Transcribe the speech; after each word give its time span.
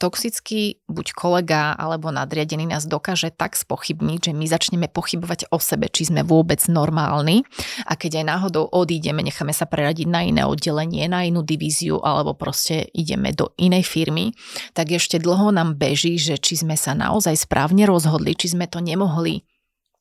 toxický 0.00 0.80
buď 0.88 1.12
kolega 1.12 1.76
alebo 1.76 2.08
nadriadený 2.08 2.72
nás 2.72 2.88
dokáže 2.88 3.28
tak 3.28 3.52
spochybniť, 3.52 4.18
že 4.24 4.32
my 4.32 4.46
začneme 4.48 4.88
pochybovať 4.88 5.52
o 5.52 5.60
sebe, 5.60 5.92
či 5.92 6.08
sme 6.08 6.24
vôbec 6.24 6.64
normálni 6.72 7.44
a 7.84 8.00
keď 8.00 8.24
aj 8.24 8.24
náhodou 8.24 8.64
odídeme, 8.72 9.20
necháme 9.20 9.52
sa 9.52 9.68
preradiť 9.68 10.08
na 10.08 10.24
iné 10.24 10.48
oddelenie, 10.48 11.04
na 11.04 11.28
inú 11.28 11.44
divíziu 11.44 12.00
alebo 12.00 12.32
proste 12.32 12.88
ideme 12.96 13.36
do 13.36 13.52
inej 13.60 13.84
firmy, 13.84 14.32
tak 14.72 14.88
ešte 14.96 15.20
dlho 15.20 15.52
nám 15.52 15.76
beží, 15.76 16.16
že 16.16 16.40
či 16.40 16.56
sme 16.56 16.80
sa 16.80 16.96
naozaj 16.96 17.36
správne 17.36 17.84
rozhodli, 17.84 18.32
či 18.32 18.56
sme 18.56 18.64
to 18.64 18.80
nemohli 18.80 19.44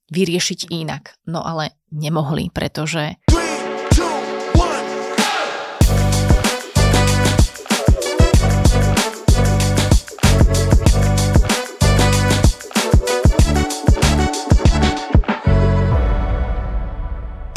vyriešiť 0.09 0.73
inak. 0.73 1.13
No 1.29 1.45
ale 1.45 1.77
nemohli, 1.93 2.49
pretože 2.49 3.21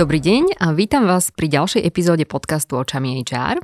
Dobrý 0.02 0.18
deň 0.18 0.58
a 0.58 0.74
vítam 0.74 1.06
vás 1.06 1.30
pri 1.30 1.46
ďalšej 1.46 1.86
epizóde 1.86 2.26
podcastu 2.26 2.74
Očami 2.74 3.22
HR. 3.22 3.62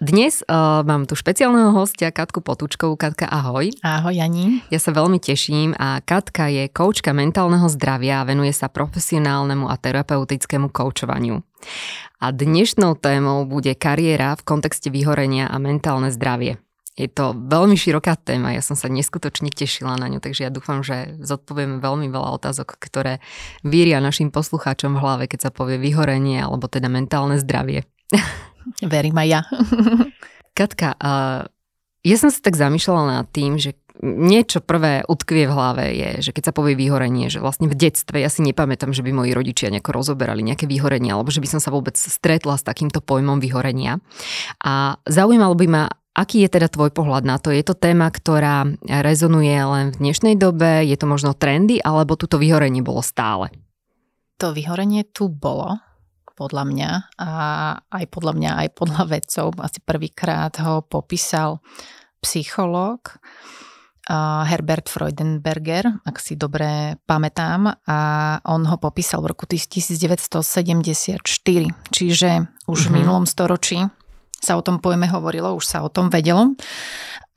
Dnes 0.00 0.40
uh, 0.48 0.80
mám 0.80 1.04
tu 1.04 1.12
špeciálneho 1.12 1.76
hostia 1.76 2.08
Katku 2.08 2.40
Potučkovú. 2.40 2.96
Katka, 2.96 3.28
ahoj. 3.28 3.68
Ahoj, 3.84 4.16
Jani. 4.16 4.64
Ja 4.72 4.80
sa 4.80 4.96
veľmi 4.96 5.20
teším 5.20 5.76
a 5.76 6.00
Katka 6.00 6.48
je 6.48 6.72
koučka 6.72 7.12
mentálneho 7.12 7.68
zdravia 7.68 8.24
a 8.24 8.24
venuje 8.24 8.56
sa 8.56 8.72
profesionálnemu 8.72 9.68
a 9.68 9.76
terapeutickému 9.76 10.72
koučovaniu. 10.72 11.44
A 12.16 12.32
dnešnou 12.32 12.96
témou 12.96 13.44
bude 13.44 13.76
kariéra 13.76 14.40
v 14.40 14.48
kontexte 14.48 14.88
vyhorenia 14.88 15.52
a 15.52 15.60
mentálne 15.60 16.08
zdravie. 16.08 16.56
Je 16.98 17.06
to 17.06 17.30
veľmi 17.30 17.78
široká 17.78 18.18
téma, 18.18 18.50
ja 18.50 18.62
som 18.62 18.74
sa 18.74 18.90
neskutočne 18.90 19.54
tešila 19.54 19.94
na 19.94 20.10
ňu, 20.10 20.18
takže 20.18 20.42
ja 20.42 20.50
dúfam, 20.50 20.82
že 20.82 21.14
zodpovieme 21.22 21.78
veľmi 21.78 22.10
veľa 22.10 22.34
otázok, 22.42 22.74
ktoré 22.74 23.22
víria 23.62 24.02
našim 24.02 24.34
poslucháčom 24.34 24.98
v 24.98 25.02
hlave, 25.02 25.24
keď 25.30 25.48
sa 25.48 25.50
povie 25.54 25.78
vyhorenie 25.78 26.42
alebo 26.42 26.66
teda 26.66 26.90
mentálne 26.90 27.38
zdravie. 27.38 27.86
Verím 28.82 29.14
aj 29.14 29.28
ja. 29.30 29.40
Katka, 30.58 30.98
ja 32.02 32.16
som 32.18 32.34
sa 32.34 32.40
tak 32.42 32.58
zamýšľala 32.58 33.22
nad 33.22 33.26
tým, 33.30 33.62
že 33.62 33.78
niečo 34.02 34.62
prvé 34.62 35.02
utkvie 35.06 35.50
v 35.50 35.54
hlave 35.54 35.84
je, 35.94 36.30
že 36.30 36.30
keď 36.30 36.50
sa 36.50 36.52
povie 36.54 36.78
vyhorenie, 36.78 37.26
že 37.26 37.42
vlastne 37.42 37.66
v 37.66 37.74
detstve 37.74 38.22
ja 38.22 38.30
si 38.30 38.46
nepamätám, 38.46 38.94
že 38.94 39.02
by 39.02 39.10
moji 39.10 39.34
rodičia 39.34 39.74
nejako 39.74 39.90
rozoberali 39.90 40.46
nejaké 40.46 40.70
vyhorenie, 40.70 41.10
alebo 41.10 41.34
že 41.34 41.42
by 41.42 41.48
som 41.50 41.60
sa 41.62 41.74
vôbec 41.74 41.98
stretla 41.98 42.54
s 42.54 42.66
takýmto 42.66 43.02
pojmom 43.02 43.42
vyhorenia. 43.42 43.98
A 44.62 44.98
zaujímalo 45.06 45.58
by 45.58 45.66
ma, 45.66 45.84
Aký 46.18 46.42
je 46.42 46.50
teda 46.50 46.66
tvoj 46.66 46.90
pohľad 46.90 47.22
na 47.22 47.38
to? 47.38 47.54
Je 47.54 47.62
to 47.62 47.78
téma, 47.78 48.10
ktorá 48.10 48.66
rezonuje 48.82 49.54
len 49.54 49.94
v 49.94 50.02
dnešnej 50.02 50.34
dobe? 50.34 50.82
Je 50.82 50.98
to 50.98 51.06
možno 51.06 51.30
trendy, 51.30 51.78
alebo 51.78 52.18
toto 52.18 52.42
vyhorenie 52.42 52.82
bolo 52.82 53.06
stále? 53.06 53.54
To 54.42 54.50
vyhorenie 54.50 55.06
tu 55.06 55.30
bolo, 55.30 55.78
podľa 56.34 56.64
mňa, 56.66 56.90
a 57.22 57.30
aj 57.78 58.04
podľa 58.10 58.34
mňa, 58.34 58.50
aj 58.66 58.68
podľa 58.74 59.02
vedcov. 59.14 59.62
Asi 59.62 59.78
prvýkrát 59.78 60.58
ho 60.58 60.82
popísal 60.82 61.62
psychológ 62.18 63.14
Herbert 64.10 64.90
Freudenberger, 64.90 66.02
ak 66.02 66.18
si 66.18 66.34
dobre 66.34 66.98
pamätám, 67.06 67.78
a 67.86 67.98
on 68.42 68.66
ho 68.66 68.74
popísal 68.82 69.22
v 69.22 69.38
roku 69.38 69.46
1974, 69.46 70.42
čiže 71.94 72.30
už 72.66 72.74
mm-hmm. 72.74 72.74
v 72.74 72.90
mhm. 72.90 72.94
minulom 72.98 73.22
storočí 73.22 73.86
sa 74.38 74.58
o 74.58 74.62
tom 74.62 74.78
pojme 74.78 75.10
hovorilo, 75.10 75.54
už 75.58 75.66
sa 75.66 75.82
o 75.82 75.90
tom 75.90 76.08
vedelo. 76.08 76.54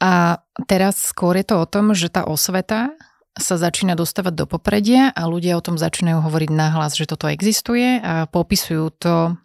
A 0.02 0.42
teraz 0.66 1.14
skôr 1.14 1.38
je 1.38 1.46
to 1.46 1.62
o 1.62 1.70
tom, 1.70 1.94
že 1.94 2.10
tá 2.10 2.26
osveta 2.26 2.94
sa 3.38 3.56
začína 3.56 3.96
dostávať 3.96 4.34
do 4.44 4.46
popredia 4.50 5.14
a 5.14 5.24
ľudia 5.30 5.56
o 5.56 5.64
tom 5.64 5.80
začínajú 5.80 6.20
hovoriť 6.20 6.50
nahlas, 6.52 7.00
že 7.00 7.08
toto 7.08 7.32
existuje 7.32 8.02
a 8.02 8.28
popisujú 8.28 8.92
to, 9.00 9.40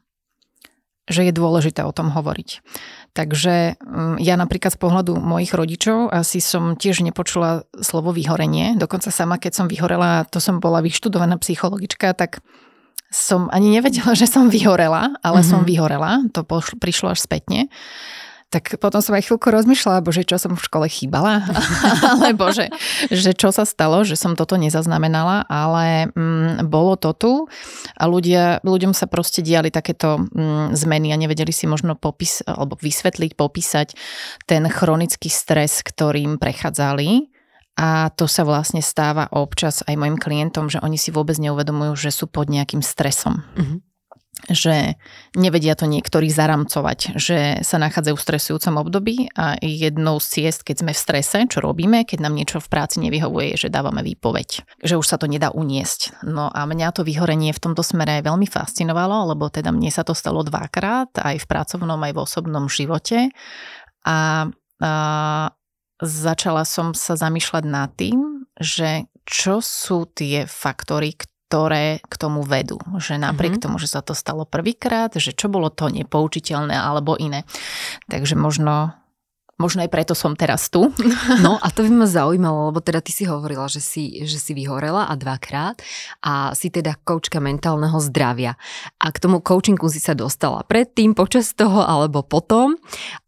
že 1.06 1.30
je 1.30 1.32
dôležité 1.32 1.86
o 1.86 1.94
tom 1.94 2.10
hovoriť. 2.10 2.66
Takže 3.14 3.78
mm, 3.78 4.16
ja 4.18 4.34
napríklad 4.34 4.74
z 4.74 4.80
pohľadu 4.82 5.16
mojich 5.16 5.54
rodičov 5.54 6.10
asi 6.10 6.42
som 6.42 6.74
tiež 6.74 7.06
nepočula 7.06 7.64
slovo 7.78 8.10
vyhorenie. 8.10 8.74
Dokonca 8.74 9.14
sama, 9.14 9.38
keď 9.38 9.52
som 9.54 9.66
vyhorela, 9.70 10.26
to 10.28 10.42
som 10.42 10.58
bola 10.58 10.82
vyštudovaná 10.82 11.38
psychologička, 11.38 12.10
tak 12.12 12.42
som 13.10 13.48
ani 13.54 13.70
nevedela, 13.70 14.12
že 14.20 14.26
som 14.26 14.50
vyhorela, 14.50 15.16
ale 15.22 15.40
mm-hmm. 15.40 15.50
som 15.50 15.60
mhm. 15.62 15.68
vyhorela, 15.68 16.12
to 16.32 16.42
pošlo, 16.42 16.76
prišlo 16.78 17.12
až 17.14 17.22
spätne. 17.22 17.70
Tak 18.46 18.78
potom 18.78 19.02
som 19.02 19.18
aj 19.18 19.26
chvíľku 19.26 19.50
rozmýšľala, 19.50 20.06
bože, 20.06 20.22
čo 20.22 20.38
som 20.38 20.54
v 20.54 20.62
škole 20.62 20.86
chýbala, 20.86 21.42
alebo 22.14 22.54
že, 22.54 22.70
že 23.10 23.34
čo 23.34 23.50
sa 23.50 23.66
stalo, 23.66 24.06
že 24.06 24.14
som 24.14 24.38
toto 24.38 24.54
nezaznamenala, 24.54 25.42
ale 25.50 26.14
mm, 26.14 26.62
bolo 26.70 26.94
to 26.94 27.10
tu 27.10 27.32
a 27.98 28.06
ľudia, 28.06 28.62
ľuďom 28.62 28.94
sa 28.94 29.10
proste 29.10 29.42
diali 29.42 29.74
takéto 29.74 30.30
mm, 30.30 30.78
zmeny 30.78 31.10
a 31.10 31.18
nevedeli 31.18 31.50
si 31.50 31.66
možno 31.66 31.98
popis, 31.98 32.38
alebo 32.46 32.78
vysvetliť, 32.78 33.34
popísať 33.34 33.88
ten 34.46 34.62
chronický 34.70 35.26
stres, 35.26 35.82
ktorým 35.82 36.38
prechádzali 36.38 37.35
a 37.76 38.08
to 38.16 38.24
sa 38.24 38.42
vlastne 38.48 38.80
stáva 38.80 39.28
občas 39.30 39.84
aj 39.84 39.94
mojim 40.00 40.16
klientom, 40.16 40.72
že 40.72 40.80
oni 40.80 40.96
si 40.96 41.12
vôbec 41.12 41.36
neuvedomujú, 41.36 42.08
že 42.08 42.10
sú 42.10 42.24
pod 42.24 42.48
nejakým 42.48 42.80
stresom. 42.80 43.44
Mm-hmm 43.56 43.86
že 44.52 45.00
nevedia 45.32 45.72
to 45.72 45.88
niektorí 45.88 46.28
zaramcovať, 46.28 47.16
že 47.16 47.38
sa 47.64 47.80
nachádzajú 47.80 48.14
v 48.14 48.26
stresujúcom 48.28 48.74
období 48.84 49.16
a 49.32 49.56
jednou 49.64 50.20
z 50.20 50.26
ciest, 50.28 50.60
keď 50.60 50.76
sme 50.84 50.92
v 50.92 51.02
strese, 51.02 51.38
čo 51.48 51.64
robíme, 51.64 52.04
keď 52.04 52.20
nám 52.20 52.36
niečo 52.36 52.60
v 52.60 52.68
práci 52.68 53.00
nevyhovuje, 53.00 53.56
že 53.56 53.72
dávame 53.72 54.04
výpoveď, 54.04 54.68
že 54.84 54.94
už 55.00 55.06
sa 55.08 55.16
to 55.16 55.26
nedá 55.26 55.50
uniesť. 55.50 56.20
No 56.28 56.52
a 56.52 56.68
mňa 56.68 56.92
to 56.92 57.02
vyhorenie 57.02 57.56
v 57.56 57.62
tomto 57.64 57.80
smere 57.80 58.20
veľmi 58.20 58.44
fascinovalo, 58.44 59.32
lebo 59.34 59.48
teda 59.48 59.72
mne 59.72 59.88
sa 59.88 60.04
to 60.04 60.12
stalo 60.12 60.44
dvakrát, 60.44 61.16
aj 61.16 61.42
v 61.42 61.46
pracovnom, 61.48 61.98
aj 61.98 62.12
v 62.12 62.22
osobnom 62.22 62.68
živote. 62.68 63.32
A, 64.04 64.46
a 64.84 64.92
začala 66.00 66.64
som 66.68 66.92
sa 66.92 67.16
zamýšľať 67.16 67.64
nad 67.64 67.88
tým, 67.96 68.44
že 68.56 69.08
čo 69.26 69.58
sú 69.60 70.06
tie 70.06 70.46
faktory, 70.46 71.16
ktoré 71.16 72.02
k 72.02 72.14
tomu 72.18 72.42
vedú. 72.42 72.78
Že 72.98 73.22
napriek 73.22 73.58
mm-hmm. 73.58 73.64
tomu, 73.64 73.76
že 73.78 73.90
sa 73.90 74.02
to 74.02 74.14
stalo 74.14 74.46
prvýkrát, 74.46 75.14
že 75.14 75.34
čo 75.34 75.46
bolo 75.46 75.70
to 75.70 75.90
nepoučiteľné 75.90 76.74
alebo 76.74 77.14
iné. 77.18 77.46
Takže 78.10 78.34
možno 78.34 78.94
Možno 79.56 79.80
aj 79.84 79.90
preto 79.92 80.12
som 80.12 80.36
teraz 80.36 80.68
tu. 80.68 80.92
No 81.46 81.58
a 81.60 81.68
to 81.70 81.84
by 81.86 81.90
ma 81.92 82.06
zaujímalo, 82.08 82.72
lebo 82.72 82.80
teda 82.82 83.00
ty 83.00 83.12
si 83.12 83.24
hovorila, 83.28 83.68
že 83.70 83.80
si, 83.80 84.24
že 84.24 84.38
si 84.40 84.52
vyhorela 84.56 85.06
a 85.06 85.14
dvakrát 85.14 85.78
a 86.24 86.52
si 86.56 86.72
teda 86.72 86.98
koučka 87.06 87.38
mentálneho 87.38 87.96
zdravia. 88.02 88.58
A 88.98 89.06
k 89.12 89.20
tomu 89.20 89.38
coachingu 89.38 89.86
si 89.92 90.00
sa 90.02 90.16
dostala 90.16 90.64
predtým, 90.66 91.14
počas 91.14 91.52
toho 91.54 91.84
alebo 91.84 92.24
potom. 92.24 92.74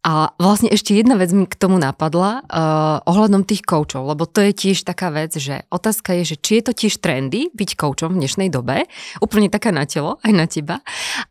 A 0.03 0.33
vlastne 0.35 0.71
ešte 0.73 0.95
jedna 0.95 1.15
vec 1.15 1.31
mi 1.31 1.45
k 1.45 1.55
tomu 1.55 1.77
napadla 1.79 2.43
uh, 2.43 2.99
ohľadom 3.07 3.45
tých 3.45 3.63
koučov, 3.63 4.09
lebo 4.09 4.25
to 4.25 4.43
je 4.43 4.51
tiež 4.51 4.83
taká 4.83 5.13
vec, 5.13 5.35
že 5.37 5.63
otázka 5.69 6.17
je, 6.21 6.35
že 6.35 6.37
či 6.39 6.51
je 6.59 6.63
to 6.71 6.73
tiež 6.75 6.99
trendy 6.99 7.53
byť 7.53 7.69
koučom 7.77 8.15
v 8.15 8.25
dnešnej 8.25 8.49
dobe, 8.51 8.89
úplne 9.23 9.47
taká 9.51 9.71
na 9.71 9.85
telo, 9.85 10.17
aj 10.25 10.33
na 10.33 10.45
teba. 10.49 10.81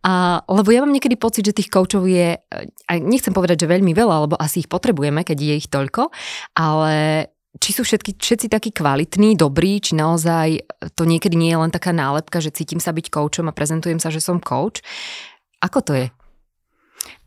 A, 0.04 0.40
lebo 0.46 0.68
ja 0.72 0.84
mám 0.84 0.94
niekedy 0.94 1.18
pocit, 1.18 1.44
že 1.48 1.56
tých 1.56 1.72
koučov 1.72 2.06
je, 2.06 2.38
aj 2.88 2.98
nechcem 3.02 3.34
povedať, 3.34 3.66
že 3.66 3.72
veľmi 3.72 3.92
veľa, 3.92 4.28
lebo 4.28 4.34
asi 4.38 4.64
ich 4.64 4.68
potrebujem 4.70 4.87
potrebujeme, 4.88 5.20
keď 5.20 5.36
je 5.36 5.54
ich 5.60 5.68
toľko, 5.68 6.08
ale 6.56 7.28
či 7.60 7.76
sú 7.76 7.84
všetky, 7.84 8.16
všetci 8.16 8.48
takí 8.48 8.72
kvalitní, 8.72 9.36
dobrí, 9.36 9.84
či 9.84 9.92
naozaj 9.92 10.64
to 10.96 11.04
niekedy 11.04 11.36
nie 11.36 11.52
je 11.52 11.60
len 11.60 11.68
taká 11.68 11.92
nálepka, 11.92 12.40
že 12.40 12.56
cítim 12.56 12.80
sa 12.80 12.96
byť 12.96 13.12
koučom 13.12 13.52
a 13.52 13.52
prezentujem 13.52 14.00
sa, 14.00 14.08
že 14.08 14.24
som 14.24 14.40
coach. 14.40 14.80
Ako 15.60 15.84
to 15.84 15.92
je? 15.92 16.06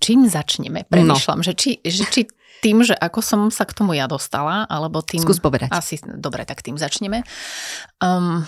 Čím 0.01 0.25
začneme? 0.25 0.89
Premýšľam, 0.89 1.41
no. 1.41 1.45
že, 1.45 1.53
či, 1.53 1.77
že 1.85 2.09
či 2.09 2.21
tým, 2.65 2.81
že 2.81 2.97
ako 2.97 3.21
som 3.21 3.41
sa 3.53 3.69
k 3.69 3.77
tomu 3.77 3.93
ja 3.93 4.09
dostala, 4.09 4.65
alebo 4.65 5.05
tým... 5.05 5.21
Skús 5.21 5.37
povedať. 5.37 5.69
Asi, 5.69 6.01
dobre, 6.01 6.49
tak 6.49 6.65
tým 6.65 6.81
začneme. 6.81 7.21
Um, 8.01 8.41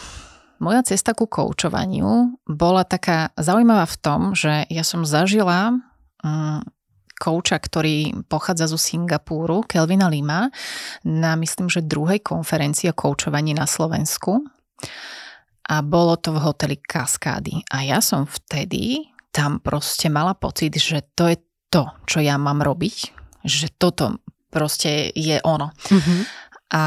moja 0.57 0.81
cesta 0.81 1.13
ku 1.13 1.29
koučovaniu 1.29 2.41
bola 2.49 2.81
taká 2.81 3.29
zaujímavá 3.37 3.85
v 3.85 3.97
tom, 4.01 4.21
že 4.33 4.65
ja 4.73 4.81
som 4.81 5.05
zažila 5.05 5.77
um, 6.25 6.65
kouča, 7.23 7.55
ktorý 7.55 8.27
pochádza 8.27 8.67
zo 8.67 8.75
Singapúru, 8.75 9.63
Kelvina 9.63 10.11
Lima, 10.11 10.51
na 11.07 11.39
myslím, 11.39 11.71
že 11.71 11.87
druhej 11.87 12.19
konferencii 12.19 12.91
o 12.91 12.97
koučovaní 12.99 13.55
na 13.55 13.63
Slovensku. 13.63 14.43
A 15.63 15.79
bolo 15.79 16.19
to 16.19 16.35
v 16.35 16.43
hoteli 16.43 16.75
Kaskády. 16.75 17.63
A 17.71 17.87
ja 17.87 18.03
som 18.03 18.27
vtedy 18.27 19.07
tam 19.31 19.63
proste 19.63 20.11
mala 20.11 20.35
pocit, 20.35 20.75
že 20.75 21.07
to 21.15 21.31
je 21.31 21.39
to, 21.71 21.87
čo 22.03 22.19
ja 22.19 22.35
mám 22.35 22.59
robiť. 22.59 23.15
Že 23.47 23.67
toto 23.79 24.19
proste 24.51 25.15
je 25.15 25.39
ono. 25.47 25.71
Mm-hmm. 25.71 26.19
A 26.75 26.83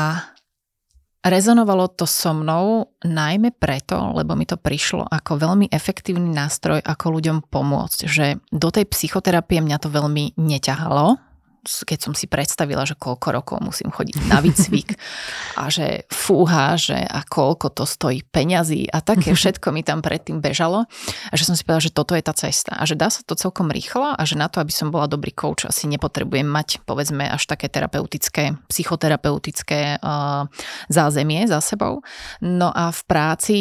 Rezonovalo 1.26 1.90
to 1.90 2.06
so 2.06 2.31
mnou 2.31 2.94
najmä 3.02 3.50
preto, 3.58 4.14
lebo 4.14 4.38
mi 4.38 4.46
to 4.46 4.55
prišlo 4.55 5.11
ako 5.11 5.43
veľmi 5.43 5.67
efektívny 5.75 6.31
nástroj, 6.31 6.78
ako 6.78 7.19
ľuďom 7.19 7.50
pomôcť. 7.50 8.06
Že 8.06 8.26
do 8.55 8.69
tej 8.70 8.87
psychoterapie 8.87 9.58
mňa 9.58 9.82
to 9.82 9.90
veľmi 9.90 10.38
neťahalo, 10.38 11.19
keď 11.66 11.98
som 11.98 12.12
si 12.14 12.30
predstavila, 12.30 12.86
že 12.86 12.94
koľko 12.96 13.28
rokov 13.34 13.56
musím 13.62 13.90
chodiť 13.90 14.16
na 14.30 14.38
výcvik 14.40 14.96
a 15.60 15.68
že 15.68 16.06
fúha, 16.08 16.78
že 16.78 16.96
a 16.96 17.22
koľko 17.26 17.74
to 17.74 17.84
stojí 17.84 18.22
peňazí 18.26 18.88
a 18.90 19.02
také 19.02 19.34
všetko 19.38 19.74
mi 19.74 19.82
tam 19.82 20.00
predtým 20.00 20.38
bežalo 20.40 20.86
a 21.30 21.34
že 21.34 21.46
som 21.46 21.54
si 21.58 21.66
povedala, 21.66 21.86
že 21.86 21.96
toto 21.96 22.14
je 22.14 22.22
tá 22.24 22.34
cesta 22.34 22.74
a 22.78 22.84
že 22.86 22.94
dá 22.94 23.10
sa 23.10 23.22
to 23.26 23.34
celkom 23.34 23.68
rýchlo 23.70 24.14
a 24.14 24.22
že 24.22 24.38
na 24.38 24.46
to, 24.46 24.62
aby 24.62 24.72
som 24.72 24.94
bola 24.94 25.10
dobrý 25.10 25.34
coach, 25.34 25.66
asi 25.66 25.90
nepotrebujem 25.90 26.46
mať 26.46 26.82
povedzme 26.86 27.26
až 27.26 27.46
také 27.46 27.66
terapeutické, 27.66 28.56
psychoterapeutické 28.70 29.98
uh, 29.98 30.46
zázemie 30.88 31.44
za 31.50 31.58
sebou. 31.60 32.02
No 32.42 32.70
a 32.70 32.94
v 32.94 33.00
práci 33.06 33.58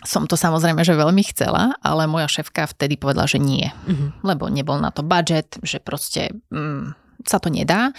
som 0.00 0.24
to 0.24 0.36
samozrejme, 0.36 0.80
že 0.80 0.96
veľmi 0.96 1.20
chcela, 1.32 1.76
ale 1.84 2.08
moja 2.08 2.28
šéfka 2.28 2.64
vtedy 2.72 2.96
povedala, 2.96 3.28
že 3.28 3.36
nie. 3.36 3.68
Mm-hmm. 3.68 4.24
Lebo 4.24 4.48
nebol 4.48 4.80
na 4.80 4.88
to 4.88 5.04
budget, 5.04 5.60
že 5.60 5.76
proste 5.76 6.32
mm, 6.48 6.96
sa 7.28 7.36
to 7.36 7.52
nedá. 7.52 7.92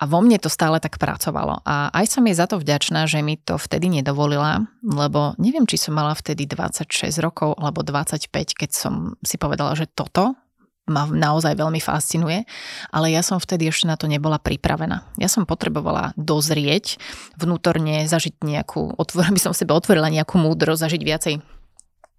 A 0.00 0.08
vo 0.08 0.24
mne 0.24 0.40
to 0.40 0.48
stále 0.48 0.80
tak 0.80 0.96
pracovalo. 0.96 1.60
A 1.68 1.92
aj 1.92 2.08
som 2.08 2.24
jej 2.24 2.32
za 2.32 2.48
to 2.48 2.56
vďačná, 2.56 3.04
že 3.04 3.20
mi 3.20 3.36
to 3.36 3.60
vtedy 3.60 3.92
nedovolila, 3.92 4.64
lebo 4.80 5.36
neviem, 5.36 5.68
či 5.68 5.76
som 5.76 5.92
mala 5.92 6.16
vtedy 6.16 6.48
26 6.48 7.12
rokov 7.20 7.52
alebo 7.60 7.84
25, 7.84 8.32
keď 8.32 8.70
som 8.72 9.12
si 9.20 9.36
povedala, 9.36 9.76
že 9.76 9.84
toto 9.92 10.40
ma 10.88 11.06
naozaj 11.06 11.54
veľmi 11.54 11.78
fascinuje, 11.78 12.42
ale 12.90 13.06
ja 13.14 13.22
som 13.22 13.38
vtedy 13.38 13.68
ešte 13.70 13.86
na 13.86 13.94
to 13.94 14.10
nebola 14.10 14.42
pripravená. 14.42 15.06
Ja 15.20 15.28
som 15.30 15.46
potrebovala 15.46 16.16
dozrieť, 16.18 16.98
vnútorne 17.38 18.08
zažiť 18.08 18.42
nejakú, 18.42 18.98
otvor, 18.98 19.30
by 19.36 19.40
som 19.40 19.52
sebe 19.54 19.74
otvorila 19.76 20.10
nejakú 20.10 20.40
múdro, 20.40 20.74
zažiť 20.74 21.02
viacej 21.02 21.34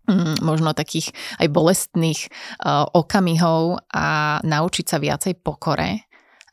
mm, 0.08 0.46
možno 0.46 0.72
takých 0.72 1.12
aj 1.42 1.48
bolestných 1.52 2.20
uh, 2.28 2.88
okamihov 2.96 3.84
a 3.92 4.40
naučiť 4.44 4.86
sa 4.88 4.98
viacej 5.02 5.42
pokore 5.42 6.08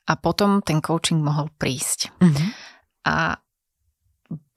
a 0.08 0.12
potom 0.16 0.64
ten 0.64 0.80
coaching 0.80 1.20
mohol 1.20 1.52
prísť. 1.60 2.08
Mm-hmm. 2.18 2.48
A 3.08 3.36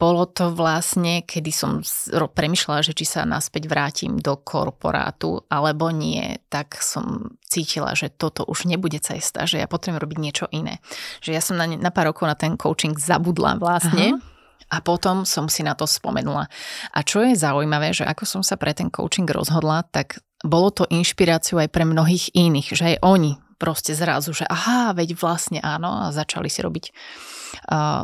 bolo 0.02 0.26
to 0.26 0.50
vlastne, 0.50 1.22
kedy 1.22 1.54
som 1.54 1.86
premyšľala, 2.10 2.82
že 2.82 2.98
či 2.98 3.06
sa 3.06 3.22
naspäť 3.22 3.70
vrátim 3.70 4.18
do 4.18 4.34
korporátu 4.34 5.46
alebo 5.46 5.94
nie, 5.94 6.42
tak 6.50 6.82
som 6.82 7.38
cítila, 7.46 7.94
že 7.94 8.10
toto 8.10 8.42
už 8.42 8.66
nebude 8.66 8.98
cesta, 8.98 9.46
že 9.46 9.62
ja 9.62 9.70
potrebujem 9.70 10.02
robiť 10.02 10.18
niečo 10.18 10.46
iné. 10.50 10.82
Že 11.22 11.32
ja 11.38 11.42
som 11.46 11.54
na, 11.54 11.70
na 11.70 11.94
pár 11.94 12.10
rokov 12.10 12.26
na 12.26 12.34
ten 12.34 12.58
coaching 12.58 12.98
zabudla 12.98 13.62
vlastne. 13.62 14.18
Aha. 14.18 14.30
A 14.72 14.80
potom 14.80 15.28
som 15.28 15.52
si 15.52 15.68
na 15.68 15.76
to 15.76 15.84
spomenula. 15.84 16.48
A 16.96 17.00
čo 17.04 17.20
je 17.28 17.36
zaujímavé, 17.36 17.92
že 17.92 18.08
ako 18.08 18.24
som 18.24 18.42
sa 18.42 18.56
pre 18.56 18.72
ten 18.72 18.88
coaching 18.88 19.28
rozhodla, 19.28 19.84
tak 19.92 20.24
bolo 20.48 20.72
to 20.72 20.88
inšpiráciu 20.88 21.60
aj 21.60 21.70
pre 21.70 21.84
mnohých 21.84 22.32
iných, 22.34 22.74
že 22.74 22.96
aj 22.96 22.98
oni 23.04 23.36
proste 23.60 23.94
zrazu, 23.94 24.34
že 24.34 24.48
aha, 24.48 24.96
veď 24.96 25.14
vlastne 25.20 25.60
áno 25.60 26.08
a 26.08 26.16
začali 26.16 26.48
si 26.48 26.64
robiť 26.64 26.86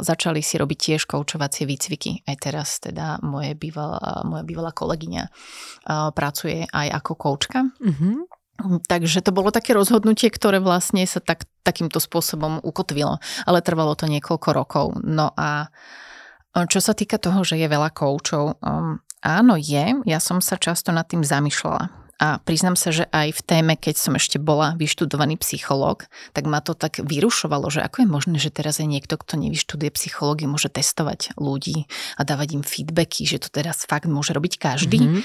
začali 0.01 0.43
si 0.43 0.59
robiť 0.59 0.79
tiež 0.79 1.07
koučovacie 1.07 1.63
výcviky. 1.67 2.27
Aj 2.27 2.37
teraz 2.39 2.79
teda 2.83 3.19
moje 3.23 3.55
bývalá, 3.55 4.23
moja 4.27 4.43
bývalá 4.43 4.71
kolegyňa 4.71 5.23
pracuje 6.13 6.67
aj 6.67 6.87
ako 7.03 7.11
koučka. 7.15 7.59
Mm-hmm. 7.79 8.15
Takže 8.89 9.21
to 9.21 9.29
bolo 9.29 9.53
také 9.53 9.77
rozhodnutie, 9.77 10.33
ktoré 10.33 10.57
vlastne 10.57 11.05
sa 11.05 11.21
tak, 11.21 11.45
takýmto 11.61 12.01
spôsobom 12.01 12.57
ukotvilo, 12.65 13.21
ale 13.45 13.61
trvalo 13.61 13.93
to 13.93 14.09
niekoľko 14.09 14.49
rokov. 14.49 14.85
No 15.05 15.29
a 15.37 15.69
čo 16.65 16.81
sa 16.81 16.97
týka 16.97 17.21
toho, 17.21 17.45
že 17.45 17.53
je 17.61 17.69
veľa 17.69 17.93
koučov, 17.93 18.57
um, 18.65 18.97
áno 19.21 19.55
je, 19.61 20.01
ja 20.09 20.17
som 20.17 20.41
sa 20.41 20.57
často 20.57 20.89
nad 20.89 21.05
tým 21.05 21.21
zamýšľala 21.21 22.06
a 22.17 22.41
priznám 22.41 22.73
sa, 22.73 22.89
že 22.89 23.05
aj 23.13 23.29
v 23.29 23.41
téme, 23.45 23.73
keď 23.77 23.95
som 24.01 24.17
ešte 24.17 24.41
bola 24.41 24.73
vyštudovaný 24.73 25.37
psychológ, 25.37 26.09
tak 26.33 26.49
ma 26.49 26.65
to 26.65 26.73
tak 26.73 26.97
vyrušovalo, 26.97 27.69
že 27.69 27.85
ako 27.85 28.03
je 28.03 28.07
možné, 28.09 28.35
že 28.41 28.49
teraz 28.49 28.81
je 28.81 28.89
niekto, 28.89 29.21
kto 29.21 29.37
nevyštuduje 29.37 29.93
psychológiu, 29.93 30.49
môže 30.49 30.73
testovať 30.73 31.37
ľudí 31.37 31.85
a 32.17 32.25
dávať 32.25 32.57
im 32.57 32.63
feedbacky, 32.65 33.29
že 33.29 33.37
to 33.37 33.53
teraz 33.53 33.85
fakt 33.85 34.09
môže 34.09 34.33
robiť 34.33 34.57
každý. 34.57 34.97
Mm-hmm. 34.97 35.21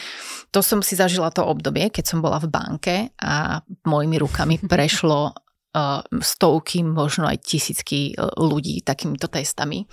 To 0.52 0.60
som 0.60 0.84
si 0.84 0.92
zažila 0.92 1.32
to 1.32 1.48
obdobie, 1.48 1.88
keď 1.88 2.12
som 2.12 2.20
bola 2.20 2.36
v 2.36 2.52
banke 2.52 2.96
a 3.16 3.64
mojimi 3.88 4.20
rukami 4.20 4.60
prešlo 4.72 5.32
uh, 5.32 6.04
stovky, 6.20 6.84
možno 6.84 7.24
aj 7.24 7.40
tisícky 7.40 8.12
uh, 8.12 8.36
ľudí 8.36 8.84
takýmito 8.84 9.32
testami. 9.32 9.88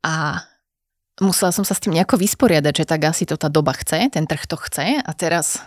A 0.00 0.40
musela 1.20 1.52
som 1.52 1.64
sa 1.64 1.76
s 1.76 1.84
tým 1.84 1.92
nejako 1.92 2.16
vysporiadať, 2.16 2.72
že 2.72 2.88
tak 2.88 3.04
asi 3.04 3.28
to 3.28 3.36
tá 3.36 3.52
doba 3.52 3.76
chce, 3.76 4.08
ten 4.08 4.24
trh 4.24 4.48
to 4.48 4.56
chce 4.56 5.04
a 5.04 5.12
teraz 5.12 5.60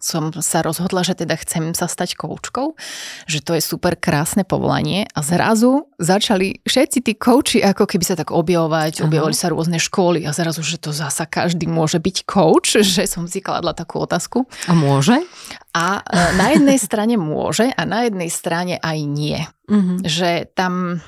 som 0.00 0.32
sa 0.32 0.64
rozhodla, 0.64 1.04
že 1.04 1.12
teda 1.12 1.36
chcem 1.36 1.76
sa 1.76 1.84
stať 1.84 2.16
koučkou, 2.16 2.74
že 3.28 3.44
to 3.44 3.52
je 3.54 3.62
super 3.62 3.94
krásne 4.00 4.48
povolanie 4.48 5.04
a 5.12 5.20
zrazu 5.20 5.86
začali 6.00 6.64
všetci 6.64 6.98
tí 7.04 7.12
kouči 7.14 7.60
ako 7.60 7.84
keby 7.84 8.04
sa 8.08 8.16
tak 8.16 8.32
objavovať, 8.32 9.04
objavovali 9.04 9.36
sa 9.36 9.52
rôzne 9.52 9.76
školy 9.76 10.24
a 10.24 10.32
zrazu, 10.32 10.64
že 10.64 10.80
to 10.80 10.96
zasa 10.96 11.28
každý 11.28 11.68
môže 11.68 12.00
byť 12.00 12.16
kouč, 12.24 12.80
že 12.96 13.04
som 13.04 13.28
si 13.28 13.44
kladla 13.44 13.76
takú 13.76 14.00
otázku. 14.00 14.48
A 14.66 14.72
môže? 14.72 15.20
A 15.76 16.00
e, 16.00 16.40
na 16.40 16.56
jednej 16.56 16.80
strane 16.80 17.20
môže 17.20 17.68
a 17.68 17.82
na 17.84 18.08
jednej 18.08 18.32
strane 18.32 18.80
aj 18.80 18.98
nie. 19.04 19.38
Mm-hmm. 19.68 19.98
Že 20.02 20.30
tam 20.56 21.04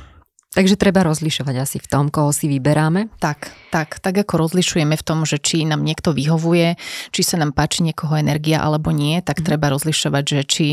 Takže 0.52 0.76
treba 0.76 1.00
rozlišovať 1.00 1.56
asi 1.56 1.80
v 1.80 1.88
tom, 1.88 2.12
koho 2.12 2.28
si 2.28 2.44
vyberáme. 2.44 3.08
Tak, 3.16 3.72
tak, 3.72 4.04
tak 4.04 4.14
ako 4.20 4.48
rozlišujeme 4.48 5.00
v 5.00 5.04
tom, 5.04 5.24
že 5.24 5.40
či 5.40 5.64
nám 5.64 5.80
niekto 5.80 6.12
vyhovuje, 6.12 6.76
či 7.08 7.22
sa 7.24 7.40
nám 7.40 7.56
páči 7.56 7.80
niekoho 7.80 8.20
energia 8.20 8.60
alebo 8.60 8.92
nie, 8.92 9.24
tak 9.24 9.40
mm. 9.40 9.44
treba 9.48 9.72
rozlišovať, 9.72 10.24
že 10.28 10.40
či 10.44 10.66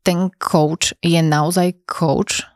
ten 0.00 0.32
coach 0.40 0.96
je 1.04 1.20
naozaj 1.20 1.84
coach. 1.84 2.48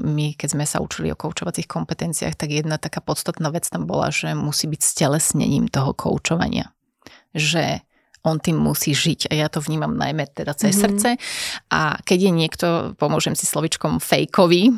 My, 0.00 0.32
keď 0.32 0.48
sme 0.56 0.64
sa 0.64 0.80
učili 0.80 1.12
o 1.12 1.18
koučovacích 1.18 1.68
kompetenciách, 1.68 2.40
tak 2.40 2.56
jedna 2.56 2.80
taká 2.80 3.04
podstatná 3.04 3.52
vec 3.52 3.68
tam 3.68 3.84
bola, 3.84 4.08
že 4.08 4.32
musí 4.32 4.70
byť 4.70 4.80
stelesnením 4.80 5.68
toho 5.68 5.92
koučovania. 5.92 6.72
Že 7.36 7.84
on 8.24 8.40
tým 8.40 8.58
musí 8.58 8.96
žiť 8.96 9.30
a 9.30 9.32
ja 9.38 9.46
to 9.46 9.62
vnímam 9.62 9.94
najmä 9.94 10.26
teda 10.32 10.56
cez 10.56 10.74
mm-hmm. 10.74 10.82
srdce. 10.82 11.08
A 11.70 12.00
keď 12.02 12.18
je 12.26 12.32
niekto, 12.34 12.66
pomôžem 12.98 13.38
si 13.38 13.46
slovičkom 13.46 14.02
fejkový, 14.02 14.74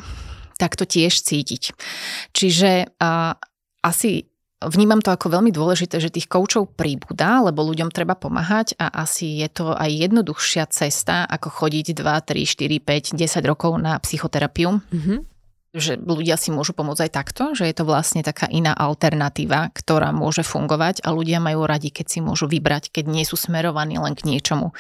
tak 0.59 0.75
to 0.75 0.85
tiež 0.85 1.15
cítiť. 1.23 1.73
Čiže 2.35 2.93
a, 2.99 3.39
asi 3.81 4.29
Vnímam 4.59 4.99
to 4.99 5.15
ako 5.15 5.39
veľmi 5.39 5.55
dôležité, 5.55 6.03
že 6.03 6.11
tých 6.11 6.27
koučov 6.27 6.75
príbuda, 6.75 7.47
lebo 7.47 7.63
ľuďom 7.63 7.95
treba 7.95 8.19
pomáhať 8.19 8.75
a 8.75 8.91
asi 9.07 9.39
je 9.39 9.47
to 9.55 9.71
aj 9.71 9.87
jednoduchšia 9.87 10.67
cesta, 10.75 11.23
ako 11.31 11.47
chodiť 11.63 11.95
2, 11.95 12.03
3, 12.03 12.43
4, 12.43 13.15
5, 13.15 13.23
10 13.23 13.39
rokov 13.47 13.79
na 13.79 14.03
psychoterapiu. 14.03 14.83
Mm-hmm. 14.83 15.19
Že 15.79 16.03
ľudia 16.03 16.35
si 16.35 16.51
môžu 16.51 16.75
pomôcť 16.75 17.07
aj 17.07 17.13
takto, 17.15 17.55
že 17.55 17.71
je 17.71 17.75
to 17.79 17.87
vlastne 17.87 18.27
taká 18.27 18.51
iná 18.51 18.75
alternatíva, 18.75 19.71
ktorá 19.71 20.11
môže 20.11 20.43
fungovať 20.43 21.07
a 21.07 21.15
ľudia 21.15 21.39
majú 21.39 21.63
radi, 21.63 21.95
keď 21.95 22.07
si 22.11 22.19
môžu 22.19 22.51
vybrať, 22.51 22.91
keď 22.91 23.15
nie 23.15 23.23
sú 23.23 23.39
smerovaní 23.39 23.95
len 24.03 24.19
k 24.19 24.27
niečomu. 24.27 24.75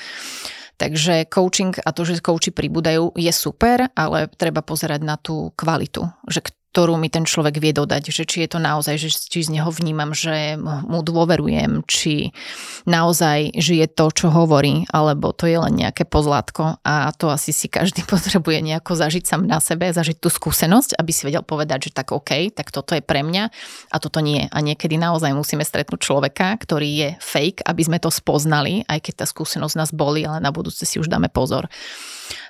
Takže 0.79 1.27
coaching 1.27 1.75
a 1.83 1.91
to, 1.91 2.07
že 2.07 2.23
coachi 2.23 2.55
pribúdajú, 2.55 3.19
je 3.19 3.33
super, 3.35 3.91
ale 3.99 4.31
treba 4.39 4.63
pozerať 4.63 5.01
na 5.03 5.19
tú 5.19 5.51
kvalitu, 5.59 6.07
že 6.31 6.47
ktorú 6.73 7.01
mi 7.01 7.09
ten 7.09 7.25
človek 7.25 7.59
vie 7.59 7.73
dodať, 7.73 8.13
že 8.13 8.23
či 8.29 8.45
je 8.45 8.55
to 8.55 8.61
naozaj, 8.61 9.01
že 9.01 9.09
či 9.09 9.41
z 9.41 9.57
neho 9.57 9.73
vnímam, 9.73 10.13
že 10.13 10.61
mu 10.61 11.01
dôverujem, 11.01 11.83
či 11.89 12.37
naozaj 12.85 13.57
žije 13.57 13.89
to, 13.97 14.13
čo 14.13 14.29
hovorí, 14.29 14.85
alebo 14.93 15.33
to 15.33 15.49
je 15.49 15.57
len 15.57 15.75
nejaké 15.75 16.05
pozlátko 16.05 16.77
a 16.85 17.09
to 17.17 17.33
asi 17.33 17.57
si 17.57 17.73
každý 17.73 18.05
potrebuje 18.13 18.61
nejako 18.61 18.95
zažiť 19.01 19.25
sám 19.25 19.49
na 19.49 19.59
sebe, 19.65 19.89
zažiť 19.89 20.21
tú 20.21 20.29
skúsenosť, 20.29 21.01
aby 21.01 21.11
si 21.11 21.25
vedel 21.25 21.43
povedať, 21.43 21.89
že 21.89 21.97
tak 21.97 22.13
OK, 22.13 22.53
tak 22.53 22.69
toto 22.69 22.93
je 22.93 23.03
pre 23.03 23.25
mňa 23.25 23.45
a 23.89 23.97
toto 23.97 24.21
nie. 24.21 24.45
A 24.53 24.59
niekedy 24.61 25.01
naozaj 25.01 25.33
musíme 25.33 25.65
stretnúť 25.65 26.05
človeka, 26.05 26.53
ktorý 26.61 26.89
je 26.89 27.09
fake, 27.19 27.65
aby 27.65 27.83
sme 27.83 27.99
to 27.99 28.13
spoznali, 28.13 28.85
aj 28.85 29.09
keď 29.09 29.25
tá 29.25 29.27
skúsenosť 29.27 29.75
nás 29.75 29.91
boli, 29.91 30.29
ale 30.29 30.45
na 30.45 30.53
budúce 30.53 30.85
si 30.85 31.01
už 31.01 31.09
dáme 31.09 31.33
pozor. 31.33 31.67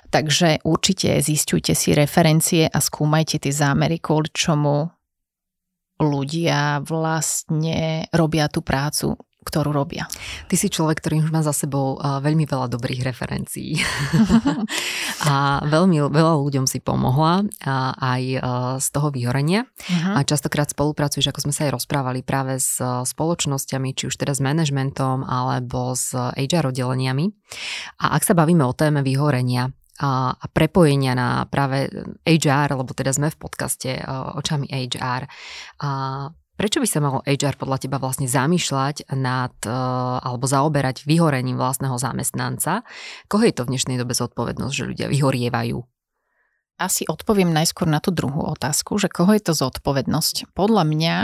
Takže 0.09 0.65
určite 0.65 1.21
zistujte 1.21 1.77
si 1.77 1.93
referencie 1.93 2.65
a 2.65 2.79
skúmajte 2.81 3.45
tie 3.45 3.53
zámery, 3.53 4.01
kvôli 4.01 4.33
čomu 4.33 4.89
ľudia 5.99 6.81
vlastne 6.81 8.07
robia 8.15 8.47
tú 8.47 8.63
prácu, 8.65 9.19
ktorú 9.39 9.71
robia. 9.71 10.05
Ty 10.45 10.55
si 10.59 10.67
človek, 10.69 10.99
ktorý 11.01 11.25
už 11.25 11.31
má 11.31 11.41
za 11.41 11.55
sebou 11.55 11.97
veľmi 11.97 12.45
veľa 12.45 12.69
dobrých 12.69 13.01
referencií. 13.01 13.79
a 15.31 15.63
veľmi 15.65 15.97
veľa 16.11 16.33
ľuďom 16.37 16.69
si 16.69 16.83
pomohla 16.83 17.47
aj 17.97 18.23
z 18.77 18.87
toho 18.93 19.09
vyhorenia. 19.09 19.65
Uh-huh. 19.65 20.19
A 20.19 20.27
častokrát 20.27 20.69
spolupracuješ, 20.69 21.31
ako 21.31 21.49
sme 21.49 21.53
sa 21.55 21.65
aj 21.65 21.81
rozprávali, 21.81 22.21
práve 22.21 22.61
s 22.61 22.77
spoločnosťami, 22.83 23.95
či 23.95 24.11
už 24.11 24.15
teda 24.19 24.35
s 24.35 24.41
manažmentom 24.43 25.25
alebo 25.25 25.97
s 25.97 26.13
HR 26.15 26.69
oddeleniami. 26.75 27.31
A 28.05 28.19
ak 28.19 28.27
sa 28.27 28.37
bavíme 28.37 28.61
o 28.67 28.75
téme 28.75 29.01
vyhorenia, 29.01 29.71
a, 29.99 30.33
a 30.33 30.45
prepojenia 30.47 31.13
na 31.13 31.43
práve 31.45 31.91
HR, 32.23 32.73
lebo 32.79 32.95
teda 32.95 33.11
sme 33.11 33.29
v 33.29 33.37
podcaste 33.37 33.99
očami 34.39 34.71
HR. 34.71 35.27
A 35.83 35.89
prečo 36.55 36.79
by 36.79 36.87
sa 36.87 37.03
malo 37.03 37.19
HR 37.27 37.59
podľa 37.59 37.77
teba 37.83 37.99
vlastne 37.99 38.25
zamýšľať 38.25 39.11
nad 39.19 39.55
alebo 40.23 40.47
zaoberať 40.47 41.03
vyhorením 41.03 41.59
vlastného 41.59 41.99
zamestnanca? 41.99 42.87
Koho 43.27 43.43
je 43.43 43.53
to 43.55 43.67
v 43.67 43.75
dnešnej 43.75 43.99
dobe 43.99 44.15
zodpovednosť, 44.15 44.73
že 44.73 44.87
ľudia 44.87 45.07
vyhorievajú? 45.11 45.79
asi 46.79 47.03
odpoviem 47.05 47.51
najskôr 47.51 47.91
na 47.91 47.99
tú 47.99 48.15
druhú 48.15 48.47
otázku, 48.55 48.95
že 48.95 49.11
koho 49.11 49.35
je 49.35 49.43
to 49.43 49.53
zodpovednosť. 49.53 50.55
Podľa 50.55 50.83
mňa, 50.87 51.15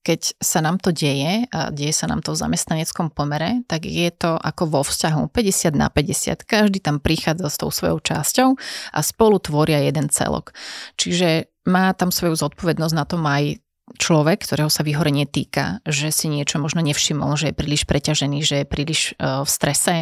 keď 0.00 0.40
sa 0.40 0.64
nám 0.64 0.80
to 0.80 0.96
deje, 0.96 1.44
a 1.52 1.68
deje 1.68 1.92
sa 1.92 2.08
nám 2.08 2.24
to 2.24 2.32
v 2.32 2.40
zamestnaneckom 2.40 3.12
pomere, 3.12 3.60
tak 3.68 3.84
je 3.84 4.08
to 4.08 4.40
ako 4.40 4.80
vo 4.80 4.80
vzťahu 4.80 5.28
50 5.28 5.76
na 5.76 5.92
50. 5.92 6.48
Každý 6.48 6.80
tam 6.80 7.04
prichádza 7.04 7.52
s 7.52 7.60
tou 7.60 7.68
svojou 7.68 8.00
časťou 8.00 8.48
a 8.96 9.00
spolu 9.04 9.36
tvoria 9.38 9.84
jeden 9.84 10.08
celok. 10.08 10.56
Čiže 10.96 11.52
má 11.68 11.92
tam 11.92 12.08
svoju 12.08 12.40
zodpovednosť 12.40 12.94
na 12.96 13.04
tom 13.04 13.22
aj 13.28 13.60
človek, 13.98 14.46
ktorého 14.46 14.70
sa 14.70 14.86
vyhorenie 14.86 15.26
týka, 15.26 15.82
že 15.82 16.14
si 16.14 16.30
niečo 16.30 16.62
možno 16.62 16.84
nevšimol, 16.84 17.34
že 17.34 17.50
je 17.50 17.58
príliš 17.58 17.82
preťažený, 17.88 18.38
že 18.44 18.62
je 18.62 18.66
príliš 18.68 19.00
e, 19.18 19.42
v 19.42 19.48
strese, 19.48 19.94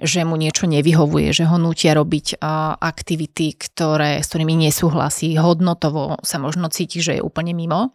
že 0.00 0.24
mu 0.24 0.40
niečo 0.40 0.64
nevyhovuje, 0.64 1.34
že 1.36 1.44
ho 1.44 1.60
nutia 1.60 1.92
robiť 1.92 2.26
e, 2.32 2.46
aktivity, 2.80 3.58
ktoré, 3.58 4.24
s 4.24 4.32
ktorými 4.32 4.56
nesúhlasí, 4.56 5.36
hodnotovo 5.36 6.16
sa 6.24 6.40
možno 6.40 6.72
cíti, 6.72 7.04
že 7.04 7.20
je 7.20 7.24
úplne 7.24 7.52
mimo. 7.52 7.92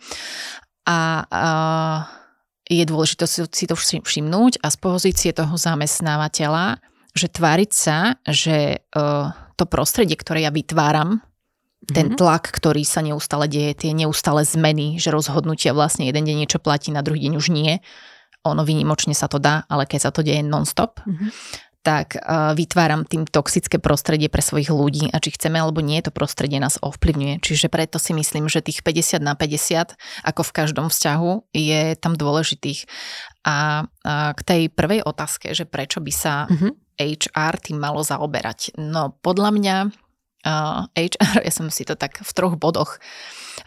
A, 0.84 1.24
a 1.30 1.44
je 2.68 2.84
dôležité 2.84 3.28
si 3.28 3.66
to 3.68 3.76
všimnúť 3.76 4.60
a 4.64 4.68
z 4.72 4.78
pozície 4.80 5.32
toho 5.32 5.56
zamestnávateľa, 5.56 6.80
že 7.14 7.28
tváriť 7.30 7.72
sa, 7.72 8.18
že 8.26 8.82
e, 8.82 9.02
to 9.56 9.66
prostredie, 9.70 10.18
ktoré 10.18 10.48
ja 10.48 10.52
vytváram, 10.52 11.22
ten 11.84 12.16
mhm. 12.16 12.18
tlak, 12.20 12.48
ktorý 12.48 12.88
sa 12.88 13.04
neustále 13.04 13.52
deje, 13.52 13.76
tie 13.76 13.92
neustále 13.92 14.48
zmeny, 14.48 14.96
že 15.04 15.12
rozhodnutia 15.12 15.76
vlastne 15.76 16.08
jeden 16.08 16.24
deň 16.24 16.48
niečo 16.48 16.60
platí, 16.64 16.96
na 16.96 17.04
druhý 17.04 17.28
deň 17.28 17.34
už 17.36 17.52
nie. 17.52 17.84
Ono 18.48 18.64
vynimočne 18.64 19.12
sa 19.12 19.28
to 19.28 19.36
dá, 19.36 19.68
ale 19.68 19.84
keď 19.84 20.00
sa 20.08 20.12
to 20.16 20.24
deje 20.24 20.44
non-stop, 20.44 21.04
mm-hmm. 21.04 21.30
Tak 21.84 22.16
uh, 22.16 22.56
vytváram 22.56 23.04
tým 23.04 23.28
toxické 23.28 23.76
prostredie 23.76 24.32
pre 24.32 24.40
svojich 24.40 24.72
ľudí 24.72 25.12
a 25.12 25.20
či 25.20 25.36
chceme 25.36 25.60
alebo 25.60 25.84
nie, 25.84 26.00
to 26.00 26.16
prostredie 26.16 26.56
nás 26.58 26.80
ovplyvňuje. 26.80 27.44
Čiže 27.44 27.68
preto 27.68 28.00
si 28.00 28.16
myslím, 28.16 28.48
že 28.48 28.64
tých 28.64 28.88
50 28.88 29.20
na 29.20 29.36
50, 29.36 30.00
ako 30.24 30.42
v 30.48 30.56
každom 30.56 30.88
vzťahu, 30.88 31.52
je 31.52 32.00
tam 32.00 32.16
dôležitých. 32.16 32.88
A, 33.44 33.84
a 34.08 34.32
k 34.32 34.42
tej 34.48 34.62
prvej 34.72 35.04
otázke, 35.04 35.52
že 35.52 35.68
prečo 35.68 36.00
by 36.00 36.14
sa 36.16 36.48
mm-hmm. 36.48 36.72
HR 37.04 37.54
tým 37.60 37.78
malo 37.84 38.00
zaoberať. 38.00 38.80
No 38.80 39.20
podľa 39.20 39.52
mňa 39.52 39.76
uh, 40.48 40.88
HR, 40.96 41.44
ja 41.48 41.52
som 41.52 41.68
si 41.68 41.84
to 41.84 42.00
tak 42.00 42.24
v 42.24 42.32
troch 42.32 42.56
bodoch 42.56 42.96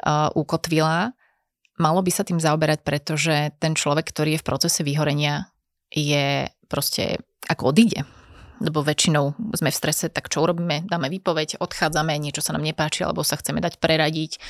uh, 0.09 0.33
ukotvila, 0.33 1.13
malo 1.77 2.01
by 2.01 2.09
sa 2.09 2.25
tým 2.25 2.41
zaoberať, 2.41 2.81
pretože 2.81 3.53
ten 3.61 3.77
človek, 3.77 4.09
ktorý 4.09 4.37
je 4.37 4.41
v 4.41 4.49
procese 4.49 4.81
vyhorenia, 4.81 5.53
je 5.93 6.49
proste 6.67 7.21
ako 7.49 7.73
odíde. 7.75 8.05
Lebo 8.57 8.81
väčšinou 8.81 9.37
sme 9.53 9.69
v 9.69 9.77
strese, 9.77 10.09
tak 10.09 10.33
čo 10.33 10.41
urobíme? 10.41 10.89
Dáme 10.89 11.13
výpoveď, 11.13 11.61
odchádzame, 11.61 12.17
niečo 12.17 12.41
sa 12.41 12.57
nám 12.57 12.65
nepáči, 12.65 13.05
alebo 13.05 13.21
sa 13.21 13.37
chceme 13.37 13.61
dať 13.61 13.77
preradiť, 13.77 14.41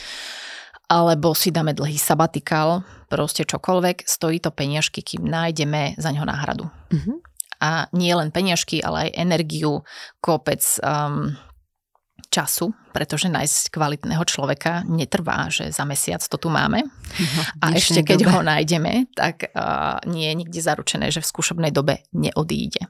alebo 0.86 1.34
si 1.34 1.50
dáme 1.50 1.74
dlhý 1.74 1.98
sabatikál, 1.98 2.86
proste 3.10 3.42
čokoľvek, 3.42 4.06
stojí 4.06 4.38
to 4.38 4.54
peniažky, 4.54 5.02
kým 5.02 5.26
nájdeme 5.26 5.98
za 5.98 6.14
ňo 6.14 6.22
náhradu. 6.22 6.70
Mm-hmm. 6.94 7.16
A 7.56 7.90
nie 7.96 8.14
len 8.14 8.30
peniažky, 8.30 8.78
ale 8.78 9.10
aj 9.10 9.18
energiu, 9.18 9.82
kopec 10.22 10.62
um, 10.84 11.34
času, 12.28 12.72
pretože 12.90 13.30
nájsť 13.30 13.70
kvalitného 13.70 14.24
človeka 14.26 14.82
netrvá, 14.88 15.52
že 15.52 15.70
za 15.70 15.84
mesiac 15.84 16.22
to 16.24 16.36
tu 16.36 16.48
máme. 16.48 16.82
No, 16.82 17.42
a 17.62 17.66
ešte 17.76 18.02
keď 18.02 18.26
dobe. 18.26 18.32
ho 18.32 18.40
nájdeme, 18.42 18.92
tak 19.12 19.52
uh, 19.52 20.00
nie 20.08 20.28
je 20.30 20.34
nikde 20.34 20.60
zaručené, 20.60 21.12
že 21.12 21.22
v 21.22 21.30
skúšobnej 21.30 21.72
dobe 21.72 22.04
neodíde. 22.16 22.88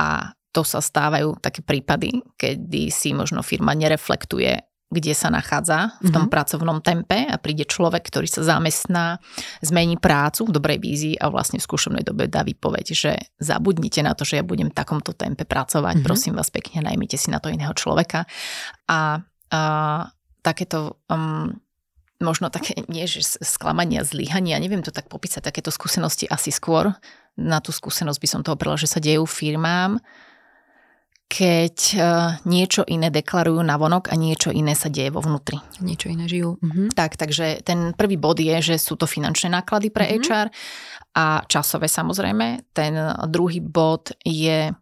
A 0.00 0.32
to 0.52 0.62
sa 0.62 0.84
stávajú 0.84 1.40
také 1.40 1.64
prípady, 1.64 2.20
kedy 2.36 2.92
si 2.92 3.16
možno 3.16 3.40
firma 3.40 3.72
nereflektuje 3.72 4.71
kde 4.92 5.16
sa 5.16 5.32
nachádza 5.32 5.96
v 6.04 6.12
tom 6.12 6.28
mm-hmm. 6.28 6.34
pracovnom 6.36 6.78
tempe 6.84 7.24
a 7.24 7.40
príde 7.40 7.64
človek, 7.64 8.04
ktorý 8.12 8.28
sa 8.28 8.44
zamestná, 8.44 9.16
zmení 9.64 9.96
prácu 9.96 10.44
v 10.44 10.54
dobrej 10.54 10.78
vízii 10.84 11.14
a 11.16 11.32
vlastne 11.32 11.56
v 11.56 11.64
skúšobnej 11.64 12.04
dobe 12.04 12.28
dá 12.28 12.44
výpoveď, 12.44 12.86
že 12.92 13.16
zabudnite 13.40 14.04
na 14.04 14.12
to, 14.12 14.28
že 14.28 14.38
ja 14.38 14.44
budem 14.44 14.68
v 14.68 14.76
takomto 14.76 15.16
tempe 15.16 15.48
pracovať, 15.48 15.98
mm-hmm. 15.98 16.06
prosím 16.06 16.36
vás 16.36 16.52
pekne, 16.52 16.84
najmite 16.84 17.16
si 17.16 17.32
na 17.32 17.40
to 17.40 17.48
iného 17.48 17.72
človeka. 17.72 18.28
A, 18.92 19.24
a 19.48 19.60
takéto 20.44 21.00
um, 21.08 21.56
možno 22.20 22.52
také, 22.52 22.84
nie 22.86 23.08
že 23.08 23.24
sklamania, 23.42 24.06
zlyhania, 24.06 24.62
neviem 24.62 24.84
to 24.84 24.94
tak 24.94 25.10
popísať, 25.10 25.42
takéto 25.42 25.74
skúsenosti 25.74 26.30
asi 26.30 26.54
skôr. 26.54 26.94
Na 27.34 27.64
tú 27.64 27.72
skúsenosť 27.72 28.20
by 28.20 28.28
som 28.28 28.40
to 28.44 28.52
oprela, 28.52 28.76
že 28.76 28.86
sa 28.86 29.00
dejú 29.00 29.24
firmám, 29.24 29.96
keď 31.32 31.76
uh, 31.96 32.36
niečo 32.44 32.84
iné 32.84 33.08
deklarujú 33.08 33.64
na 33.64 33.80
vonok 33.80 34.12
a 34.12 34.20
niečo 34.20 34.52
iné 34.52 34.76
sa 34.76 34.92
deje 34.92 35.08
vo 35.08 35.24
vnútri. 35.24 35.56
Niečo 35.80 36.12
iné 36.12 36.28
žijú. 36.28 36.60
Mhm. 36.60 36.92
Tak, 36.92 37.16
takže 37.16 37.64
ten 37.64 37.96
prvý 37.96 38.20
bod 38.20 38.36
je, 38.36 38.52
že 38.60 38.76
sú 38.76 39.00
to 39.00 39.08
finančné 39.08 39.48
náklady 39.48 39.88
pre 39.88 40.12
mhm. 40.12 40.12
HR 40.20 40.46
a 41.16 41.40
časové 41.48 41.88
samozrejme. 41.88 42.76
Ten 42.76 42.92
druhý 43.32 43.64
bod 43.64 44.12
je, 44.20 44.76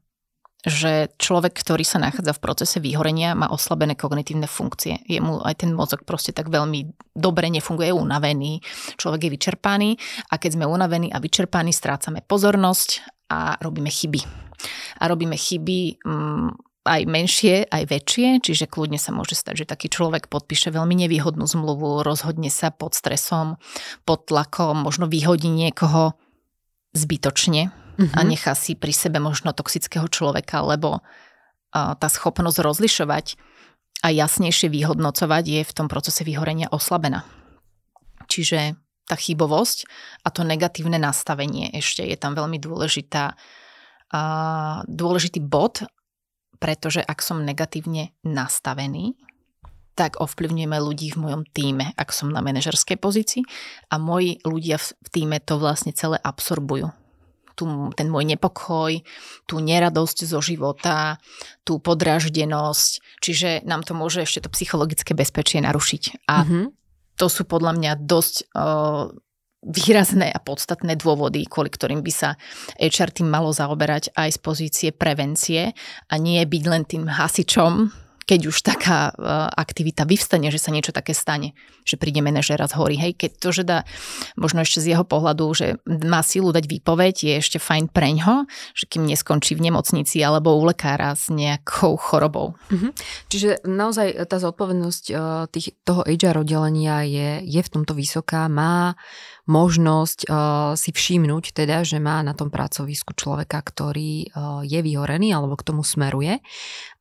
že 0.66 1.14
človek, 1.22 1.54
ktorý 1.54 1.86
sa 1.86 2.02
nachádza 2.02 2.34
v 2.34 2.42
procese 2.42 2.82
vyhorenia, 2.82 3.38
má 3.38 3.46
oslabené 3.54 3.94
kognitívne 3.94 4.50
funkcie. 4.50 5.06
Jemu 5.06 5.46
aj 5.46 5.62
ten 5.62 5.70
mozog 5.70 6.02
proste 6.02 6.34
tak 6.34 6.50
veľmi 6.50 7.14
dobre 7.14 7.46
nefunguje, 7.46 7.94
je 7.94 7.96
unavený, 7.96 8.58
človek 8.98 9.30
je 9.30 9.34
vyčerpaný 9.38 9.90
a 10.28 10.34
keď 10.34 10.58
sme 10.58 10.66
unavení 10.66 11.14
a 11.14 11.22
vyčerpaní, 11.22 11.70
strácame 11.70 12.26
pozornosť 12.26 13.06
a 13.30 13.54
robíme 13.62 13.88
chyby 13.88 14.49
a 14.98 15.02
robíme 15.08 15.36
chyby 15.36 16.02
mm, 16.02 16.48
aj 16.84 17.02
menšie, 17.04 17.68
aj 17.68 17.84
väčšie, 17.92 18.28
čiže 18.40 18.64
kľudne 18.64 18.96
sa 18.96 19.12
môže 19.12 19.36
stať, 19.36 19.64
že 19.64 19.68
taký 19.68 19.92
človek 19.92 20.32
podpíše 20.32 20.72
veľmi 20.72 20.96
nevýhodnú 21.04 21.44
zmluvu, 21.44 22.00
rozhodne 22.00 22.48
sa 22.48 22.72
pod 22.72 22.96
stresom, 22.96 23.60
pod 24.08 24.24
tlakom, 24.24 24.80
možno 24.80 25.04
vyhodí 25.04 25.52
niekoho 25.52 26.16
zbytočne 26.96 27.70
mm-hmm. 27.70 28.16
a 28.16 28.20
mhm. 28.24 28.28
nechá 28.28 28.52
si 28.56 28.74
pri 28.74 28.96
sebe 28.96 29.20
možno 29.20 29.52
toxického 29.52 30.08
človeka, 30.08 30.64
lebo 30.64 31.04
tá 31.70 32.08
schopnosť 32.10 32.58
rozlišovať 32.66 33.26
a 34.02 34.08
jasnejšie 34.10 34.72
vyhodnocovať 34.72 35.44
je 35.46 35.62
v 35.62 35.72
tom 35.76 35.86
procese 35.86 36.26
vyhorenia 36.26 36.66
oslabená. 36.72 37.22
Čiže 38.26 38.74
tá 39.06 39.14
chybovosť 39.18 39.86
a 40.22 40.30
to 40.30 40.46
negatívne 40.46 40.98
nastavenie 40.98 41.70
ešte 41.74 42.06
je 42.06 42.14
tam 42.14 42.34
veľmi 42.38 42.58
dôležitá 42.62 43.34
dôležitý 44.86 45.38
bod, 45.38 45.86
pretože 46.60 47.00
ak 47.00 47.24
som 47.24 47.40
negatívne 47.40 48.12
nastavený, 48.26 49.16
tak 49.94 50.16
ovplyvňujeme 50.16 50.78
ľudí 50.80 51.12
v 51.12 51.20
mojom 51.28 51.42
týme, 51.50 51.92
ak 51.92 52.08
som 52.14 52.32
na 52.32 52.40
manažerskej 52.40 52.96
pozícii 52.96 53.44
a 53.92 54.00
moji 54.00 54.40
ľudia 54.48 54.80
v 54.80 55.08
týme 55.12 55.36
to 55.44 55.60
vlastne 55.60 55.92
celé 55.92 56.16
absorbujú. 56.16 56.88
Tu, 57.52 57.68
ten 57.92 58.08
môj 58.08 58.24
nepokoj, 58.24 59.04
tú 59.44 59.60
neradosť 59.60 60.24
zo 60.24 60.40
života, 60.40 61.20
tú 61.68 61.76
podráždenosť, 61.76 63.20
čiže 63.20 63.68
nám 63.68 63.84
to 63.84 63.92
môže 63.92 64.24
ešte 64.24 64.48
to 64.48 64.54
psychologické 64.56 65.12
bezpečie 65.12 65.60
narušiť. 65.60 66.24
A 66.24 66.48
mm-hmm. 66.48 66.64
to 67.20 67.26
sú 67.28 67.44
podľa 67.44 67.76
mňa 67.76 67.92
dosť 68.00 68.48
uh, 68.56 69.12
výrazné 69.60 70.32
a 70.32 70.40
podstatné 70.40 70.96
dôvody, 70.96 71.44
kvôli 71.44 71.68
ktorým 71.68 72.00
by 72.00 72.12
sa 72.12 72.40
HR 72.80 73.12
tým 73.12 73.28
malo 73.28 73.52
zaoberať 73.52 74.16
aj 74.16 74.36
z 74.36 74.38
pozície 74.40 74.88
prevencie 74.92 75.76
a 76.08 76.14
nie 76.16 76.40
byť 76.40 76.64
len 76.64 76.82
tým 76.88 77.04
hasičom, 77.04 77.92
keď 78.30 78.46
už 78.46 78.62
taká 78.62 79.10
uh, 79.10 79.50
aktivita 79.50 80.06
vyvstane, 80.06 80.54
že 80.54 80.62
sa 80.62 80.70
niečo 80.70 80.94
také 80.94 81.18
stane, 81.18 81.50
že 81.82 81.98
príde 81.98 82.22
manažera 82.22 82.70
z 82.70 82.78
hory. 82.78 82.94
Hej, 82.94 83.18
keď 83.18 83.30
to, 83.42 83.48
že 83.50 83.62
dá 83.66 83.82
možno 84.38 84.62
ešte 84.62 84.78
z 84.78 84.94
jeho 84.94 85.02
pohľadu, 85.02 85.50
že 85.50 85.66
má 86.06 86.22
silu 86.22 86.54
dať 86.54 86.70
výpoveď, 86.70 87.26
je 87.26 87.34
ešte 87.42 87.58
fajn 87.58 87.90
preňho, 87.90 88.46
že 88.78 88.86
kým 88.86 89.02
neskončí 89.02 89.58
v 89.58 89.66
nemocnici 89.66 90.22
alebo 90.22 90.54
u 90.54 90.62
lekára 90.62 91.18
s 91.18 91.26
nejakou 91.26 91.98
chorobou. 91.98 92.54
Mm-hmm. 92.70 92.90
Čiže 93.34 93.66
naozaj 93.66 94.22
tá 94.30 94.38
zodpovednosť 94.38 95.04
uh, 95.10 95.50
tých, 95.50 95.74
toho 95.82 96.06
HR 96.06 96.46
oddelenia 96.46 97.02
je, 97.02 97.42
je 97.42 97.60
v 97.66 97.72
tomto 97.72 97.98
vysoká, 97.98 98.46
má 98.46 98.94
možnosť 99.50 100.30
uh, 100.30 100.78
si 100.78 100.94
všimnúť 100.94 101.50
teda, 101.50 101.82
že 101.82 101.98
má 101.98 102.22
na 102.22 102.38
tom 102.38 102.54
pracovisku 102.54 103.18
človeka, 103.18 103.58
ktorý 103.58 104.30
uh, 104.30 104.62
je 104.62 104.78
vyhorený 104.78 105.34
alebo 105.34 105.58
k 105.58 105.66
tomu 105.66 105.82
smeruje 105.82 106.38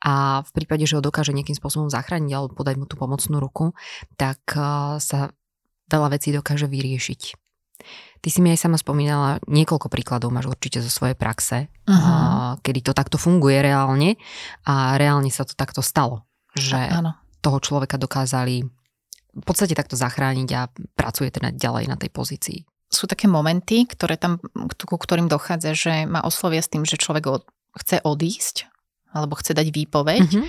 a 0.01 0.41
v 0.41 0.49
prípade, 0.57 0.89
že 0.89 0.97
ho 0.97 1.05
dokáže 1.05 1.29
nejakým 1.37 1.53
spôsobom 1.53 1.93
zachrániť 1.93 2.31
alebo 2.33 2.57
podať 2.57 2.75
mu 2.81 2.89
tú 2.89 2.97
pomocnú 2.97 3.37
ruku, 3.37 3.77
tak 4.17 4.41
uh, 4.57 4.97
sa 4.97 5.29
veľa 5.93 6.17
vecí 6.17 6.33
dokáže 6.33 6.65
vyriešiť. 6.65 7.21
Ty 8.19 8.27
si 8.27 8.43
mi 8.43 8.51
aj 8.51 8.59
sama 8.59 8.75
spomínala, 8.75 9.39
niekoľko 9.47 9.87
príkladov 9.87 10.35
máš 10.35 10.51
určite 10.51 10.83
zo 10.83 10.91
svojej 10.91 11.15
praxe, 11.15 11.71
uh-huh. 11.87 12.59
kedy 12.59 12.83
to 12.83 12.91
takto 12.91 13.15
funguje 13.15 13.63
reálne 13.63 14.19
a 14.67 14.99
reálne 14.99 15.31
sa 15.31 15.47
to 15.47 15.55
takto 15.55 15.79
stalo, 15.79 16.27
že 16.51 16.75
a, 16.75 17.15
toho 17.39 17.59
človeka 17.63 17.95
dokázali 17.95 18.67
v 19.33 19.43
podstate 19.45 19.77
takto 19.77 19.93
zachrániť 19.93 20.49
a 20.57 20.67
pracuje 20.97 21.29
teda 21.29 21.53
ďalej 21.53 21.85
na 21.89 21.97
tej 21.97 22.09
pozícii. 22.09 22.59
Sú 22.89 23.05
také 23.05 23.29
momenty, 23.29 23.85
ktoré 23.85 24.17
tam, 24.17 24.41
ku 24.73 24.97
ktorým 24.97 25.29
dochádza, 25.29 25.77
že 25.77 25.93
ma 26.09 26.25
oslovia 26.25 26.65
s 26.65 26.71
tým, 26.73 26.89
že 26.89 26.97
človek 26.97 27.29
od, 27.29 27.43
chce 27.77 28.01
odísť 28.01 28.65
alebo 29.09 29.33
chce 29.33 29.57
dať 29.57 29.73
výpoveď, 29.73 30.29
mm-hmm. 30.29 30.45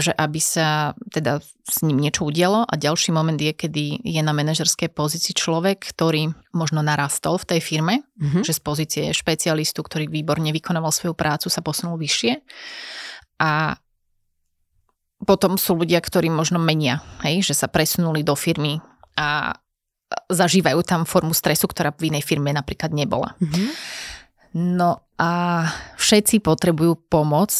že 0.00 0.12
aby 0.16 0.40
sa 0.40 0.96
teda 1.12 1.44
s 1.44 1.84
ním 1.84 2.00
niečo 2.00 2.24
udialo 2.24 2.64
a 2.64 2.74
ďalší 2.80 3.12
moment 3.12 3.36
je, 3.36 3.52
kedy 3.52 4.00
je 4.00 4.20
na 4.24 4.32
manažerskej 4.32 4.88
pozícii 4.88 5.36
človek, 5.36 5.92
ktorý 5.92 6.32
možno 6.56 6.80
narastol 6.80 7.36
v 7.36 7.48
tej 7.56 7.60
firme, 7.60 7.94
mm-hmm. 8.16 8.48
že 8.48 8.56
z 8.56 8.60
pozície 8.64 9.04
špecialistu, 9.12 9.84
ktorý 9.84 10.08
výborne 10.08 10.48
vykonával 10.56 10.88
svoju 10.88 11.12
prácu, 11.12 11.52
sa 11.52 11.60
posunul 11.60 12.00
vyššie 12.00 12.40
a 13.44 13.76
potom 15.26 15.58
sú 15.58 15.74
ľudia, 15.74 15.98
ktorí 15.98 16.30
možno 16.30 16.62
menia, 16.62 17.02
hej, 17.26 17.42
že 17.42 17.54
sa 17.54 17.66
presunuli 17.66 18.22
do 18.22 18.38
firmy 18.38 18.78
a 19.18 19.58
zažívajú 20.30 20.80
tam 20.86 21.04
formu 21.04 21.34
stresu, 21.34 21.68
ktorá 21.68 21.92
v 21.92 22.14
inej 22.14 22.24
firme 22.24 22.54
napríklad 22.54 22.94
nebola. 22.94 23.34
Mm-hmm. 23.42 23.68
No 24.78 25.04
a 25.20 25.30
všetci 26.00 26.40
potrebujú 26.40 26.96
pomoc 27.12 27.52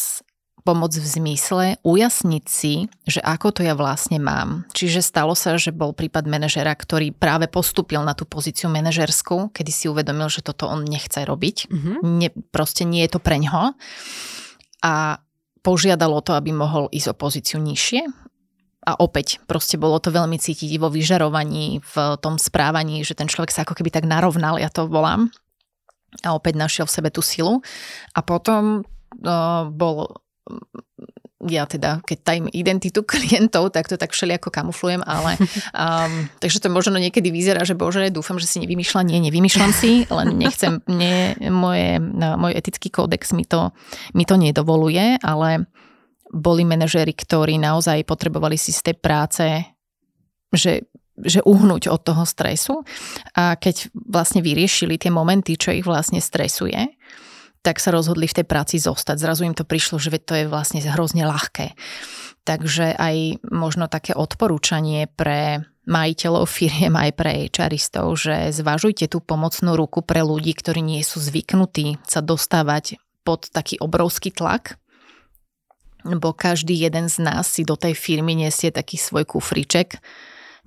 pomoc 0.69 0.93
v 0.93 1.09
zmysle 1.09 1.81
ujasniť 1.81 2.45
si, 2.45 2.93
že 3.09 3.25
ako 3.25 3.57
to 3.57 3.61
ja 3.65 3.73
vlastne 3.73 4.21
mám. 4.21 4.69
Čiže 4.77 5.01
stalo 5.01 5.33
sa, 5.33 5.57
že 5.57 5.73
bol 5.73 5.97
prípad 5.97 6.29
manažera, 6.29 6.77
ktorý 6.77 7.17
práve 7.17 7.49
postúpil 7.49 8.05
na 8.05 8.13
tú 8.13 8.29
pozíciu 8.29 8.69
manažerskú, 8.69 9.49
kedy 9.49 9.73
si 9.73 9.89
uvedomil, 9.89 10.29
že 10.29 10.45
toto 10.45 10.69
on 10.69 10.85
nechce 10.85 11.25
robiť. 11.25 11.73
Mm-hmm. 11.73 11.97
Ne, 12.05 12.29
proste 12.53 12.85
nie 12.85 13.01
je 13.09 13.17
to 13.17 13.21
pre 13.25 13.41
ňo. 13.41 13.73
A 14.85 15.25
požiadalo 15.63 16.21
to, 16.23 16.35
aby 16.35 16.55
mohol 16.55 16.91
ísť 16.91 17.13
o 17.13 17.19
pozíciu 17.19 17.59
nižšie. 17.61 18.03
A 18.89 18.97
opäť, 18.97 19.43
proste 19.45 19.77
bolo 19.77 20.01
to 20.01 20.09
veľmi 20.09 20.41
cítiť 20.41 20.81
vo 20.81 20.89
vyžarovaní, 20.89 21.83
v 21.83 21.95
tom 22.25 22.41
správaní, 22.41 23.05
že 23.05 23.13
ten 23.13 23.29
človek 23.29 23.53
sa 23.53 23.69
ako 23.69 23.77
keby 23.77 23.93
tak 23.93 24.09
narovnal, 24.09 24.57
ja 24.57 24.73
to 24.73 24.89
volám. 24.89 25.29
A 26.25 26.33
opäť 26.33 26.57
našiel 26.57 26.89
v 26.89 26.95
sebe 26.97 27.09
tú 27.13 27.21
silu. 27.21 27.61
A 28.17 28.25
potom 28.25 28.81
uh, 28.81 29.69
bol 29.69 30.25
ja 31.47 31.71
teda, 31.71 32.03
keď 32.03 32.19
tajím 32.27 32.47
identitu 32.51 33.07
klientov, 33.07 33.71
tak 33.71 33.87
to 33.87 33.95
tak 33.95 34.11
všelijako 34.11 34.51
kamuflujem, 34.51 35.07
ale 35.07 35.39
um, 35.75 36.27
takže 36.43 36.59
to 36.59 36.69
možno 36.73 36.99
niekedy 36.99 37.31
vyzerá, 37.31 37.63
že 37.63 37.79
bože, 37.79 38.11
dúfam, 38.11 38.43
že 38.43 38.51
si 38.51 38.59
nevymýšľam. 38.59 39.07
Nie, 39.07 39.23
nevymýšľam 39.23 39.71
si, 39.71 40.03
len 40.11 40.35
nechcem, 40.35 40.83
nie, 40.91 41.39
moje, 41.47 42.03
môj 42.15 42.53
etický 42.59 42.91
kódex 42.91 43.31
mi 43.39 43.47
to, 43.47 43.71
mi 44.19 44.27
to 44.27 44.35
nedovoluje, 44.35 45.23
ale 45.23 45.71
boli 46.29 46.67
manažéri, 46.67 47.15
ktorí 47.15 47.57
naozaj 47.57 48.05
potrebovali 48.05 48.59
si 48.59 48.75
z 48.75 48.91
tej 48.91 48.97
práce, 48.99 49.45
že 50.51 50.91
že 51.19 51.43
uhnúť 51.43 51.91
od 51.91 51.99
toho 52.07 52.23
stresu 52.23 52.87
a 53.35 53.59
keď 53.59 53.91
vlastne 53.91 54.39
vyriešili 54.39 55.03
tie 55.03 55.11
momenty, 55.11 55.59
čo 55.59 55.75
ich 55.75 55.83
vlastne 55.83 56.23
stresuje, 56.23 56.95
tak 57.63 57.83
sa 57.83 57.91
rozhodli 57.91 58.31
v 58.31 58.43
tej 58.43 58.47
práci 58.47 58.77
zostať. 58.79 59.17
Zrazu 59.19 59.43
im 59.45 59.57
to 59.57 59.67
prišlo, 59.67 59.99
že 60.01 60.15
to 60.23 60.35
je 60.35 60.45
vlastne 60.47 60.81
hrozne 60.83 61.27
ľahké. 61.27 61.75
Takže 62.47 62.97
aj 62.97 63.45
možno 63.53 63.93
také 63.93 64.17
odporúčanie 64.17 65.11
pre 65.13 65.69
majiteľov 65.89 66.45
firiem 66.45 66.95
aj 66.95 67.11
pre 67.17 67.33
HRistov, 67.49 68.13
že 68.21 68.53
zvažujte 68.53 69.09
tú 69.09 69.25
pomocnú 69.25 69.75
ruku 69.75 70.05
pre 70.05 70.21
ľudí, 70.21 70.53
ktorí 70.53 70.85
nie 70.85 71.01
sú 71.01 71.19
zvyknutí 71.19 72.01
sa 72.05 72.21
dostávať 72.21 73.01
pod 73.25 73.49
taký 73.53 73.81
obrovský 73.81 74.33
tlak, 74.33 74.77
lebo 76.05 76.33
každý 76.33 76.77
jeden 76.77 77.09
z 77.13 77.21
nás 77.21 77.49
si 77.49 77.65
do 77.65 77.75
tej 77.75 77.97
firmy 77.97 78.33
nesie 78.33 78.73
taký 78.73 78.97
svoj 78.97 79.29
kufriček, 79.29 80.01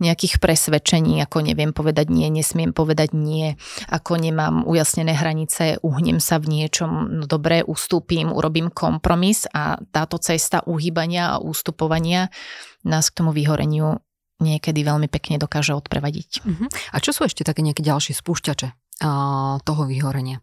nejakých 0.02 0.42
presvedčení, 0.42 1.22
ako 1.22 1.46
neviem 1.46 1.72
povedať 1.72 2.10
nie, 2.10 2.28
nesmiem 2.34 2.74
povedať 2.74 3.14
nie, 3.14 3.56
ako 3.88 4.18
nemám 4.18 4.66
ujasnené 4.66 5.14
hranice, 5.14 5.78
uhnem 5.86 6.18
sa 6.18 6.42
v 6.42 6.60
niečom, 6.60 7.22
no 7.22 7.30
dobre, 7.30 7.62
ustúpim, 7.62 8.34
urobím 8.34 8.74
kompromis 8.74 9.46
a 9.54 9.78
táto 9.94 10.18
cesta 10.18 10.66
uhýbania 10.66 11.38
a 11.38 11.42
ústupovania 11.42 12.34
nás 12.82 13.14
k 13.14 13.22
tomu 13.22 13.32
vyhoreniu 13.32 14.02
niekedy 14.42 14.82
veľmi 14.82 15.06
pekne 15.06 15.38
dokáže 15.38 15.78
odprevadiť. 15.78 16.42
Uh-huh. 16.42 16.68
A 16.92 16.98
čo 16.98 17.14
sú 17.14 17.30
ešte 17.30 17.46
také 17.46 17.62
nejaké 17.62 17.86
ďalšie 17.86 18.18
spúšťače 18.18 18.68
uh, 19.06 19.62
toho 19.62 19.84
vyhorenia? 19.86 20.42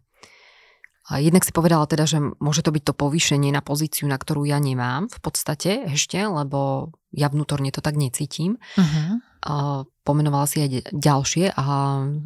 A 1.09 1.17
jednak 1.17 1.41
si 1.41 1.49
povedala 1.49 1.89
teda, 1.89 2.05
že 2.05 2.21
môže 2.21 2.61
to 2.61 2.69
byť 2.69 2.83
to 2.85 2.93
povýšenie 2.93 3.49
na 3.49 3.65
pozíciu, 3.65 4.05
na 4.05 4.15
ktorú 4.15 4.45
ja 4.45 4.61
nemám 4.61 5.09
v 5.09 5.19
podstate 5.19 5.89
ešte, 5.89 6.21
lebo 6.21 6.93
ja 7.09 7.33
vnútorne 7.33 7.73
to 7.73 7.81
tak 7.81 7.97
necítim. 7.97 8.61
Uh-huh. 8.77 9.17
A 9.39 9.87
pomenovala 10.03 10.49
si 10.49 10.59
aj 10.59 10.91
ďalšie 10.91 11.55
a 11.55 11.63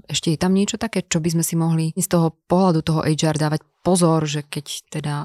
ešte 0.10 0.34
je 0.34 0.40
tam 0.40 0.58
niečo 0.58 0.82
také, 0.82 1.06
čo 1.06 1.22
by 1.22 1.30
sme 1.38 1.44
si 1.46 1.54
mohli 1.54 1.86
z 1.94 2.08
toho 2.10 2.34
pohľadu 2.50 2.82
toho 2.82 3.02
HR 3.06 3.38
dávať 3.38 3.62
pozor, 3.86 4.26
že 4.26 4.42
keď 4.42 4.66
teda 4.90 5.16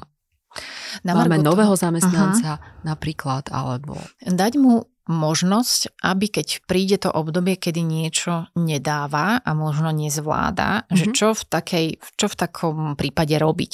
na 1.05 1.13
máme 1.13 1.41
nového 1.41 1.73
zamestnanca 1.77 2.57
uh-huh. 2.57 2.83
napríklad, 2.85 3.53
alebo... 3.53 3.97
Dať 4.25 4.53
mu 4.57 4.85
možnosť, 5.09 6.05
aby 6.05 6.29
keď 6.29 6.47
príde 6.69 7.01
to 7.01 7.09
obdobie, 7.09 7.57
kedy 7.57 7.81
niečo 7.81 8.45
nedáva 8.53 9.41
a 9.41 9.51
možno 9.57 9.89
nezvláda, 9.89 10.85
mm-hmm. 10.85 10.97
že 10.97 11.05
mhm. 11.09 11.13
čo 11.17 11.27
v, 11.33 11.41
takej, 11.49 11.87
čo 12.13 12.27
v 12.29 12.35
takom 12.37 12.77
prípade 12.93 13.33
robiť. 13.41 13.73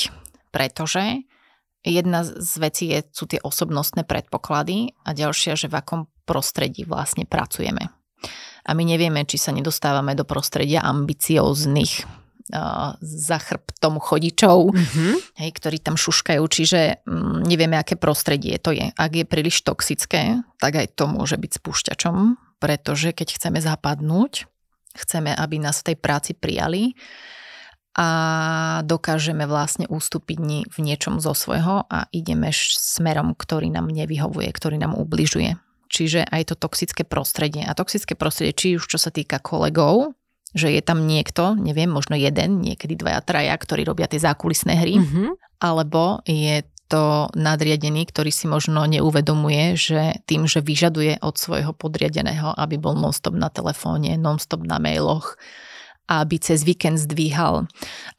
Pretože 0.56 1.28
jedna 1.84 2.23
z 2.23 2.51
vecí 2.56 2.88
je, 2.95 3.04
sú 3.12 3.28
tie 3.28 3.43
osobnostné 3.43 4.08
predpoklady 4.08 4.95
a 5.04 5.12
ďalšia, 5.12 5.60
že 5.60 5.67
v 5.67 5.75
akom 5.75 6.01
prostredí 6.23 6.88
vlastne 6.88 7.28
pracujeme. 7.28 7.91
A 8.65 8.73
my 8.73 8.84
nevieme, 8.84 9.21
či 9.30 9.38
sa 9.38 9.54
nedostávame 9.54 10.17
do 10.17 10.25
prostredia 10.25 10.82
ambicióznych 10.82 12.25
za 13.01 13.38
chrbtom 13.41 13.97
chodičov, 13.97 14.69
mm-hmm. 14.69 15.13
hej, 15.41 15.49
ktorí 15.49 15.82
tam 15.82 15.97
šuškajú, 15.97 16.45
čiže 16.45 17.01
mm, 17.01 17.41
nevieme, 17.41 17.73
aké 17.73 17.97
prostredie 17.97 18.62
to 18.62 18.69
je. 18.69 18.93
Ak 18.93 19.12
je 19.17 19.25
príliš 19.25 19.65
toxické, 19.65 20.45
tak 20.62 20.78
aj 20.78 20.93
to 20.93 21.10
môže 21.10 21.41
byť 21.41 21.51
spúšťačom, 21.58 22.38
pretože 22.62 23.17
keď 23.17 23.41
chceme 23.41 23.58
zapadnúť, 23.58 24.45
chceme, 24.93 25.34
aby 25.34 25.58
nás 25.58 25.82
v 25.82 25.93
tej 25.93 25.97
práci 25.97 26.32
prijali 26.38 26.93
a 27.97 28.10
dokážeme 28.86 29.49
vlastne 29.49 29.89
ústupiť 29.89 30.69
v 30.69 30.78
niečom 30.78 31.17
zo 31.17 31.34
svojho 31.34 31.89
a 31.89 32.06
ideme 32.13 32.54
smerom, 32.54 33.34
ktorý 33.34 33.73
nám 33.73 33.89
nevyhovuje, 33.89 34.54
ktorý 34.54 34.78
nám 34.78 34.93
ubližuje. 34.93 35.58
Čiže 35.95 36.27
aj 36.27 36.51
to 36.51 36.55
toxické 36.60 37.08
prostredie. 37.08 37.63
A 37.63 37.71
toxické 37.71 38.19
prostredie, 38.19 38.51
či 38.51 38.75
už 38.75 38.84
čo 38.91 38.99
sa 38.99 39.15
týka 39.15 39.39
kolegov, 39.39 40.12
že 40.51 40.67
je 40.71 40.84
tam 40.84 41.08
niekto, 41.08 41.55
neviem, 41.55 41.88
možno 41.88 42.19
jeden, 42.19 42.60
niekedy 42.60 42.99
dvaja, 42.99 43.23
traja, 43.23 43.55
ktorí 43.55 43.88
robia 43.88 44.12
tie 44.12 44.19
zákulisné 44.19 44.75
hry, 44.75 44.95
mm-hmm. 44.99 45.27
alebo 45.63 46.19
je 46.27 46.67
to 46.91 47.31
nadriadený, 47.34 48.12
ktorý 48.12 48.29
si 48.29 48.45
možno 48.45 48.84
neuvedomuje, 48.86 49.73
že 49.79 50.21
tým, 50.29 50.45
že 50.45 50.62
vyžaduje 50.62 51.17
od 51.23 51.36
svojho 51.36 51.73
podriadeného, 51.73 52.53
aby 52.55 52.75
bol 52.77 52.93
nonstop 52.93 53.34
na 53.34 53.49
telefóne, 53.49 54.19
nonstop 54.19 54.62
na 54.67 54.77
mailoch, 54.77 55.39
aby 56.05 56.38
cez 56.38 56.62
víkend 56.62 57.01
zdvíhal, 57.01 57.65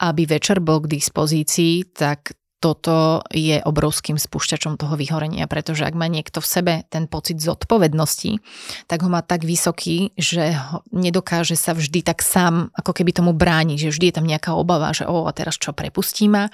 aby 0.02 0.26
večer 0.26 0.58
bol 0.58 0.82
k 0.82 0.98
dispozícii, 0.98 1.86
tak 1.94 2.34
toto 2.66 3.22
je 3.30 3.62
obrovským 3.62 4.18
spúšťačom 4.18 4.74
toho 4.74 4.98
vyhorenia, 4.98 5.46
pretože 5.46 5.86
ak 5.86 5.94
má 5.94 6.10
niekto 6.10 6.42
v 6.42 6.50
sebe 6.50 6.74
ten 6.90 7.06
pocit 7.06 7.38
zodpovednosti, 7.38 8.42
tak 8.90 9.06
ho 9.06 9.08
má 9.12 9.22
tak 9.22 9.46
vysoký, 9.46 10.10
že 10.18 10.58
nedokáže 10.90 11.54
sa 11.54 11.78
vždy 11.78 12.02
tak 12.02 12.26
sám 12.26 12.74
ako 12.74 12.90
keby 12.90 13.14
tomu 13.14 13.30
brániť, 13.38 13.86
že 13.86 13.92
vždy 13.94 14.04
je 14.10 14.16
tam 14.18 14.26
nejaká 14.26 14.50
obava, 14.58 14.90
že 14.90 15.06
o, 15.06 15.30
a 15.30 15.30
teraz 15.30 15.62
čo 15.62 15.70
prepustí 15.70 16.26
ma, 16.26 16.50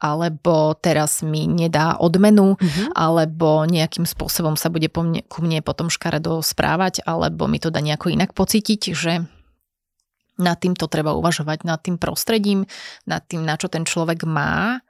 alebo 0.00 0.72
teraz 0.80 1.20
mi 1.20 1.44
nedá 1.44 2.00
odmenu, 2.00 2.56
mm-hmm. 2.56 2.96
alebo 2.96 3.68
nejakým 3.68 4.08
spôsobom 4.08 4.56
sa 4.56 4.72
bude 4.72 4.88
po 4.88 5.04
mne, 5.04 5.28
ku 5.28 5.44
mne 5.44 5.60
potom 5.60 5.92
škaredo 5.92 6.40
správať, 6.40 7.04
alebo 7.04 7.44
mi 7.44 7.60
to 7.60 7.68
dá 7.68 7.84
nejako 7.84 8.08
inak 8.16 8.32
pocítiť, 8.32 8.80
že 8.96 9.28
nad 10.40 10.56
týmto 10.56 10.88
treba 10.88 11.12
uvažovať, 11.12 11.68
nad 11.68 11.84
tým 11.84 12.00
prostredím, 12.00 12.64
nad 13.04 13.20
tým, 13.28 13.44
na 13.44 13.60
čo 13.60 13.68
ten 13.68 13.84
človek 13.84 14.24
má 14.24 14.80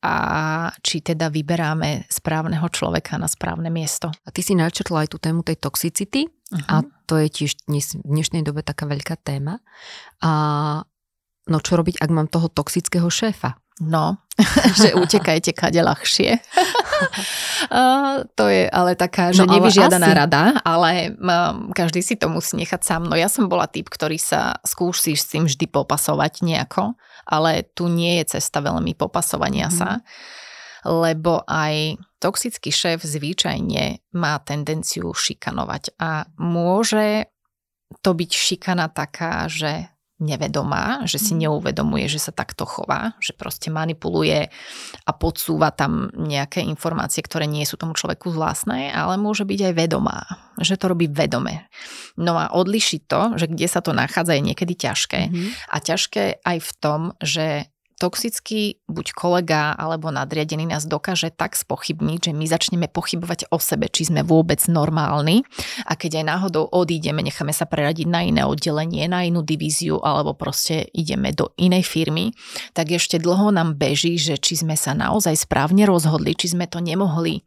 a 0.00 0.16
či 0.80 1.04
teda 1.04 1.28
vyberáme 1.28 2.08
správneho 2.08 2.64
človeka 2.72 3.20
na 3.20 3.28
správne 3.28 3.68
miesto. 3.68 4.08
A 4.24 4.28
ty 4.32 4.40
si 4.40 4.56
načrtla 4.56 5.04
aj 5.04 5.08
tú 5.12 5.18
tému 5.20 5.44
tej 5.44 5.60
toxicity 5.60 6.24
uh-huh. 6.26 6.64
a 6.68 6.74
to 7.04 7.20
je 7.20 7.28
tiež 7.28 7.68
dnes, 7.68 7.92
v 8.00 8.08
dnešnej 8.08 8.40
dobe 8.40 8.64
taká 8.64 8.88
veľká 8.88 9.20
téma. 9.20 9.60
A 10.24 10.32
no 11.52 11.58
čo 11.60 11.76
robiť, 11.76 12.00
ak 12.00 12.10
mám 12.10 12.32
toho 12.32 12.48
toxického 12.48 13.12
šéfa? 13.12 13.60
No, 13.80 14.20
že 14.80 14.92
utekajte 14.92 15.56
kade 15.56 15.80
ľahšie. 15.80 16.36
uh, 17.72 18.28
to 18.36 18.44
je 18.52 18.68
ale 18.68 18.92
taká, 18.92 19.32
že 19.32 19.48
no, 19.48 19.56
nevyžiadaná 19.56 20.12
asi. 20.12 20.18
rada, 20.20 20.42
ale 20.60 21.16
um, 21.16 21.72
každý 21.72 22.04
si 22.04 22.20
to 22.20 22.28
musí 22.28 22.60
nechať 22.60 22.80
sám. 22.84 23.08
No 23.08 23.16
ja 23.16 23.32
som 23.32 23.48
bola 23.48 23.64
typ, 23.64 23.88
ktorý 23.88 24.20
sa 24.20 24.60
skúsi 24.68 25.16
s 25.16 25.32
tým 25.32 25.48
vždy 25.48 25.64
popasovať 25.72 26.44
nejako, 26.44 26.92
ale 27.24 27.64
tu 27.72 27.88
nie 27.88 28.20
je 28.20 28.36
cesta 28.36 28.60
veľmi 28.60 28.92
popasovania 28.92 29.72
mm. 29.72 29.74
sa, 29.74 30.04
lebo 30.84 31.40
aj 31.48 31.96
toxický 32.20 32.68
šéf 32.68 33.00
zvyčajne 33.00 34.12
má 34.16 34.36
tendenciu 34.44 35.12
šikanovať 35.16 35.96
a 35.96 36.28
môže 36.36 37.32
to 38.04 38.12
byť 38.12 38.30
šikana 38.30 38.92
taká, 38.92 39.48
že 39.48 39.88
nevedomá, 40.20 41.08
že 41.08 41.16
si 41.16 41.32
Mhm. 41.32 41.40
neuvedomuje, 41.48 42.06
že 42.06 42.20
sa 42.20 42.32
takto 42.32 42.68
chová, 42.68 43.16
že 43.18 43.32
proste 43.32 43.72
manipuluje 43.72 44.52
a 45.08 45.10
podsúva 45.16 45.72
tam 45.72 46.12
nejaké 46.12 46.60
informácie, 46.60 47.24
ktoré 47.24 47.48
nie 47.48 47.64
sú 47.64 47.80
tomu 47.80 47.96
človeku 47.96 48.28
vlastné, 48.30 48.92
ale 48.92 49.16
môže 49.16 49.48
byť 49.48 49.72
aj 49.72 49.74
vedomá, 49.74 50.18
že 50.60 50.76
to 50.76 50.92
robí 50.92 51.08
vedome. 51.08 51.66
No 52.20 52.36
a 52.36 52.52
odlišiť 52.52 53.00
to, 53.08 53.40
že 53.40 53.48
kde 53.48 53.66
sa 53.66 53.80
to 53.80 53.96
nachádza, 53.96 54.36
je 54.36 54.44
niekedy 54.44 54.76
ťažké. 54.76 55.20
Mhm. 55.32 55.48
A 55.72 55.76
ťažké 55.80 56.44
aj 56.44 56.58
v 56.60 56.70
tom, 56.78 57.00
že 57.24 57.72
toxický 58.00 58.80
buď 58.88 59.12
kolega 59.12 59.76
alebo 59.76 60.08
nadriadený 60.08 60.72
nás 60.72 60.88
dokáže 60.88 61.28
tak 61.28 61.52
spochybniť, 61.52 62.18
že 62.24 62.32
my 62.32 62.44
začneme 62.48 62.88
pochybovať 62.88 63.52
o 63.52 63.60
sebe, 63.60 63.92
či 63.92 64.08
sme 64.08 64.24
vôbec 64.24 64.64
normálni 64.72 65.44
a 65.84 65.92
keď 66.00 66.24
aj 66.24 66.24
náhodou 66.24 66.64
odídeme, 66.72 67.20
necháme 67.20 67.52
sa 67.52 67.68
preradiť 67.68 68.08
na 68.08 68.24
iné 68.24 68.48
oddelenie, 68.48 69.04
na 69.04 69.28
inú 69.28 69.44
divíziu 69.44 70.00
alebo 70.00 70.32
proste 70.32 70.88
ideme 70.96 71.36
do 71.36 71.52
inej 71.60 71.84
firmy, 71.84 72.32
tak 72.72 72.88
ešte 72.88 73.20
dlho 73.20 73.52
nám 73.52 73.76
beží, 73.76 74.16
že 74.16 74.40
či 74.40 74.56
sme 74.56 74.80
sa 74.80 74.96
naozaj 74.96 75.36
správne 75.36 75.84
rozhodli, 75.84 76.32
či 76.32 76.56
sme 76.56 76.64
to 76.64 76.80
nemohli 76.80 77.44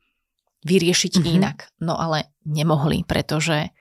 vyriešiť 0.63 1.17
Mhm. 1.17 1.19
mm-hmm. 1.19 1.37
inak. 1.41 1.57
No 1.81 1.97
ale 1.97 2.29
nemohli, 2.45 3.03
pretože 3.03 3.73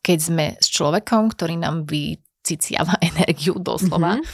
keď 0.00 0.18
sme 0.18 0.46
s 0.56 0.72
človekom, 0.72 1.28
ktorý 1.28 1.60
nám 1.60 1.84
vyciciava 2.42 2.98
energiu 3.14 3.54
doslova 3.62 4.18
Mhm. 4.18 4.26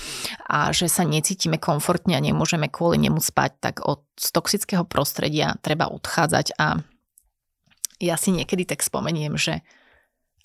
a 0.48 0.72
že 0.72 0.88
sa 0.88 1.04
necítime 1.04 1.60
komfortne 1.60 2.16
a 2.16 2.24
nemôžeme 2.24 2.72
kvôli 2.72 2.96
nemu 2.96 3.20
spať, 3.20 3.50
tak 3.60 3.74
od 3.84 4.00
z 4.16 4.32
toxického 4.32 4.88
prostredia 4.88 5.60
treba 5.60 5.92
odchádzať 5.92 6.56
a 6.56 6.80
ja 8.00 8.16
si 8.16 8.32
niekedy 8.32 8.64
tak 8.64 8.80
spomeniem, 8.80 9.36
že 9.36 9.60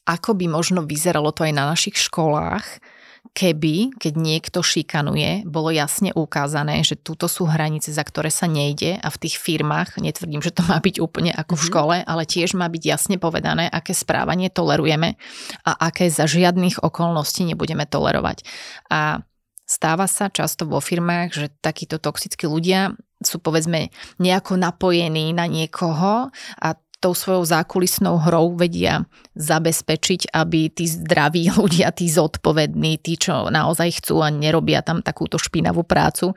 ako 0.04 0.36
by 0.36 0.52
možno 0.52 0.84
vyzeralo 0.84 1.32
to 1.32 1.48
aj 1.48 1.54
na 1.56 1.72
našich 1.72 1.96
školách, 1.96 2.84
keby, 3.32 3.96
keď 3.96 4.14
niekto 4.20 4.60
šikanuje, 4.60 5.48
bolo 5.48 5.72
jasne 5.72 6.12
ukázané, 6.12 6.84
že 6.84 7.00
túto 7.00 7.32
sú 7.32 7.48
hranice, 7.48 7.90
za 7.90 8.04
ktoré 8.04 8.28
sa 8.28 8.46
nejde 8.52 9.00
a 9.00 9.08
v 9.08 9.18
tých 9.24 9.40
firmách, 9.40 9.98
netvrdím, 9.98 10.44
že 10.44 10.52
to 10.52 10.62
má 10.68 10.78
byť 10.84 11.00
úplne 11.00 11.32
ako 11.32 11.56
v 11.56 11.64
Mhm. 11.64 11.68
škole, 11.72 11.96
ale 12.04 12.24
tiež 12.28 12.54
má 12.54 12.68
byť 12.68 12.84
jasne 12.84 13.16
povedané, 13.18 13.72
aké 13.72 13.96
správanie 13.96 14.52
tolerujeme 14.52 15.16
a 15.64 15.72
aké 15.88 16.12
za 16.12 16.28
žiadnych 16.28 16.84
okolností 16.84 17.48
nebudeme 17.48 17.88
tolerovať. 17.88 18.44
A 18.92 19.24
stáva 19.64 20.06
sa 20.06 20.28
často 20.30 20.68
vo 20.68 20.84
firmách, 20.84 21.30
že 21.34 21.48
takíto 21.64 21.98
toxickí 21.98 22.46
ľudia 22.46 22.94
sú 23.24 23.40
povedzme 23.40 23.88
nejako 24.20 24.60
napojení 24.60 25.32
na 25.32 25.48
niekoho 25.48 26.28
a 26.60 26.70
tou 27.04 27.12
svojou 27.12 27.44
zákulisnou 27.44 28.16
hrou 28.24 28.56
vedia 28.56 29.04
zabezpečiť, 29.36 30.32
aby 30.32 30.72
tí 30.72 30.88
zdraví 30.88 31.52
ľudia, 31.60 31.92
tí 31.92 32.08
zodpovední, 32.08 33.04
tí, 33.04 33.20
čo 33.20 33.52
naozaj 33.52 34.00
chcú 34.00 34.24
a 34.24 34.32
nerobia 34.32 34.80
tam 34.80 35.04
takúto 35.04 35.36
špinavú 35.36 35.84
prácu, 35.84 36.32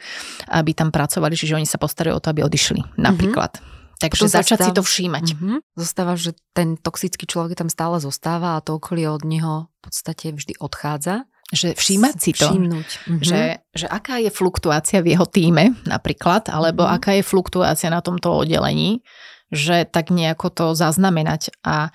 aby 0.50 0.74
tam 0.74 0.90
pracovali, 0.90 1.32
čiže 1.32 1.54
oni 1.54 1.64
sa 1.64 1.78
postarajú 1.78 2.18
o 2.18 2.22
to, 2.22 2.34
aby 2.34 2.42
odišli 2.42 2.82
napríklad. 2.98 3.62
Takže 3.96 4.28
Potom 4.28 4.28
sa 4.28 4.44
začať 4.44 4.58
si 4.58 4.64
stáva- 4.68 4.76
to 4.76 4.82
všímať. 4.84 5.26
Mhm. 5.32 5.56
Zostáva, 5.72 6.12
že 6.20 6.36
ten 6.52 6.76
toxický 6.76 7.24
človek 7.24 7.56
tam 7.56 7.72
stále 7.72 7.96
zostáva 7.96 8.58
a 8.58 8.64
to 8.64 8.76
okolie 8.76 9.08
od 9.08 9.24
neho 9.24 9.72
v 9.72 9.80
podstate 9.80 10.36
vždy 10.36 10.52
odchádza. 10.60 11.24
Že 11.48 11.78
všímať 11.78 12.14
si 12.18 12.30
to. 12.34 12.44
Všimnúť. 12.44 12.88
Mhm. 13.08 13.22
Že, 13.24 13.40
že 13.72 13.86
aká 13.88 14.20
je 14.20 14.28
fluktuácia 14.28 14.98
v 15.00 15.16
jeho 15.16 15.24
týme 15.24 15.78
napríklad, 15.88 16.52
alebo 16.52 16.84
Mhm. 16.84 16.92
aká 16.92 17.10
je 17.16 17.24
fluktuácia 17.24 17.88
na 17.88 18.04
tomto 18.04 18.36
oddelení, 18.36 19.00
že 19.48 19.86
tak 19.86 20.10
nejako 20.10 20.48
to 20.50 20.66
zaznamenať 20.74 21.54
a, 21.62 21.90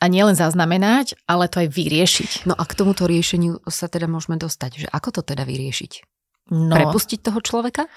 a 0.00 0.04
nielen 0.08 0.32
zaznamenať, 0.34 1.16
ale 1.24 1.48
to 1.48 1.60
aj 1.60 1.68
vyriešiť. 1.70 2.30
No 2.44 2.56
a 2.56 2.64
k 2.64 2.76
tomuto 2.76 3.04
riešeniu 3.04 3.60
sa 3.68 3.88
teda 3.88 4.08
môžeme 4.08 4.36
dostať, 4.36 4.70
že 4.84 4.86
ako 4.88 5.20
to 5.20 5.34
teda 5.34 5.44
vyriešiť? 5.44 5.92
No, 6.50 6.76
Prepustiť 6.76 7.24
toho 7.24 7.40
človeka? 7.40 7.88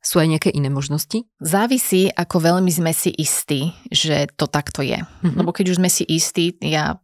Sú 0.00 0.16
aj 0.16 0.32
nejaké 0.32 0.48
iné 0.48 0.72
možnosti? 0.72 1.28
závisí, 1.44 2.08
ako 2.08 2.40
veľmi 2.40 2.72
sme 2.72 2.96
si 2.96 3.12
istí, 3.12 3.76
že 3.92 4.32
to 4.32 4.48
takto 4.48 4.80
je. 4.80 4.96
Mhm. 5.20 5.36
Lebo 5.44 5.52
keď 5.52 5.72
už 5.72 5.78
sme 5.80 5.92
si 5.92 6.08
istí, 6.08 6.56
ja 6.64 6.96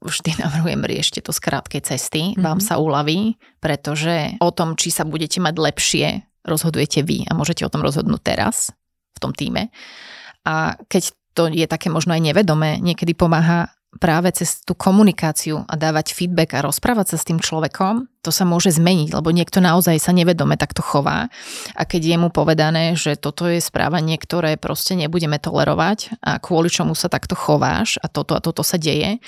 vždy 0.00 0.30
navrhujem 0.40 0.80
riešte 0.84 1.20
to 1.20 1.36
z 1.36 1.40
krátkej 1.44 1.82
cesty, 1.84 2.32
Mhm. 2.32 2.40
vám 2.40 2.60
sa 2.64 2.80
uľaví, 2.80 3.36
pretože 3.60 4.40
o 4.40 4.48
tom, 4.48 4.72
či 4.76 4.88
sa 4.88 5.04
budete 5.04 5.36
mať 5.44 5.54
lepšie, 5.56 6.06
rozhodujete 6.44 7.04
vy 7.04 7.28
a 7.28 7.36
môžete 7.36 7.64
o 7.64 7.72
tom 7.72 7.84
rozhodnúť 7.84 8.20
teraz 8.24 8.72
v 9.14 9.22
tom 9.22 9.32
týme. 9.32 9.70
A 10.44 10.76
keď 10.90 11.14
to 11.34 11.50
je 11.50 11.66
také 11.66 11.90
možno 11.90 12.14
aj 12.14 12.22
nevedomé, 12.22 12.78
niekedy 12.78 13.14
pomáha 13.14 13.74
práve 13.98 14.30
cez 14.34 14.62
tú 14.62 14.74
komunikáciu 14.74 15.62
a 15.66 15.74
dávať 15.78 16.14
feedback 16.14 16.58
a 16.58 16.64
rozprávať 16.66 17.14
sa 17.14 17.16
s 17.18 17.26
tým 17.26 17.38
človekom, 17.38 18.10
to 18.26 18.34
sa 18.34 18.42
môže 18.42 18.74
zmeniť, 18.74 19.14
lebo 19.14 19.30
niekto 19.30 19.62
naozaj 19.62 20.02
sa 20.02 20.10
nevedome 20.10 20.58
takto 20.58 20.82
chová 20.82 21.30
a 21.78 21.82
keď 21.86 22.02
je 22.14 22.16
mu 22.18 22.28
povedané, 22.30 22.98
že 22.98 23.14
toto 23.14 23.46
je 23.46 23.62
správanie, 23.62 24.18
ktoré 24.18 24.58
proste 24.58 24.98
nebudeme 24.98 25.38
tolerovať 25.38 26.18
a 26.22 26.42
kvôli 26.42 26.70
čomu 26.70 26.98
sa 26.98 27.06
takto 27.06 27.38
chováš 27.38 28.02
a 28.02 28.10
toto 28.10 28.34
a 28.34 28.42
toto 28.42 28.66
sa 28.66 28.78
deje, 28.78 29.22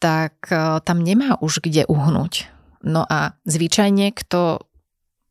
tak 0.00 0.48
eh, 0.48 0.80
tam 0.80 1.04
nemá 1.04 1.36
už 1.44 1.60
kde 1.60 1.84
uhnúť. 1.84 2.48
No 2.80 3.04
a 3.04 3.36
zvyčajne, 3.44 4.16
kto 4.16 4.69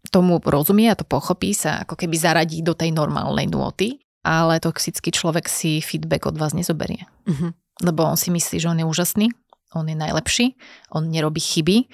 tomu 0.09 0.41
rozumie 0.41 0.89
a 0.89 0.97
to 0.97 1.05
pochopí, 1.05 1.53
sa 1.53 1.85
ako 1.85 1.95
keby 1.95 2.15
zaradí 2.17 2.65
do 2.65 2.73
tej 2.73 2.91
normálnej 2.93 3.45
nôty, 3.47 4.01
ale 4.25 4.59
toxický 4.59 5.13
človek 5.13 5.47
si 5.47 5.79
feedback 5.79 6.27
od 6.27 6.35
vás 6.35 6.51
nezoberie 6.51 7.07
Mhm. 7.29 7.53
lebo 7.87 8.03
on 8.03 8.17
si 8.19 8.27
myslí, 8.33 8.59
že 8.59 8.67
on 8.67 8.79
je 8.81 8.85
úžasný, 8.85 9.27
on 9.71 9.87
je 9.87 9.95
najlepší, 9.95 10.57
on 10.91 11.07
nerobí 11.07 11.39
chyby 11.39 11.87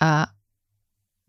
a 0.00 0.30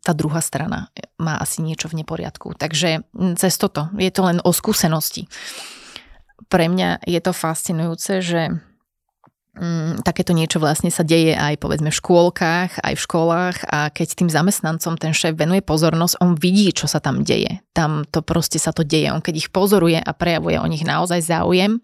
tá 0.05 0.11
druhá 0.15 0.39
strana 0.39 0.87
má 1.19 1.35
asi 1.35 1.59
niečo 1.59 1.91
v 1.91 1.99
neporiadku. 1.99 2.55
Takže 2.55 3.03
mm, 3.11 3.35
cez 3.35 3.59
toto, 3.59 3.91
je 3.99 4.07
to 4.07 4.23
len 4.23 4.39
o 4.39 4.55
skúsenosti. 4.55 5.27
Pre 6.47 6.65
mňa 6.71 7.03
je 7.03 7.19
to 7.19 7.35
fascinujúce, 7.35 8.23
že 8.23 8.55
mm, 9.57 10.05
takéto 10.05 10.31
niečo 10.31 10.61
vlastne 10.61 10.93
sa 10.93 11.01
deje 11.01 11.33
aj 11.33 11.57
povedzme 11.57 11.89
v 11.89 11.99
škôlkach, 11.99 12.79
aj 12.79 12.93
v 12.93 13.03
školách 13.03 13.57
a 13.67 13.89
keď 13.89 14.07
tým 14.13 14.29
zamestnancom 14.29 14.95
ten 14.95 15.11
šéf 15.11 15.33
venuje 15.33 15.65
pozornosť, 15.65 16.21
on 16.21 16.37
vidí, 16.37 16.69
čo 16.71 16.85
sa 16.85 17.01
tam 17.01 17.25
deje. 17.25 17.59
Tam 17.73 18.05
to 18.07 18.21
proste 18.21 18.61
sa 18.61 18.71
to 18.71 18.85
deje. 18.85 19.09
On 19.09 19.19
keď 19.19 19.35
ich 19.41 19.49
pozoruje 19.49 19.97
a 19.97 20.11
prejavuje 20.13 20.61
o 20.61 20.67
nich 20.69 20.85
naozaj 20.85 21.25
záujem, 21.25 21.81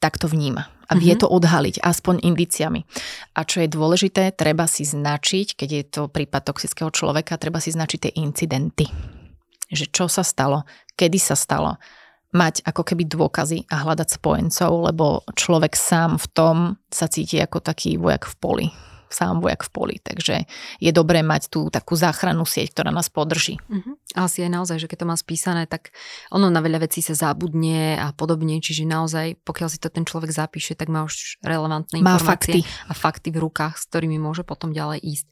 tak 0.00 0.16
to 0.16 0.30
vníma. 0.30 0.70
A 0.90 0.98
vie 0.98 1.14
Mhm. 1.14 1.22
to 1.22 1.26
odhaliť, 1.30 1.86
aspoň 1.86 2.26
indiciami. 2.26 2.82
A 3.38 3.46
čo 3.46 3.62
je 3.62 3.70
dôležité, 3.70 4.34
treba 4.34 4.66
si 4.66 4.82
značiť, 4.82 5.54
keď 5.54 5.68
je 5.70 5.84
to 5.86 6.02
prípad 6.10 6.50
toxického 6.50 6.90
človeka, 6.90 7.38
treba 7.38 7.62
si 7.62 7.70
značiť 7.70 7.98
tie 8.10 8.12
incidenty. 8.18 8.90
Že 9.70 9.86
čo 9.94 10.04
sa 10.10 10.26
stalo, 10.26 10.66
kedy 10.98 11.18
sa 11.22 11.38
stalo. 11.38 11.78
Mať 12.30 12.62
ako 12.62 12.86
keby 12.86 13.10
dôkazy 13.10 13.66
a 13.66 13.82
hľadať 13.82 14.08
spojencov, 14.22 14.70
lebo 14.86 15.26
človek 15.34 15.74
sám 15.74 16.14
v 16.14 16.26
tom 16.30 16.56
sa 16.86 17.10
cíti 17.10 17.42
ako 17.42 17.58
taký 17.58 17.98
vojak 17.98 18.26
v 18.30 18.34
poli. 18.38 18.66
Sám 19.10 19.42
vojak 19.42 19.66
v 19.66 19.70
poli. 19.74 19.96
Takže 19.98 20.46
je 20.78 20.90
dobré 20.94 21.26
mať 21.26 21.50
tú 21.50 21.66
takú 21.68 21.98
záchrannú 21.98 22.46
sieť, 22.46 22.72
ktorá 22.72 22.94
nás 22.94 23.10
podrží. 23.10 23.58
Mhm. 23.66 23.98
Asi 24.14 24.42
aj 24.46 24.50
naozaj, 24.50 24.78
že 24.82 24.88
keď 24.90 25.02
to 25.02 25.10
má 25.10 25.16
spísané, 25.18 25.66
tak 25.66 25.90
ono 26.30 26.50
na 26.50 26.62
veľa 26.62 26.86
vecí 26.86 27.02
sa 27.02 27.14
zabudne 27.14 27.98
a 27.98 28.10
podobne, 28.14 28.58
čiže 28.58 28.86
naozaj, 28.86 29.42
pokiaľ 29.42 29.68
si 29.70 29.78
to 29.78 29.90
ten 29.90 30.06
človek 30.06 30.30
zapíše, 30.30 30.74
tak 30.74 30.90
má 30.90 31.06
už 31.06 31.38
relevantné 31.42 32.02
Má 32.02 32.18
informácie 32.18 32.62
fakty. 32.62 32.90
a 32.90 32.92
fakty 32.94 33.28
v 33.34 33.38
rukách, 33.42 33.78
s 33.78 33.84
ktorými 33.90 34.18
môže 34.18 34.42
potom 34.42 34.70
ďalej 34.74 35.02
ísť. 35.02 35.26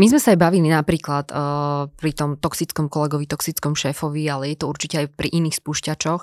My 0.00 0.06
sme 0.08 0.20
sa 0.20 0.32
aj 0.32 0.38
bavili 0.40 0.68
napríklad 0.72 1.28
uh, 1.28 1.92
pri 1.92 2.12
tom 2.16 2.40
toxickom 2.40 2.88
kolegovi, 2.88 3.28
toxickom 3.28 3.76
šéfovi, 3.76 4.24
ale 4.28 4.52
je 4.52 4.64
to 4.64 4.66
určite 4.68 4.96
aj 4.96 5.06
pri 5.12 5.28
iných 5.28 5.60
spúšťačoch. 5.60 6.22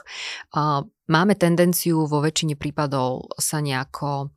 Uh, 0.53 0.85
máme 1.09 1.37
tendenciu 1.37 2.05
vo 2.09 2.21
väčšine 2.21 2.57
prípadov 2.57 3.29
sa 3.37 3.61
nejako 3.61 4.33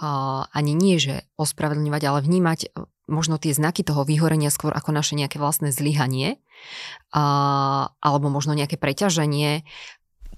ani 0.00 0.72
nie, 0.76 1.00
že 1.00 1.24
ospravedlňovať, 1.40 2.02
ale 2.04 2.18
vnímať 2.20 2.60
uh, 2.72 2.84
možno 3.06 3.38
tie 3.38 3.54
znaky 3.54 3.86
toho 3.86 4.02
vyhorenia 4.02 4.50
skôr 4.50 4.74
ako 4.74 4.90
naše 4.90 5.14
nejaké 5.14 5.38
vlastné 5.38 5.70
zlyhanie 5.70 6.42
alebo 7.14 8.26
možno 8.28 8.52
nejaké 8.58 8.76
preťaženie. 8.76 9.62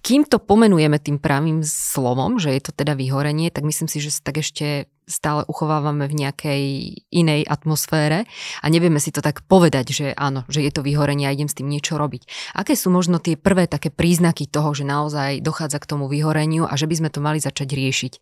Kým 0.02 0.24
to 0.24 0.38
pomenujeme 0.38 0.96
tým 1.02 1.18
pravým 1.18 1.60
slovom, 1.66 2.38
že 2.38 2.54
je 2.54 2.62
to 2.62 2.72
teda 2.72 2.94
vyhorenie, 2.94 3.50
tak 3.50 3.66
myslím 3.66 3.90
si, 3.90 3.98
že 3.98 4.14
sa 4.14 4.20
tak 4.30 4.40
ešte 4.40 4.86
stále 5.08 5.42
uchovávame 5.48 6.04
v 6.04 6.14
nejakej 6.20 6.62
inej 7.08 7.48
atmosfére 7.48 8.28
a 8.60 8.66
nevieme 8.68 9.00
si 9.00 9.08
to 9.08 9.24
tak 9.24 9.40
povedať, 9.48 9.86
že 9.90 10.06
áno, 10.12 10.44
že 10.52 10.60
je 10.60 10.68
to 10.68 10.84
vyhorenie 10.84 11.24
a 11.24 11.32
idem 11.32 11.48
s 11.48 11.56
tým 11.56 11.66
niečo 11.72 11.96
robiť. 11.96 12.52
Aké 12.52 12.76
sú 12.76 12.92
možno 12.92 13.16
tie 13.16 13.40
prvé 13.40 13.64
také 13.64 13.88
príznaky 13.88 14.44
toho, 14.46 14.76
že 14.76 14.84
naozaj 14.84 15.40
dochádza 15.40 15.80
k 15.80 15.88
tomu 15.88 16.12
vyhoreniu 16.12 16.68
a 16.68 16.76
že 16.76 16.84
by 16.84 16.94
sme 17.00 17.10
to 17.10 17.24
mali 17.24 17.40
začať 17.40 17.72
riešiť? 17.72 18.12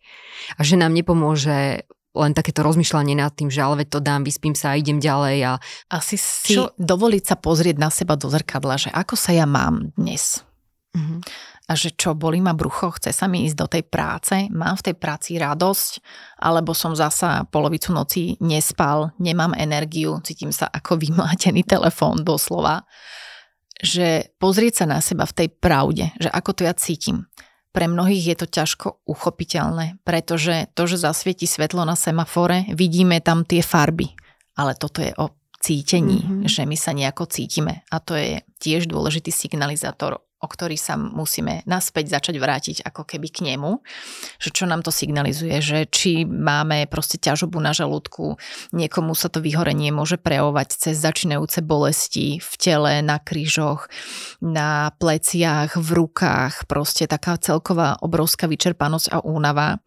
A 0.57 0.61
že 0.63 0.79
nám 0.79 0.95
nepomôže 0.95 1.85
len 2.17 2.33
takéto 2.33 2.65
rozmýšľanie 2.65 3.19
nad 3.19 3.35
tým, 3.37 3.53
že 3.53 3.61
ale 3.61 3.85
veď 3.85 3.89
to 3.93 4.01
dám, 4.01 4.25
vyspím 4.25 4.57
sa 4.57 4.73
a 4.73 4.79
idem 4.81 4.97
ďalej 4.97 5.37
a 5.45 5.53
Asi 5.93 6.17
si 6.17 6.57
Čo- 6.57 6.73
dovoliť 6.81 7.23
sa 7.29 7.37
pozrieť 7.37 7.77
na 7.77 7.93
seba 7.93 8.17
do 8.17 8.33
zrkadla, 8.33 8.81
že 8.81 8.89
ako 8.95 9.15
sa 9.21 9.37
ja 9.37 9.45
mám 9.45 9.93
dnes. 10.01 10.41
Mhm. 10.97 11.21
A 11.67 11.75
že 11.75 11.99
čo, 11.99 12.15
boli 12.15 12.39
ma 12.39 12.55
brucho, 12.55 12.95
chce 12.95 13.11
sa 13.11 13.27
mi 13.27 13.43
ísť 13.43 13.57
do 13.59 13.67
tej 13.67 13.83
práce, 13.83 14.47
mám 14.55 14.79
v 14.79 14.87
tej 14.87 14.95
práci 14.95 15.35
radosť, 15.35 15.99
alebo 16.39 16.71
som 16.71 16.95
zasa 16.95 17.43
polovicu 17.51 17.91
noci 17.91 18.39
nespal, 18.39 19.11
nemám 19.19 19.51
energiu, 19.59 20.23
cítim 20.23 20.55
sa 20.55 20.71
ako 20.71 20.95
vymlátený 21.03 21.67
telefón 21.67 22.23
doslova. 22.23 22.87
Že 23.83 24.39
pozrieť 24.39 24.83
sa 24.83 24.87
na 24.87 25.03
seba 25.03 25.27
v 25.27 25.37
tej 25.43 25.49
pravde, 25.53 26.15
že 26.23 26.31
ako 26.31 26.51
to 26.55 26.63
ja 26.65 26.73
cítim. 26.73 27.27
Pre 27.75 27.85
mnohých 27.91 28.33
je 28.33 28.37
to 28.41 28.47
ťažko 28.49 29.05
uchopiteľné, 29.05 30.01
pretože 30.01 30.71
to, 30.73 30.89
že 30.89 31.03
zasvieti 31.03 31.45
svetlo 31.45 31.85
na 31.85 31.93
semafore, 31.93 32.65
vidíme 32.73 33.21
tam 33.21 33.45
tie 33.45 33.61
farby. 33.61 34.17
Ale 34.57 34.73
toto 34.79 35.05
je 35.05 35.13
o 35.21 35.37
cítení, 35.61 36.25
mm-hmm. 36.25 36.49
že 36.49 36.65
my 36.65 36.77
sa 36.79 36.97
nejako 36.97 37.29
cítime. 37.29 37.85
A 37.93 38.01
to 38.01 38.17
je 38.17 38.41
tiež 38.63 38.89
dôležitý 38.89 39.29
signalizátor 39.29 40.25
o 40.37 40.47
ktorý 40.47 40.77
sa 40.77 41.01
musíme 41.01 41.65
naspäť 41.65 42.13
začať 42.13 42.37
vrátiť 42.37 42.77
ako 42.85 43.09
keby 43.09 43.29
k 43.33 43.39
nemu, 43.53 43.81
že 44.37 44.53
čo 44.53 44.69
nám 44.69 44.85
to 44.85 44.93
signalizuje, 44.93 45.57
že 45.65 45.89
či 45.89 46.29
máme 46.29 46.85
proste 46.93 47.17
ťažobu 47.17 47.57
na 47.57 47.73
žalúdku, 47.73 48.37
niekomu 48.77 49.17
sa 49.17 49.33
to 49.33 49.41
vyhorenie 49.41 49.89
môže 49.89 50.21
prejavovať 50.21 50.77
cez 50.77 51.01
začínajúce 51.01 51.65
bolesti 51.65 52.37
v 52.37 52.53
tele, 52.61 53.01
na 53.01 53.17
krížoch, 53.17 53.89
na 54.45 54.93
pleciach, 55.01 55.81
v 55.81 55.89
rukách, 56.05 56.69
proste 56.69 57.09
taká 57.09 57.41
celková 57.41 57.97
obrovská 58.05 58.45
vyčerpanosť 58.45 59.17
a 59.17 59.19
únava. 59.25 59.81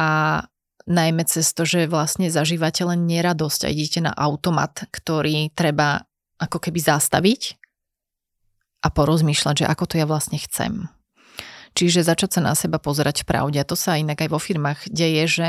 A 0.00 0.40
najmä 0.88 1.28
cez 1.28 1.52
to, 1.52 1.68
že 1.68 1.92
vlastne 1.92 2.32
zažívate 2.32 2.80
len 2.88 3.04
neradosť 3.04 3.68
a 3.68 3.72
idete 3.72 4.00
na 4.00 4.16
automat, 4.16 4.88
ktorý 4.88 5.52
treba 5.52 6.08
ako 6.40 6.56
keby 6.56 6.80
zastaviť 6.80 7.67
a 8.82 8.88
porozmýšľať, 8.88 9.64
že 9.64 9.70
ako 9.70 9.84
to 9.90 9.94
ja 9.98 10.06
vlastne 10.06 10.38
chcem. 10.38 10.86
Čiže 11.74 12.06
začať 12.06 12.38
sa 12.38 12.40
na 12.42 12.54
seba 12.58 12.82
pozerať 12.82 13.22
v 13.22 13.28
pravde. 13.30 13.58
A 13.60 13.68
to 13.68 13.78
sa 13.78 14.00
inak 14.00 14.18
aj 14.18 14.30
vo 14.32 14.40
firmách 14.40 14.90
deje, 14.90 15.24
že 15.30 15.48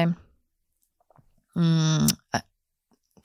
mm, 1.58 2.06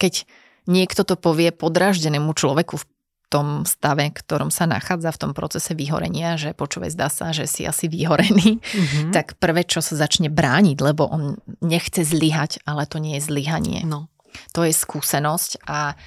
keď 0.01 0.25
niekto 0.65 1.05
to 1.05 1.17
povie 1.19 1.53
podráždenému 1.53 2.33
človeku 2.33 2.81
v 2.81 2.85
tom 3.33 3.67
stave, 3.67 4.15
ktorom 4.15 4.55
sa 4.55 4.69
nachádza 4.69 5.11
v 5.11 5.21
tom 5.21 5.33
procese 5.35 5.75
vyhorenia, 5.75 6.39
že 6.39 6.55
počúvaj, 6.55 6.95
zdá 6.95 7.11
sa, 7.11 7.35
že 7.35 7.51
si 7.51 7.67
asi 7.67 7.91
vyhorený, 7.91 8.63
mm-hmm. 8.63 9.11
tak 9.11 9.37
prvé, 9.43 9.67
čo 9.67 9.83
sa 9.83 9.99
začne 9.99 10.31
brániť, 10.31 10.79
lebo 10.79 11.11
on 11.11 11.43
nechce 11.59 12.07
zlyhať, 12.07 12.63
ale 12.63 12.87
to 12.87 13.03
nie 13.03 13.19
je 13.19 13.27
zlyhanie. 13.27 13.83
No. 13.83 14.07
To 14.55 14.63
je 14.63 14.71
skúsenosť 14.71 15.67
a 15.67 15.99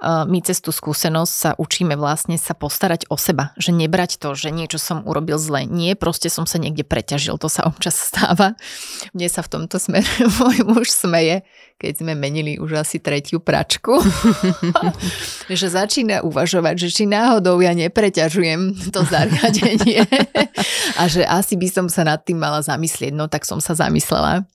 my 0.00 0.40
cez 0.40 0.64
tú 0.64 0.72
skúsenosť 0.72 1.32
sa 1.32 1.50
učíme 1.60 1.92
vlastne 1.92 2.40
sa 2.40 2.56
postarať 2.56 3.04
o 3.12 3.20
seba. 3.20 3.52
Že 3.60 3.84
nebrať 3.84 4.16
to, 4.16 4.32
že 4.32 4.48
niečo 4.48 4.80
som 4.80 5.04
urobil 5.04 5.36
zle. 5.36 5.68
Nie, 5.68 5.92
proste 5.92 6.32
som 6.32 6.48
sa 6.48 6.56
niekde 6.56 6.88
preťažil. 6.88 7.36
To 7.36 7.52
sa 7.52 7.68
občas 7.68 8.00
stáva. 8.08 8.56
Mne 9.12 9.28
sa 9.28 9.44
v 9.44 9.60
tomto 9.60 9.76
smere 9.76 10.08
môj 10.40 10.64
muž 10.64 10.88
smeje, 10.88 11.44
keď 11.76 12.00
sme 12.00 12.16
menili 12.16 12.56
už 12.56 12.80
asi 12.80 12.96
tretiu 12.96 13.44
pračku. 13.44 14.00
že 15.52 15.68
začína 15.68 16.24
uvažovať, 16.24 16.74
že 16.80 16.88
či 16.88 17.04
náhodou 17.04 17.60
ja 17.60 17.76
nepreťažujem 17.76 18.92
to 18.92 19.04
zariadenie. 19.04 20.04
a 20.96 21.02
že 21.12 21.28
asi 21.28 21.60
by 21.60 21.68
som 21.68 21.86
sa 21.92 22.08
nad 22.08 22.24
tým 22.24 22.40
mala 22.40 22.64
zamyslieť. 22.64 23.12
No 23.12 23.28
tak 23.28 23.44
som 23.44 23.60
sa 23.60 23.76
zamyslela 23.76 24.48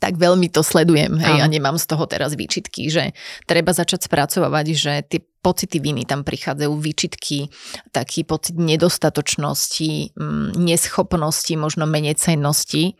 tak 0.00 0.16
veľmi 0.16 0.48
to 0.48 0.64
sledujem 0.64 1.20
hej, 1.20 1.42
a 1.42 1.46
nemám 1.48 1.76
z 1.76 1.84
toho 1.84 2.08
teraz 2.08 2.32
výčitky, 2.32 2.88
že 2.88 3.12
treba 3.44 3.76
začať 3.76 4.08
spracovať, 4.08 4.66
že 4.72 4.92
tie 5.04 5.20
pocity 5.44 5.82
viny 5.82 6.08
tam 6.08 6.24
prichádzajú, 6.24 6.72
výčitky, 6.72 7.52
taký 7.92 8.24
pocit 8.24 8.56
nedostatočnosti, 8.56 10.16
mm, 10.16 10.56
neschopnosti, 10.56 11.52
možno 11.58 11.84
menej 11.84 12.16
cennosti 12.16 12.96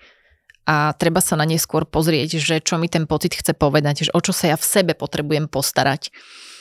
a 0.62 0.94
treba 0.94 1.18
sa 1.18 1.34
na 1.34 1.42
ne 1.42 1.58
skôr 1.58 1.82
pozrieť, 1.82 2.38
že 2.38 2.62
čo 2.62 2.78
mi 2.78 2.86
ten 2.86 3.10
pocit 3.10 3.34
chce 3.34 3.50
povedať, 3.56 4.06
že 4.06 4.10
o 4.14 4.20
čo 4.22 4.30
sa 4.30 4.54
ja 4.54 4.56
v 4.58 4.66
sebe 4.66 4.92
potrebujem 4.94 5.50
postarať. 5.50 6.14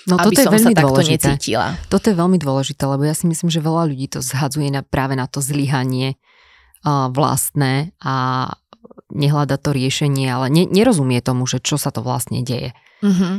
No 0.10 0.18
aby 0.18 0.34
toto 0.34 0.50
som 0.50 0.54
je 0.54 0.58
veľmi 0.58 0.74
sa 0.74 0.80
takto 0.82 0.90
dôležité. 0.98 1.28
necítila. 1.30 1.68
Toto 1.86 2.06
je 2.10 2.16
veľmi 2.18 2.38
dôležité, 2.42 2.84
lebo 2.90 3.06
ja 3.06 3.14
si 3.14 3.30
myslím, 3.30 3.54
že 3.54 3.62
veľa 3.62 3.84
ľudí 3.94 4.10
to 4.10 4.26
zhadzuje 4.26 4.74
na, 4.74 4.82
práve 4.82 5.14
na 5.14 5.30
to 5.30 5.38
zlyhanie 5.46 6.18
uh, 6.82 7.14
vlastné 7.14 7.94
a 8.02 8.50
nehľada 9.12 9.60
to 9.60 9.76
riešenie, 9.76 10.28
ale 10.28 10.48
ne, 10.50 10.64
nerozumie 10.66 11.20
tomu, 11.22 11.46
že 11.46 11.60
čo 11.60 11.76
sa 11.76 11.92
to 11.92 12.02
vlastne 12.02 12.42
deje. 12.42 12.74
Mm-hmm. 13.02 13.34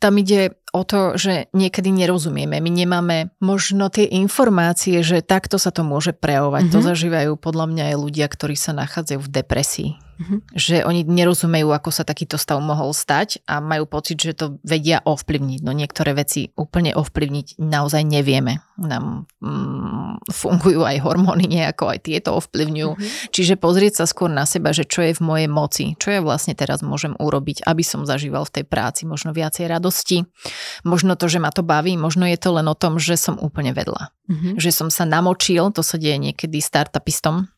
Tam 0.00 0.12
ide 0.18 0.56
o 0.72 0.82
to, 0.88 1.20
že 1.20 1.52
niekedy 1.52 1.92
nerozumieme. 1.92 2.56
My 2.56 2.70
nemáme 2.72 3.16
možno 3.44 3.92
tie 3.92 4.08
informácie, 4.08 5.04
že 5.04 5.20
takto 5.20 5.60
sa 5.60 5.68
to 5.68 5.84
môže 5.84 6.16
prejavovať. 6.16 6.68
Mm-hmm. 6.68 6.80
To 6.80 6.88
zažívajú 6.88 7.32
podľa 7.36 7.66
mňa 7.68 7.84
aj 7.92 7.96
ľudia, 8.00 8.26
ktorí 8.26 8.56
sa 8.56 8.72
nachádzajú 8.72 9.20
v 9.20 9.32
depresii. 9.32 9.90
Mm-hmm. 10.22 10.38
Že 10.54 10.76
oni 10.86 11.00
nerozumejú, 11.08 11.68
ako 11.72 11.90
sa 11.90 12.06
takýto 12.06 12.38
stav 12.38 12.62
mohol 12.62 12.94
stať 12.94 13.42
a 13.44 13.58
majú 13.58 13.84
pocit, 13.90 14.16
že 14.22 14.32
to 14.32 14.56
vedia 14.62 15.02
ovplyvniť. 15.04 15.60
No 15.60 15.76
niektoré 15.76 16.14
veci 16.16 16.48
úplne 16.56 16.96
ovplyvniť 16.96 17.60
naozaj 17.60 18.02
nevieme. 18.06 18.64
Nám 18.80 19.28
mm, 19.44 20.30
fungujú 20.30 20.86
aj 20.86 21.04
hormóny 21.04 21.48
nejako, 21.50 21.92
aj 21.92 22.00
tieto 22.06 22.38
ovplyvňujú. 22.38 22.90
Mm-hmm. 22.96 23.32
Čiže 23.34 23.60
pozrieť 23.60 24.00
sa 24.00 24.04
skôr 24.08 24.32
na 24.32 24.48
seba, 24.48 24.70
že 24.70 24.86
čo 24.86 25.04
je 25.04 25.12
v 25.16 25.20
mojej 25.20 25.48
moci, 25.50 25.84
čo 25.98 26.14
ja 26.14 26.24
vlastne 26.24 26.56
teraz 26.56 26.80
môžem 26.80 27.12
urobiť, 27.18 27.66
aby 27.66 27.82
som 27.82 28.06
zažíval 28.06 28.46
v 28.48 28.62
tej 28.62 28.64
práci 28.64 29.04
možno 29.04 29.34
viacej 29.34 29.68
radosti. 29.68 30.22
Možno 30.82 31.14
to, 31.14 31.26
že 31.28 31.38
ma 31.38 31.54
to 31.54 31.64
baví, 31.64 31.94
možno 31.96 32.26
je 32.26 32.38
to 32.38 32.54
len 32.54 32.66
o 32.68 32.76
tom, 32.76 32.98
že 32.98 33.16
som 33.16 33.38
úplne 33.38 33.72
vedla. 33.76 34.10
Mm-hmm. 34.28 34.58
Že 34.58 34.70
som 34.70 34.88
sa 34.88 35.04
namočil, 35.06 35.70
to 35.74 35.80
sa 35.84 35.96
deje 35.96 36.18
niekedy 36.18 36.60
startupistom, 36.60 37.48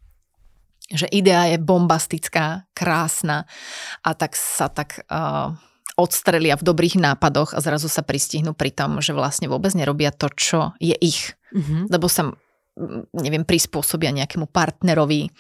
že 0.93 1.09
idea 1.09 1.49
je 1.49 1.57
bombastická, 1.57 2.69
krásna 2.77 3.49
a 4.05 4.13
tak 4.13 4.37
sa 4.37 4.69
tak 4.69 5.09
uh, 5.09 5.57
odstrelia 5.97 6.59
v 6.61 6.67
dobrých 6.67 7.01
nápadoch 7.01 7.57
a 7.57 7.63
zrazu 7.65 7.89
sa 7.89 8.05
pristihnú 8.05 8.53
pri 8.53 8.75
tom, 8.75 9.01
že 9.01 9.17
vlastne 9.17 9.49
vôbec 9.49 9.73
nerobia 9.73 10.13
to, 10.13 10.29
čo 10.35 10.77
je 10.83 10.93
ich. 10.99 11.33
Mm-hmm. 11.55 11.89
Lebo 11.89 12.07
sa, 12.11 12.35
neviem, 13.17 13.47
prispôsobia 13.47 14.13
nejakému 14.13 14.51
partnerovi 14.51 15.31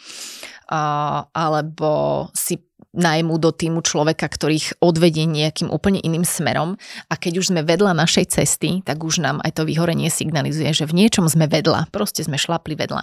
alebo 0.70 2.26
si 2.32 2.60
najmu 2.94 3.42
do 3.42 3.50
týmu 3.50 3.82
človeka, 3.82 4.30
ktorý 4.30 4.54
ich 4.54 4.70
odvedie 4.78 5.26
nejakým 5.26 5.66
úplne 5.68 5.98
iným 5.98 6.22
smerom 6.22 6.78
a 7.10 7.14
keď 7.18 7.42
už 7.42 7.50
sme 7.50 7.66
vedľa 7.66 7.90
našej 7.90 8.38
cesty, 8.38 8.80
tak 8.86 9.02
už 9.02 9.18
nám 9.18 9.42
aj 9.42 9.58
to 9.58 9.66
vyhorenie 9.66 10.06
signalizuje, 10.08 10.70
že 10.70 10.86
v 10.86 11.02
niečom 11.02 11.26
sme 11.26 11.50
vedľa, 11.50 11.90
proste 11.90 12.22
sme 12.22 12.38
šlapli 12.38 12.78
vedľa. 12.78 13.02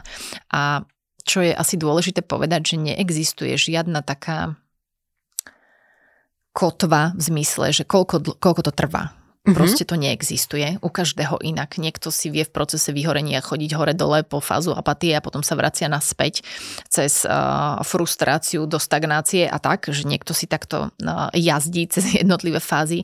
A 0.56 0.88
čo 1.21 1.43
je 1.43 1.54
asi 1.54 1.76
dôležité 1.78 2.24
povedať, 2.26 2.74
že 2.74 2.82
neexistuje 2.82 3.54
žiadna 3.60 4.02
taká 4.02 4.56
kotva 6.56 7.12
v 7.15 7.21
zmysle, 7.21 7.71
že 7.76 7.84
koľko, 7.84 8.39
koľko 8.39 8.62
to 8.67 8.74
trvá. 8.74 9.21
Mm-hmm. 9.42 9.58
Proste 9.58 9.90
to 9.90 9.98
neexistuje. 9.98 10.78
U 10.86 10.90
každého 10.94 11.42
inak. 11.42 11.82
Niekto 11.82 12.14
si 12.14 12.30
vie 12.30 12.46
v 12.46 12.54
procese 12.54 12.94
vyhorenia 12.94 13.42
chodiť 13.42 13.74
hore-dole 13.74 14.22
po 14.22 14.38
fázu 14.38 14.70
apatie 14.70 15.18
a 15.18 15.24
potom 15.26 15.42
sa 15.42 15.58
vracia 15.58 15.90
naspäť 15.90 16.46
cez 16.86 17.26
uh, 17.26 17.82
frustráciu 17.82 18.70
do 18.70 18.78
stagnácie 18.78 19.50
a 19.50 19.58
tak, 19.58 19.90
že 19.90 20.06
niekto 20.06 20.38
si 20.38 20.46
takto 20.46 20.94
uh, 20.94 21.34
jazdí 21.34 21.90
cez 21.90 22.14
jednotlivé 22.22 22.62
fázy 22.62 23.02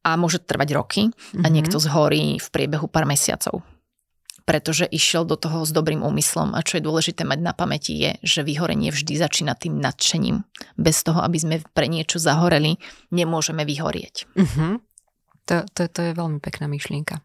a 0.00 0.16
môže 0.16 0.40
trvať 0.40 0.68
roky 0.72 1.02
mm-hmm. 1.12 1.44
a 1.44 1.46
mhm. 1.48 1.52
niekto 1.52 1.76
zhorí 1.76 2.40
v 2.40 2.48
priebehu 2.48 2.88
pár 2.88 3.04
mesiacov 3.04 3.60
pretože 4.44 4.84
išiel 4.84 5.24
do 5.24 5.40
toho 5.40 5.64
s 5.64 5.72
dobrým 5.72 6.04
úmyslom 6.04 6.52
a 6.52 6.60
čo 6.60 6.76
je 6.76 6.84
dôležité 6.84 7.24
mať 7.24 7.40
na 7.40 7.56
pamäti 7.56 7.96
je, 7.96 8.10
že 8.20 8.40
vyhorenie 8.44 8.92
vždy 8.92 9.16
začína 9.16 9.56
tým 9.56 9.80
nadšením. 9.80 10.44
Bez 10.76 11.00
toho, 11.00 11.24
aby 11.24 11.40
sme 11.40 11.56
pre 11.72 11.88
niečo 11.88 12.20
zahoreli, 12.20 12.76
nemôžeme 13.08 13.64
vyhorieť. 13.64 14.28
Uh-huh. 14.36 14.84
To, 15.50 15.64
to, 15.76 15.88
to 15.92 16.00
je 16.00 16.12
veľmi 16.16 16.40
pekná 16.40 16.64
myšlienka. 16.70 17.20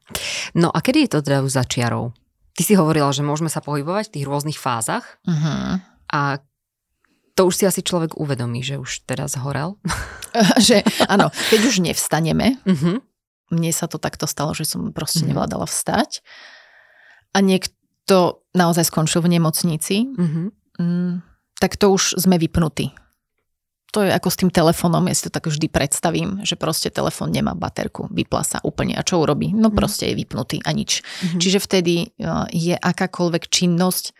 No 0.56 0.68
a 0.68 0.80
kedy 0.84 1.08
je 1.08 1.12
to 1.16 1.20
teda 1.24 1.40
za 1.48 1.64
čiarou? 1.64 2.12
Ty 2.56 2.62
si 2.68 2.76
hovorila, 2.76 3.16
že 3.16 3.24
môžeme 3.24 3.48
sa 3.48 3.64
pohybovať 3.64 4.12
v 4.12 4.14
tých 4.20 4.28
rôznych 4.28 4.60
fázach 4.60 5.24
uh-huh. 5.24 5.80
a 6.12 6.22
to 7.40 7.48
už 7.48 7.56
si 7.56 7.64
asi 7.64 7.80
človek 7.80 8.20
uvedomí, 8.20 8.60
že 8.60 8.76
už 8.76 9.08
teraz 9.08 9.40
horel. 9.40 9.80
že 10.68 10.84
áno, 11.08 11.32
keď 11.48 11.60
už 11.64 11.80
nevstaneme, 11.80 12.60
uh-huh. 12.68 13.00
mne 13.56 13.72
sa 13.72 13.88
to 13.88 13.96
takto 13.96 14.28
stalo, 14.28 14.52
že 14.52 14.68
som 14.68 14.92
proste 14.92 15.24
uh-huh. 15.24 15.32
nevládala 15.32 15.64
vstať 15.64 16.20
a 17.32 17.38
niekto 17.40 18.44
naozaj 18.58 18.90
skončil 18.90 19.22
v 19.22 19.38
nemocnici, 19.38 20.10
mm-hmm. 20.10 20.48
mm, 20.82 21.14
tak 21.62 21.78
to 21.78 21.94
už 21.94 22.18
sme 22.18 22.42
vypnutí. 22.42 22.92
To 23.90 24.06
je 24.06 24.14
ako 24.14 24.30
s 24.30 24.40
tým 24.46 24.52
telefónom, 24.54 25.02
ja 25.10 25.18
si 25.18 25.26
to 25.26 25.34
tak 25.34 25.50
vždy 25.50 25.66
predstavím, 25.66 26.46
že 26.46 26.54
proste 26.54 26.94
telefón 26.94 27.34
nemá 27.34 27.58
baterku, 27.58 28.06
vypla 28.14 28.46
sa 28.46 28.58
úplne. 28.62 28.94
A 28.94 29.02
čo 29.02 29.18
urobí? 29.18 29.50
No 29.50 29.70
mm-hmm. 29.70 29.78
proste 29.78 30.14
je 30.14 30.18
vypnutý 30.18 30.62
a 30.62 30.70
nič. 30.70 31.02
Mm-hmm. 31.02 31.40
Čiže 31.42 31.60
vtedy 31.60 31.96
e, 32.06 32.08
je 32.54 32.76
akákoľvek 32.78 33.50
činnosť 33.50 34.14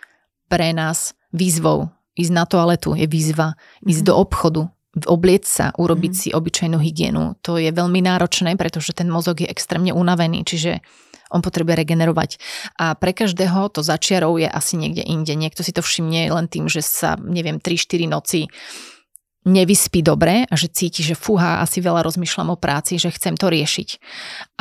pre 0.50 0.74
nás 0.74 1.14
výzvou. 1.30 1.94
Ísť 2.18 2.34
na 2.34 2.50
toaletu 2.50 2.98
je 2.98 3.06
výzva, 3.06 3.54
ísť 3.86 4.02
mm-hmm. 4.02 4.10
do 4.10 4.14
obchodu, 4.18 4.62
oblieť 5.06 5.44
sa, 5.46 5.66
urobiť 5.78 6.14
mm-hmm. 6.18 6.34
si 6.34 6.36
obyčajnú 6.36 6.78
hygienu. 6.82 7.38
To 7.46 7.62
je 7.62 7.70
veľmi 7.70 8.02
náročné, 8.02 8.58
pretože 8.58 8.98
ten 8.98 9.06
mozog 9.06 9.46
je 9.46 9.48
extrémne 9.48 9.94
unavený, 9.94 10.50
čiže 10.50 10.82
On 11.30 11.46
potrebuje 11.46 11.86
regenerovať. 11.86 12.42
A 12.82 12.98
pre 12.98 13.14
každého 13.14 13.70
to 13.70 13.86
začiarov 13.86 14.42
je 14.42 14.50
asi 14.50 14.82
niekde 14.82 15.06
inde. 15.06 15.38
Niekto 15.38 15.62
si 15.62 15.70
to 15.70 15.86
všimne 15.86 16.26
len 16.34 16.50
tým, 16.50 16.66
že 16.66 16.82
sa, 16.82 17.22
neviem, 17.22 17.62
3-4 17.62 18.10
noci 18.10 18.50
nevyspí 19.50 20.06
dobre 20.06 20.46
a 20.46 20.54
že 20.54 20.70
cíti, 20.70 21.02
že 21.02 21.18
fúha, 21.18 21.60
asi 21.60 21.82
veľa 21.82 22.06
rozmýšľam 22.06 22.54
o 22.54 22.62
práci, 22.62 23.02
že 23.02 23.10
chcem 23.10 23.34
to 23.34 23.50
riešiť. 23.50 23.90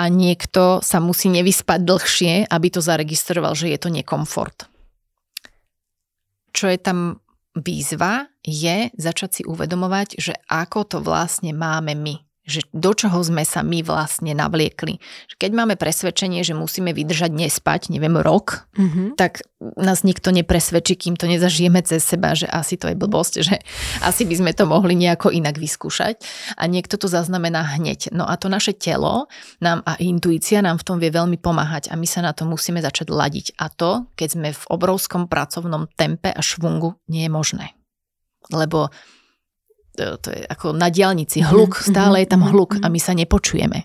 A 0.00 0.08
niekto 0.08 0.80
sa 0.80 0.98
musí 0.98 1.28
nevyspať 1.28 1.80
dlhšie, 1.84 2.32
aby 2.48 2.68
to 2.72 2.80
zaregistroval, 2.80 3.52
že 3.52 3.68
je 3.68 3.78
to 3.78 3.92
nekomfort. 3.92 4.66
Čo 6.56 6.72
je 6.72 6.78
tam 6.80 7.20
výzva, 7.52 8.32
je 8.42 8.88
začať 8.96 9.30
si 9.30 9.42
uvedomovať, 9.44 10.16
že 10.16 10.34
ako 10.48 10.80
to 10.88 10.98
vlastne 11.04 11.52
máme 11.52 11.92
my 11.92 12.27
že 12.48 12.64
do 12.72 12.96
čoho 12.96 13.20
sme 13.20 13.44
sa 13.44 13.60
my 13.60 13.84
vlastne 13.84 14.32
navliekli. 14.32 14.96
Keď 15.36 15.50
máme 15.52 15.76
presvedčenie, 15.76 16.40
že 16.40 16.56
musíme 16.56 16.96
vydržať 16.96 17.30
nespať, 17.30 17.92
neviem, 17.92 18.16
rok, 18.16 18.66
mm-hmm. 18.74 19.20
tak 19.20 19.44
nás 19.76 20.06
nikto 20.06 20.32
nepresvedčí, 20.32 20.96
kým 20.96 21.14
to 21.20 21.28
nezažijeme 21.28 21.84
cez 21.84 22.02
seba, 22.02 22.32
že 22.32 22.48
asi 22.48 22.80
to 22.80 22.88
je 22.88 22.96
blbosť, 22.96 23.34
že 23.44 23.60
asi 24.00 24.22
by 24.24 24.34
sme 24.38 24.52
to 24.56 24.64
mohli 24.64 24.96
nejako 24.96 25.28
inak 25.28 25.60
vyskúšať 25.60 26.24
a 26.56 26.64
niekto 26.70 26.96
to 26.96 27.10
zaznamená 27.10 27.76
hneď. 27.76 28.14
No 28.14 28.24
a 28.24 28.38
to 28.40 28.48
naše 28.48 28.72
telo 28.72 29.28
nám 29.60 29.84
a 29.84 30.00
intuícia 30.00 30.64
nám 30.64 30.80
v 30.80 30.86
tom 30.86 30.96
vie 30.96 31.12
veľmi 31.12 31.36
pomáhať 31.36 31.92
a 31.92 31.98
my 31.98 32.06
sa 32.06 32.24
na 32.24 32.32
to 32.32 32.48
musíme 32.48 32.80
začať 32.80 33.12
ladiť. 33.12 33.46
A 33.60 33.68
to, 33.68 34.08
keď 34.16 34.28
sme 34.32 34.48
v 34.54 34.64
obrovskom 34.72 35.28
pracovnom 35.28 35.90
tempe 35.98 36.32
a 36.32 36.40
švungu, 36.40 36.96
nie 37.10 37.26
je 37.26 37.30
možné. 37.30 37.66
Lebo 38.48 38.94
to 39.98 40.28
je 40.30 40.40
ako 40.46 40.72
na 40.72 40.88
diálnici, 40.88 41.42
hluk, 41.42 41.74
mhm, 41.78 41.84
stále 41.90 42.16
je 42.22 42.28
tam 42.30 42.46
mhm, 42.46 42.50
hluk 42.54 42.70
a 42.78 42.86
mhm. 42.86 42.92
my 42.94 43.00
sa 43.00 43.12
nepočujeme. 43.12 43.78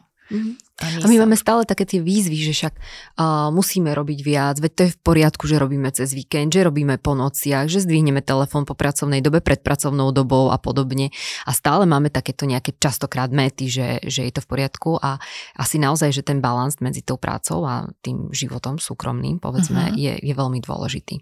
A 0.82 0.90
my, 0.90 1.06
a 1.06 1.08
my 1.08 1.16
sa... 1.16 1.22
máme 1.22 1.38
stále 1.38 1.62
také 1.70 1.86
tie 1.86 2.02
výzvy, 2.02 2.50
že 2.50 2.54
však 2.58 2.74
uh, 2.76 3.54
musíme 3.54 3.94
robiť 3.94 4.20
viac, 4.26 4.56
veď 4.58 4.72
to 4.74 4.82
je 4.90 4.92
v 4.98 5.00
poriadku, 5.06 5.46
že 5.46 5.62
robíme 5.62 5.86
cez 5.94 6.18
víkend, 6.18 6.50
že 6.50 6.66
robíme 6.66 6.98
po 6.98 7.14
nociach, 7.14 7.70
že 7.70 7.86
zdvihneme 7.86 8.26
telefón 8.26 8.66
po 8.66 8.74
pracovnej 8.74 9.22
dobe, 9.22 9.46
pred 9.46 9.62
pracovnou 9.62 10.10
dobou 10.10 10.50
a 10.50 10.58
podobne. 10.58 11.14
A 11.46 11.54
stále 11.54 11.86
máme 11.86 12.10
takéto 12.10 12.50
nejaké 12.50 12.74
častokrát 12.82 13.30
mety, 13.30 13.70
že, 13.70 13.88
že 14.02 14.26
je 14.26 14.34
to 14.34 14.42
v 14.42 14.50
poriadku 14.50 14.98
a 14.98 15.22
asi 15.54 15.78
naozaj, 15.78 16.10
že 16.10 16.26
ten 16.26 16.42
balans 16.42 16.82
medzi 16.82 17.06
tou 17.06 17.22
prácou 17.22 17.62
a 17.70 17.86
tým 18.02 18.34
životom 18.34 18.82
súkromným, 18.82 19.38
povedzme, 19.38 19.94
uh-huh. 19.94 20.00
je, 20.00 20.14
je 20.18 20.34
veľmi 20.34 20.58
dôležitý. 20.58 21.22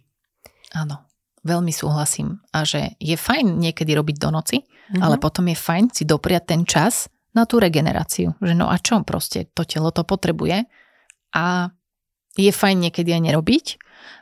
Áno. 0.71 1.10
Veľmi 1.41 1.73
súhlasím. 1.73 2.37
A 2.53 2.61
že 2.63 2.93
je 3.01 3.17
fajn 3.17 3.57
niekedy 3.57 3.97
robiť 3.97 4.17
do 4.21 4.29
noci, 4.29 4.61
mm-hmm. 4.61 5.01
ale 5.01 5.17
potom 5.17 5.49
je 5.49 5.57
fajn 5.57 5.89
si 5.89 6.03
dopriať 6.05 6.43
ten 6.53 6.61
čas 6.69 7.09
na 7.33 7.49
tú 7.49 7.57
regeneráciu. 7.57 8.37
Že 8.37 8.53
no 8.53 8.69
a 8.69 8.77
čo 8.77 9.01
proste, 9.01 9.49
to 9.57 9.65
telo 9.65 9.89
to 9.89 10.05
potrebuje 10.05 10.69
a 11.33 11.71
je 12.37 12.51
fajn 12.51 12.77
niekedy 12.87 13.11
aj 13.11 13.21
nerobiť. 13.25 13.65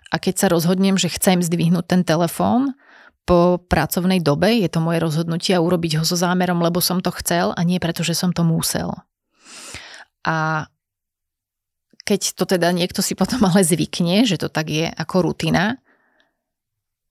A 0.09 0.17
keď 0.17 0.35
sa 0.41 0.47
rozhodnem, 0.49 0.97
že 0.97 1.11
chcem 1.13 1.43
zdvihnúť 1.43 1.85
ten 1.85 2.01
telefón 2.01 2.73
po 3.29 3.61
pracovnej 3.61 4.25
dobe, 4.25 4.57
je 4.57 4.69
to 4.71 4.81
moje 4.81 4.97
rozhodnutie 4.97 5.53
a 5.53 5.61
urobiť 5.61 6.01
ho 6.01 6.03
so 6.07 6.17
zámerom, 6.17 6.65
lebo 6.65 6.81
som 6.81 6.97
to 6.97 7.13
chcel 7.21 7.53
a 7.53 7.61
nie 7.61 7.77
preto, 7.77 8.01
že 8.01 8.17
som 8.17 8.33
to 8.33 8.41
musel. 8.41 9.05
A 10.25 10.65
keď 12.09 12.33
to 12.33 12.49
teda 12.49 12.73
niekto 12.73 13.05
si 13.05 13.13
potom 13.13 13.45
ale 13.45 13.61
zvykne, 13.61 14.25
že 14.25 14.41
to 14.41 14.49
tak 14.49 14.73
je 14.73 14.89
ako 14.89 15.29
rutina, 15.29 15.77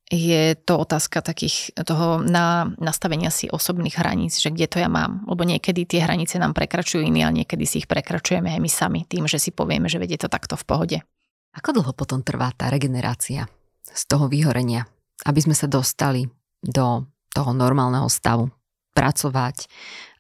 je 0.08 0.56
to 0.56 0.80
otázka 0.80 1.20
takých 1.20 1.76
toho 1.84 2.24
na, 2.24 2.72
nastavenia 2.80 3.28
si 3.28 3.52
osobných 3.52 4.00
hraníc, 4.00 4.40
že 4.40 4.48
kde 4.48 4.64
to 4.64 4.80
ja 4.80 4.88
mám. 4.88 5.28
Lebo 5.28 5.44
niekedy 5.44 5.84
tie 5.84 6.00
hranice 6.00 6.40
nám 6.40 6.56
prekračujú 6.56 7.04
iní 7.04 7.20
a 7.24 7.30
niekedy 7.32 7.68
si 7.68 7.84
ich 7.84 7.88
prekračujeme 7.88 8.48
aj 8.48 8.60
my 8.60 8.70
sami 8.72 9.00
tým, 9.04 9.28
že 9.28 9.36
si 9.36 9.52
povieme, 9.52 9.84
že 9.92 10.00
vedie 10.00 10.16
to 10.16 10.32
takto 10.32 10.56
v 10.56 10.64
pohode. 10.64 10.98
Ako 11.52 11.76
dlho 11.76 11.92
potom 11.92 12.24
trvá 12.24 12.48
tá 12.56 12.72
regenerácia 12.72 13.52
z 13.84 14.02
toho 14.08 14.32
vyhorenia, 14.32 14.88
aby 15.28 15.40
sme 15.44 15.52
sa 15.52 15.68
dostali 15.68 16.24
do 16.64 17.04
toho 17.36 17.52
normálneho 17.52 18.08
stavu, 18.08 18.48
pracovať, 18.96 19.68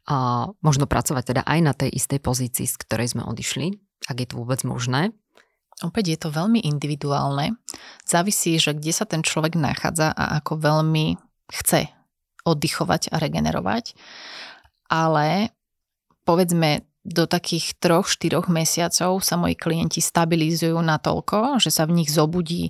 a 0.08 0.48
možno 0.64 0.88
pracovať 0.88 1.24
teda 1.36 1.42
aj 1.44 1.58
na 1.60 1.72
tej 1.76 1.92
istej 1.92 2.20
pozícii, 2.24 2.64
z 2.64 2.76
ktorej 2.80 3.12
sme 3.12 3.28
odišli, 3.28 3.76
ak 4.08 4.16
je 4.24 4.28
to 4.32 4.40
vôbec 4.40 4.64
možné, 4.64 5.12
Opäť 5.86 6.04
je 6.10 6.18
to 6.18 6.34
veľmi 6.34 6.58
individuálne. 6.66 7.54
Závisí, 8.02 8.58
že 8.58 8.74
kde 8.74 8.90
sa 8.90 9.06
ten 9.06 9.22
človek 9.22 9.54
nachádza 9.54 10.10
a 10.10 10.42
ako 10.42 10.58
veľmi 10.58 11.14
chce 11.48 11.86
oddychovať 12.42 13.14
a 13.14 13.22
regenerovať. 13.22 13.94
Ale 14.90 15.54
povedzme, 16.26 16.82
do 17.08 17.24
takých 17.24 17.78
troch, 17.80 18.10
štyroch 18.10 18.50
mesiacov 18.52 19.24
sa 19.24 19.40
moji 19.40 19.56
klienti 19.56 20.02
stabilizujú 20.02 20.76
natoľko, 20.76 21.62
že 21.62 21.72
sa 21.72 21.88
v 21.88 22.02
nich 22.02 22.10
zobudí 22.12 22.68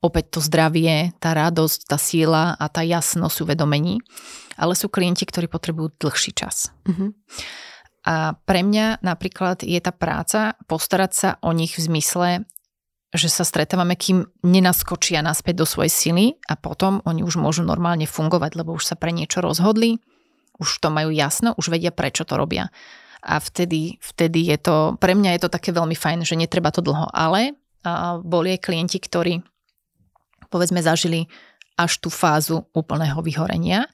opäť 0.00 0.38
to 0.38 0.40
zdravie, 0.40 1.12
tá 1.18 1.34
radosť, 1.34 1.90
tá 1.90 1.98
síla 1.98 2.54
a 2.56 2.66
tá 2.70 2.86
jasnosť 2.86 3.42
uvedomení. 3.42 4.00
Ale 4.56 4.72
sú 4.78 4.88
klienti, 4.88 5.26
ktorí 5.26 5.50
potrebujú 5.50 5.92
dlhší 5.98 6.32
čas. 6.32 6.72
Mm-hmm. 6.88 7.10
A 8.06 8.38
pre 8.38 8.62
mňa 8.62 9.02
napríklad 9.02 9.66
je 9.66 9.78
tá 9.82 9.90
práca 9.90 10.54
postarať 10.70 11.12
sa 11.12 11.30
o 11.42 11.50
nich 11.50 11.74
v 11.74 11.90
zmysle, 11.90 12.28
že 13.10 13.26
sa 13.26 13.42
stretávame, 13.42 13.98
kým 13.98 14.30
nenaskočia 14.46 15.26
naspäť 15.26 15.62
do 15.62 15.66
svojej 15.66 15.90
sily 15.90 16.26
a 16.46 16.54
potom 16.54 17.02
oni 17.02 17.26
už 17.26 17.42
môžu 17.42 17.66
normálne 17.66 18.06
fungovať, 18.06 18.62
lebo 18.62 18.78
už 18.78 18.94
sa 18.94 18.94
pre 18.94 19.10
niečo 19.10 19.42
rozhodli, 19.42 19.98
už 20.62 20.78
to 20.78 20.88
majú 20.88 21.10
jasno, 21.10 21.52
už 21.58 21.74
vedia, 21.74 21.90
prečo 21.90 22.22
to 22.22 22.38
robia. 22.38 22.70
A 23.26 23.42
vtedy, 23.42 23.98
vtedy 23.98 24.54
je 24.54 24.58
to, 24.62 24.76
pre 25.02 25.18
mňa 25.18 25.34
je 25.34 25.40
to 25.42 25.50
také 25.50 25.74
veľmi 25.74 25.98
fajn, 25.98 26.22
že 26.22 26.38
netreba 26.38 26.70
to 26.70 26.78
dlho. 26.78 27.10
Ale 27.10 27.58
a 27.86 28.18
boli 28.18 28.58
aj 28.58 28.66
klienti, 28.66 28.98
ktorí 28.98 29.46
povedzme 30.50 30.82
zažili 30.82 31.30
až 31.78 32.02
tú 32.02 32.10
fázu 32.10 32.66
úplného 32.74 33.22
vyhorenia 33.22 33.86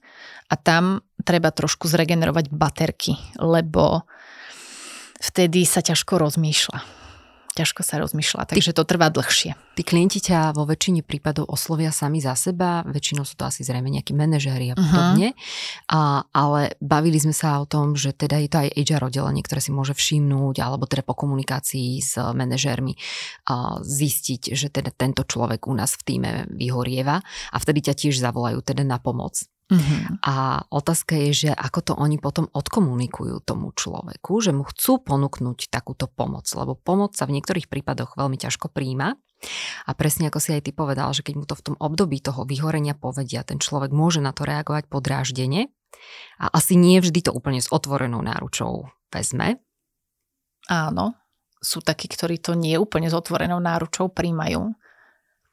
a 0.51 0.55
tam 0.59 1.01
treba 1.23 1.55
trošku 1.55 1.89
zregenerovať 1.89 2.53
baterky, 2.53 3.17
lebo 3.39 4.05
vtedy 5.23 5.65
sa 5.65 5.81
ťažko 5.81 6.19
rozmýšľa 6.19 7.03
ťažko 7.53 7.85
sa 7.85 8.01
rozmýšľa, 8.01 8.49
takže 8.49 8.73
to 8.73 8.83
trvá 8.89 9.13
dlhšie. 9.13 9.53
Tí 9.77 9.83
klienti 9.85 10.25
ťa 10.25 10.57
vo 10.57 10.65
väčšine 10.65 11.05
prípadov 11.05 11.53
oslovia 11.53 11.93
sami 11.93 12.21
za 12.21 12.33
seba, 12.33 12.81
väčšinou 12.89 13.29
sú 13.29 13.37
to 13.37 13.45
asi 13.45 13.61
zrejme 13.61 13.93
nejakí 13.93 14.17
manažéri 14.17 14.73
a 14.73 14.75
mhm. 14.77 14.81
podobne, 14.81 15.29
uh-huh. 15.37 15.93
a, 15.93 16.01
ale 16.33 16.77
bavili 16.81 17.21
sme 17.21 17.37
sa 17.37 17.61
o 17.61 17.69
tom, 17.69 17.93
že 17.93 18.17
teda 18.17 18.41
je 18.41 18.49
to 18.49 18.59
aj 18.65 18.69
HR 18.73 19.13
oddelenie, 19.13 19.45
ktoré 19.45 19.61
si 19.61 19.69
môže 19.69 19.93
všimnúť, 19.93 20.65
alebo 20.65 20.89
teda 20.89 21.05
po 21.05 21.13
komunikácii 21.13 22.01
s 22.01 22.17
manažérmi 22.17 22.97
a 23.53 23.77
zistiť, 23.85 24.57
že 24.57 24.73
teda 24.73 24.89
tento 24.97 25.25
človek 25.29 25.69
u 25.69 25.77
nás 25.77 25.93
v 26.01 26.03
týme 26.09 26.31
vyhorieva 26.49 27.21
a 27.53 27.57
vtedy 27.61 27.93
ťa 27.93 27.95
tiež 27.97 28.17
zavolajú 28.17 28.65
teda 28.65 28.81
na 28.81 28.97
pomoc. 28.97 29.45
Mm-hmm. 29.73 30.21
A 30.21 30.69
otázka 30.69 31.17
je, 31.17 31.49
že 31.49 31.51
ako 31.51 31.81
to 31.81 31.93
oni 31.97 32.21
potom 32.21 32.45
odkomunikujú 32.53 33.41
tomu 33.41 33.73
človeku, 33.73 34.45
že 34.45 34.53
mu 34.53 34.69
chcú 34.69 35.01
ponúknuť 35.01 35.73
takúto 35.73 36.13
pomoc, 36.13 36.45
lebo 36.53 36.77
pomoc 36.77 37.17
sa 37.17 37.25
v 37.25 37.41
niektorých 37.41 37.73
prípadoch 37.73 38.21
veľmi 38.21 38.37
ťažko 38.37 38.69
príjma. 38.69 39.17
A 39.89 39.91
presne 39.97 40.31
ako 40.31 40.39
si 40.39 40.55
aj 40.55 40.69
ty 40.69 40.71
povedal, 40.71 41.11
že 41.17 41.25
keď 41.25 41.35
mu 41.35 41.45
to 41.49 41.59
v 41.59 41.65
tom 41.73 41.77
období 41.81 42.21
toho 42.23 42.47
vyhorenia 42.47 42.95
povedia, 42.95 43.43
ten 43.43 43.59
človek 43.59 43.91
môže 43.91 44.23
na 44.23 44.31
to 44.31 44.47
reagovať 44.47 44.87
podráždene 44.87 45.73
a 46.39 46.47
asi 46.53 46.79
nie 46.79 47.03
vždy 47.03 47.27
to 47.27 47.33
úplne 47.35 47.59
s 47.59 47.73
otvorenou 47.73 48.23
náručou 48.23 48.93
vezme. 49.11 49.59
Áno, 50.71 51.19
sú 51.59 51.83
takí, 51.83 52.07
ktorí 52.07 52.39
to 52.39 52.55
nie 52.55 52.79
úplne 52.79 53.11
s 53.11 53.15
otvorenou 53.15 53.59
náručou 53.59 54.11
príjmajú. 54.11 54.75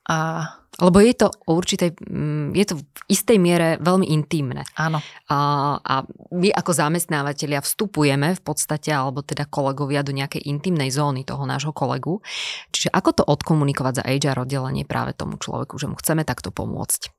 A 0.09 0.59
lebo 0.79 1.03
je 1.03 1.11
to 1.11 1.27
určitej, 1.43 1.91
mm, 2.07 2.55
je 2.55 2.65
to 2.65 2.79
v 2.79 2.83
istej 3.11 3.37
miere 3.37 3.75
veľmi 3.83 4.07
intimné. 4.15 4.63
Áno. 4.79 5.03
A, 5.27 5.37
a 5.75 5.95
my 6.31 6.49
ako 6.55 6.71
zamestnávateľia 6.71 7.59
vstupujeme 7.59 8.31
v 8.39 8.41
podstate, 8.41 8.95
alebo 8.95 9.19
teda 9.19 9.43
kolegovia 9.51 10.07
do 10.07 10.15
nejakej 10.15 10.47
intimnej 10.47 10.87
zóny 10.87 11.27
toho 11.27 11.43
nášho 11.43 11.75
kolegu. 11.75 12.23
Čiže 12.71 12.95
ako 12.95 13.09
to 13.11 13.23
odkomunikovať 13.27 13.93
za 13.99 14.03
HR 14.07 14.47
oddelenie 14.47 14.87
práve 14.87 15.11
tomu 15.11 15.35
človeku, 15.35 15.75
že 15.75 15.91
mu 15.91 15.99
chceme 15.99 16.23
takto 16.23 16.47
pomôcť? 16.55 17.18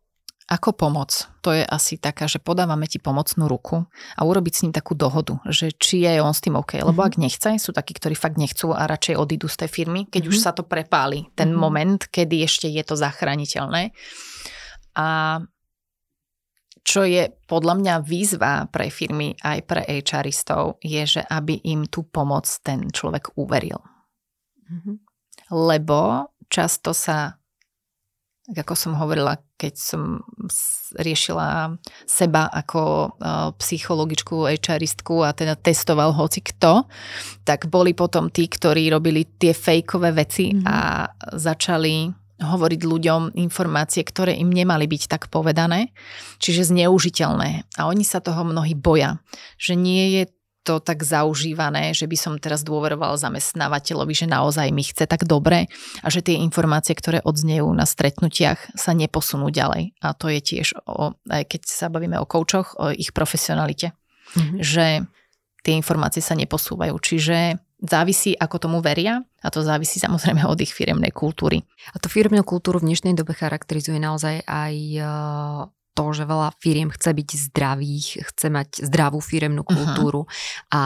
Ako 0.50 0.74
pomoc? 0.74 1.30
To 1.46 1.54
je 1.54 1.62
asi 1.62 1.94
taká, 1.94 2.26
že 2.26 2.42
podávame 2.42 2.90
ti 2.90 2.98
pomocnú 2.98 3.46
ruku 3.46 3.86
a 4.18 4.20
urobiť 4.26 4.52
s 4.52 4.62
ním 4.66 4.74
takú 4.74 4.98
dohodu, 4.98 5.38
že 5.46 5.70
či 5.70 6.02
je 6.02 6.18
on 6.18 6.34
s 6.34 6.42
tým 6.42 6.58
OK. 6.58 6.74
Lebo 6.82 7.06
mm-hmm. 7.06 7.14
ak 7.14 7.22
nechce, 7.22 7.50
sú 7.62 7.70
takí, 7.70 7.94
ktorí 7.94 8.18
fakt 8.18 8.34
nechcú 8.34 8.74
a 8.74 8.90
radšej 8.90 9.14
odídu 9.14 9.46
z 9.46 9.62
tej 9.62 9.70
firmy, 9.70 10.10
keď 10.10 10.26
mm-hmm. 10.26 10.34
už 10.34 10.42
sa 10.42 10.50
to 10.50 10.66
prepáli, 10.66 11.30
ten 11.38 11.54
mm-hmm. 11.54 11.62
moment, 11.62 12.00
kedy 12.02 12.42
ešte 12.42 12.66
je 12.66 12.82
to 12.82 12.98
zachrániteľné. 12.98 13.94
A 14.98 15.38
čo 16.82 17.06
je 17.06 17.30
podľa 17.46 17.74
mňa 17.78 17.94
výzva 18.02 18.66
pre 18.66 18.90
firmy 18.90 19.38
aj 19.38 19.58
pre 19.70 19.86
HRistov, 19.86 20.82
je, 20.82 21.02
že 21.06 21.22
aby 21.30 21.62
im 21.62 21.86
tú 21.86 22.10
pomoc 22.10 22.50
ten 22.66 22.90
človek 22.90 23.38
uveril. 23.38 23.78
Mm-hmm. 24.66 24.96
Lebo 25.54 26.26
často 26.50 26.90
sa 26.90 27.39
ako 28.56 28.74
som 28.74 28.92
hovorila, 28.98 29.38
keď 29.54 29.74
som 29.78 30.02
riešila 30.98 31.78
seba 32.02 32.50
ako 32.50 33.14
psychologičku, 33.60 34.48
HRistku 34.50 35.22
a 35.22 35.30
teda 35.30 35.54
testoval 35.54 36.10
hoci 36.16 36.42
kto, 36.42 36.88
tak 37.46 37.70
boli 37.70 37.94
potom 37.94 38.26
tí, 38.32 38.50
ktorí 38.50 38.90
robili 38.90 39.22
tie 39.38 39.54
fejkové 39.54 40.10
veci 40.16 40.50
mm-hmm. 40.50 40.66
a 40.66 40.78
začali 41.38 42.10
hovoriť 42.40 42.80
ľuďom 42.88 43.22
informácie, 43.36 44.00
ktoré 44.00 44.32
im 44.40 44.48
nemali 44.48 44.88
byť 44.88 45.02
tak 45.12 45.28
povedané, 45.28 45.92
čiže 46.40 46.72
zneužiteľné. 46.72 47.68
A 47.76 47.84
oni 47.84 48.00
sa 48.00 48.24
toho 48.24 48.48
mnohí 48.48 48.72
boja, 48.72 49.20
že 49.60 49.76
nie 49.76 50.16
je 50.16 50.22
to 50.70 50.78
tak 50.78 51.02
zaužívané, 51.02 51.90
že 51.90 52.06
by 52.06 52.14
som 52.14 52.38
teraz 52.38 52.62
dôveroval 52.62 53.18
zamestnávateľovi, 53.18 54.14
že 54.14 54.30
naozaj 54.30 54.70
mi 54.70 54.86
chce 54.86 55.10
tak 55.10 55.26
dobre 55.26 55.66
a 55.98 56.06
že 56.06 56.22
tie 56.22 56.38
informácie, 56.38 56.94
ktoré 56.94 57.18
odznejú 57.26 57.66
na 57.74 57.82
stretnutiach, 57.82 58.78
sa 58.78 58.94
neposunú 58.94 59.50
ďalej. 59.50 59.98
A 59.98 60.14
to 60.14 60.30
je 60.30 60.38
tiež, 60.38 60.78
o, 60.86 61.18
aj 61.26 61.42
keď 61.50 61.66
sa 61.66 61.90
bavíme 61.90 62.14
o 62.22 62.30
koučoch, 62.30 62.78
o 62.78 62.94
ich 62.94 63.10
profesionalite. 63.10 63.90
Mm-hmm. 64.38 64.58
Že 64.62 64.86
tie 65.66 65.74
informácie 65.74 66.22
sa 66.22 66.38
neposúvajú. 66.38 66.94
Čiže 67.02 67.58
závisí, 67.82 68.38
ako 68.38 68.70
tomu 68.70 68.78
veria 68.78 69.26
a 69.42 69.48
to 69.50 69.66
závisí 69.66 69.98
samozrejme 69.98 70.46
od 70.46 70.62
ich 70.62 70.70
firemnej 70.70 71.10
kultúry. 71.10 71.66
A 71.90 71.98
to 71.98 72.06
firmnú 72.06 72.46
kultúru 72.46 72.78
v 72.78 72.94
dnešnej 72.94 73.18
dobe 73.18 73.34
charakterizuje 73.34 73.98
naozaj 73.98 74.46
aj 74.46 74.74
to, 75.94 76.04
že 76.14 76.24
veľa 76.28 76.54
firiem 76.58 76.90
chce 76.90 77.10
byť 77.12 77.28
zdravých, 77.50 78.08
chce 78.32 78.46
mať 78.48 78.68
zdravú 78.86 79.18
firemnú 79.18 79.66
kultúru 79.66 80.24
uh-huh. 80.24 80.74
a 80.74 80.80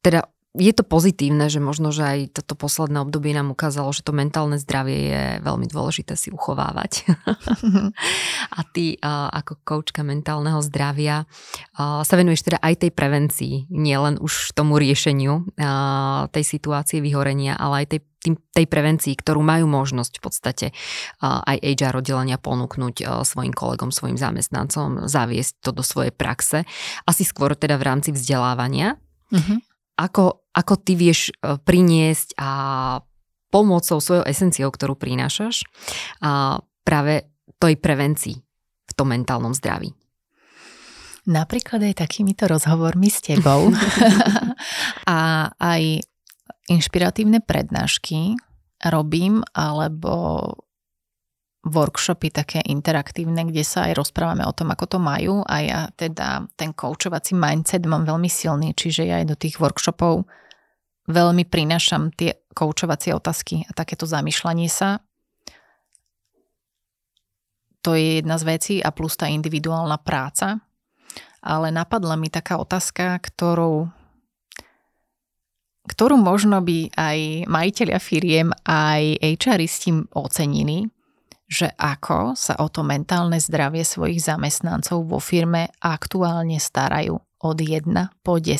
teda 0.00 0.26
je 0.56 0.72
to 0.72 0.88
pozitívne, 0.88 1.52
že 1.52 1.60
možno, 1.60 1.92
že 1.92 2.00
aj 2.00 2.40
toto 2.40 2.56
posledné 2.56 3.04
obdobie 3.04 3.36
nám 3.36 3.52
ukázalo, 3.52 3.92
že 3.92 4.00
to 4.00 4.16
mentálne 4.16 4.56
zdravie 4.56 4.98
je 5.12 5.24
veľmi 5.44 5.68
dôležité 5.68 6.16
si 6.16 6.32
uchovávať. 6.32 7.04
a 8.56 8.60
ty 8.72 8.96
ako 9.04 9.60
koučka 9.62 10.00
mentálneho 10.00 10.64
zdravia 10.64 11.28
sa 11.76 12.14
venuješ 12.16 12.48
teda 12.48 12.58
aj 12.64 12.88
tej 12.88 12.90
prevencii, 12.96 13.54
nielen 13.68 14.16
už 14.16 14.56
tomu 14.56 14.80
riešeniu 14.80 15.44
tej 16.32 16.44
situácie 16.44 17.04
vyhorenia, 17.04 17.60
ale 17.60 17.84
aj 17.84 17.86
tej 17.92 18.00
tým, 18.26 18.34
tej 18.50 18.66
prevencii, 18.66 19.14
ktorú 19.14 19.38
majú 19.38 19.70
možnosť 19.70 20.18
v 20.18 20.22
podstate 20.22 20.66
aj 21.22 21.56
HR 21.62 22.02
oddelenia 22.02 22.42
ponúknuť 22.42 23.22
svojim 23.22 23.54
kolegom, 23.54 23.94
svojim 23.94 24.18
zamestnancom, 24.18 25.06
zaviesť 25.06 25.62
to 25.62 25.70
do 25.70 25.86
svojej 25.86 26.10
praxe. 26.10 26.66
Asi 27.06 27.22
skôr 27.22 27.54
teda 27.54 27.78
v 27.78 27.86
rámci 27.86 28.10
vzdelávania. 28.10 28.98
Uh-huh 29.30 29.62
ako, 29.96 30.44
ako 30.52 30.74
ty 30.84 30.92
vieš 30.94 31.32
e, 31.32 31.56
priniesť 31.56 32.36
a 32.36 32.50
pomocou 33.48 33.98
svojou 33.98 34.28
esenciou, 34.28 34.68
ktorú 34.68 34.94
prinášaš, 34.94 35.64
a 36.20 36.60
práve 36.84 37.32
tej 37.56 37.80
prevencii 37.80 38.36
v 38.86 38.92
tom 38.92 39.16
mentálnom 39.16 39.56
zdraví. 39.56 39.96
Napríklad 41.26 41.82
aj 41.82 42.06
takýmito 42.06 42.46
rozhovormi 42.46 43.10
s 43.10 43.18
tebou 43.24 43.72
a 45.10 45.18
aj 45.58 45.82
inšpiratívne 46.66 47.42
prednášky 47.42 48.34
robím, 48.82 49.42
alebo 49.56 50.42
workshopy 51.66 52.30
také 52.30 52.62
interaktívne, 52.62 53.42
kde 53.50 53.66
sa 53.66 53.90
aj 53.90 53.98
rozprávame 53.98 54.46
o 54.46 54.54
tom, 54.54 54.70
ako 54.70 54.86
to 54.86 54.98
majú 55.02 55.42
a 55.42 55.54
ja 55.66 55.80
teda 55.90 56.46
ten 56.54 56.70
koučovací 56.70 57.34
mindset 57.34 57.82
mám 57.90 58.06
veľmi 58.06 58.30
silný, 58.30 58.70
čiže 58.70 59.02
ja 59.02 59.18
aj 59.18 59.26
do 59.34 59.36
tých 59.36 59.58
workshopov 59.58 60.30
veľmi 61.10 61.42
prinášam 61.46 62.14
tie 62.14 62.38
koučovacie 62.54 63.10
otázky 63.14 63.66
a 63.66 63.74
takéto 63.74 64.06
zamýšľanie 64.06 64.70
sa. 64.70 65.02
To 67.82 67.94
je 67.94 68.22
jedna 68.22 68.38
z 68.38 68.44
vecí 68.46 68.74
a 68.82 68.90
plus 68.90 69.14
tá 69.14 69.30
individuálna 69.30 69.98
práca. 70.02 70.58
Ale 71.46 71.70
napadla 71.70 72.18
mi 72.18 72.26
taká 72.26 72.58
otázka, 72.58 73.22
ktorou 73.22 73.86
ktorú 75.86 76.18
možno 76.18 76.60
by 76.60 76.90
aj 76.94 77.18
majiteľia 77.46 77.98
firiem, 78.02 78.50
aj 78.66 79.22
HRisti 79.22 79.94
ocenili, 80.12 80.90
že 81.46 81.70
ako 81.78 82.34
sa 82.34 82.58
o 82.58 82.66
to 82.66 82.82
mentálne 82.82 83.38
zdravie 83.38 83.86
svojich 83.86 84.18
zamestnancov 84.18 85.06
vo 85.06 85.22
firme 85.22 85.70
aktuálne 85.78 86.58
starajú 86.58 87.14
od 87.38 87.56
1 87.62 87.86
po 88.26 88.42
10. 88.42 88.58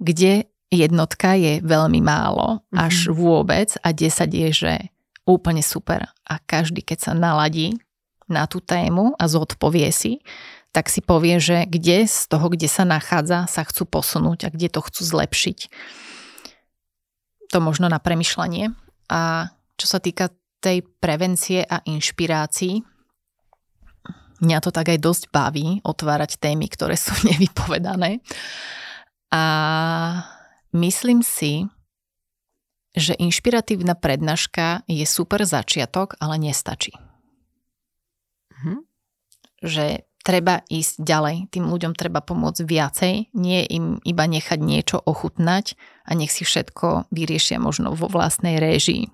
Kde 0.00 0.48
jednotka 0.72 1.36
je 1.36 1.60
veľmi 1.60 2.00
málo, 2.00 2.64
až 2.72 3.08
mm-hmm. 3.08 3.16
vôbec 3.16 3.68
a 3.84 3.92
10 3.92 4.32
je, 4.32 4.48
že 4.52 4.74
úplne 5.28 5.60
super. 5.60 6.08
A 6.24 6.40
každý, 6.40 6.80
keď 6.80 6.98
sa 7.04 7.12
naladí 7.12 7.76
na 8.28 8.48
tú 8.48 8.64
tému 8.64 9.12
a 9.20 9.24
zodpovie 9.28 9.92
si, 9.92 10.24
tak 10.72 10.92
si 10.92 11.00
povie, 11.00 11.40
že 11.40 11.64
kde 11.64 12.04
z 12.04 12.28
toho, 12.28 12.52
kde 12.52 12.68
sa 12.68 12.84
nachádza, 12.84 13.48
sa 13.48 13.64
chcú 13.64 13.88
posunúť 13.88 14.48
a 14.48 14.52
kde 14.52 14.68
to 14.68 14.84
chcú 14.84 15.02
zlepšiť. 15.02 15.58
To 17.50 17.58
možno 17.64 17.88
na 17.88 17.96
premyšľanie. 17.96 18.76
A 19.08 19.50
čo 19.80 19.86
sa 19.88 19.98
týka 20.02 20.28
tej 20.58 20.82
prevencie 20.98 21.62
a 21.62 21.82
inšpirácii. 21.86 22.82
Mňa 24.38 24.58
to 24.62 24.70
tak 24.70 24.90
aj 24.90 24.98
dosť 25.02 25.24
baví 25.34 25.82
otvárať 25.82 26.38
témy, 26.38 26.70
ktoré 26.70 26.94
sú 26.98 27.14
nevypovedané. 27.30 28.22
A 29.30 29.42
myslím 30.74 31.22
si, 31.22 31.66
že 32.98 33.14
inšpiratívna 33.14 33.94
prednáška 33.94 34.82
je 34.90 35.06
super 35.06 35.46
začiatok, 35.46 36.18
ale 36.18 36.38
nestačí. 36.42 36.90
Mhm. 38.58 38.82
Že 39.62 40.07
treba 40.28 40.60
ísť 40.68 41.00
ďalej. 41.00 41.48
Tým 41.48 41.72
ľuďom 41.72 41.96
treba 41.96 42.20
pomôcť 42.20 42.60
viacej, 42.68 43.14
nie 43.32 43.64
im 43.72 43.96
iba 44.04 44.28
nechať 44.28 44.60
niečo 44.60 45.00
ochutnať 45.00 45.72
a 46.04 46.12
nech 46.12 46.28
si 46.28 46.44
všetko 46.44 47.08
vyriešia 47.08 47.56
možno 47.56 47.96
vo 47.96 48.12
vlastnej 48.12 48.60
réžii. 48.60 49.08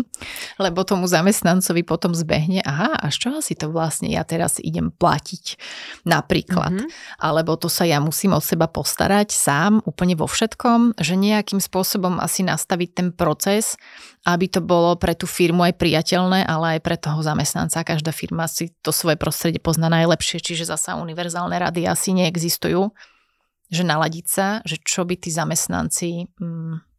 Lebo 0.64 0.80
tomu 0.88 1.04
zamestnancovi 1.04 1.84
potom 1.84 2.16
zbehne, 2.16 2.64
aha, 2.64 2.96
a 2.96 3.12
čo 3.12 3.44
asi 3.44 3.52
to 3.52 3.68
vlastne 3.68 4.08
ja 4.08 4.24
teraz 4.24 4.56
idem 4.56 4.88
platiť 4.88 5.60
napríklad. 6.08 6.80
Mm-hmm. 6.80 7.20
Alebo 7.20 7.60
to 7.60 7.68
sa 7.68 7.84
ja 7.84 8.00
musím 8.00 8.32
o 8.32 8.40
seba 8.40 8.64
postarať 8.64 9.36
sám 9.36 9.84
úplne 9.84 10.16
vo 10.16 10.24
všetkom, 10.24 10.96
že 10.96 11.20
nejakým 11.20 11.60
spôsobom 11.60 12.16
asi 12.24 12.40
nastaviť 12.40 12.90
ten 12.96 13.08
proces, 13.12 13.76
aby 14.24 14.48
to 14.48 14.64
bolo 14.64 14.96
pre 14.96 15.12
tú 15.12 15.28
firmu 15.28 15.68
aj 15.68 15.76
priateľné, 15.76 16.48
ale 16.48 16.76
aj 16.76 16.80
pre 16.80 16.96
toho 16.96 17.20
zamestnanca. 17.20 17.84
Každá 17.84 18.08
firma 18.08 18.48
si 18.48 18.72
to 18.80 18.88
svoje 18.88 19.20
prostredie 19.20 19.60
pozná 19.60 19.92
najlepšie, 19.92 20.40
čiže 20.40 20.64
zasa 20.64 20.96
univerzálne 20.96 21.60
rady 21.60 21.84
asi 21.84 22.16
neexistujú. 22.16 22.88
Že 23.68 23.82
naladiť 23.84 24.26
sa, 24.26 24.64
že 24.64 24.80
čo 24.80 25.04
by 25.04 25.14
tí 25.20 25.28
zamestnanci... 25.28 26.32
Mm, 26.40 26.93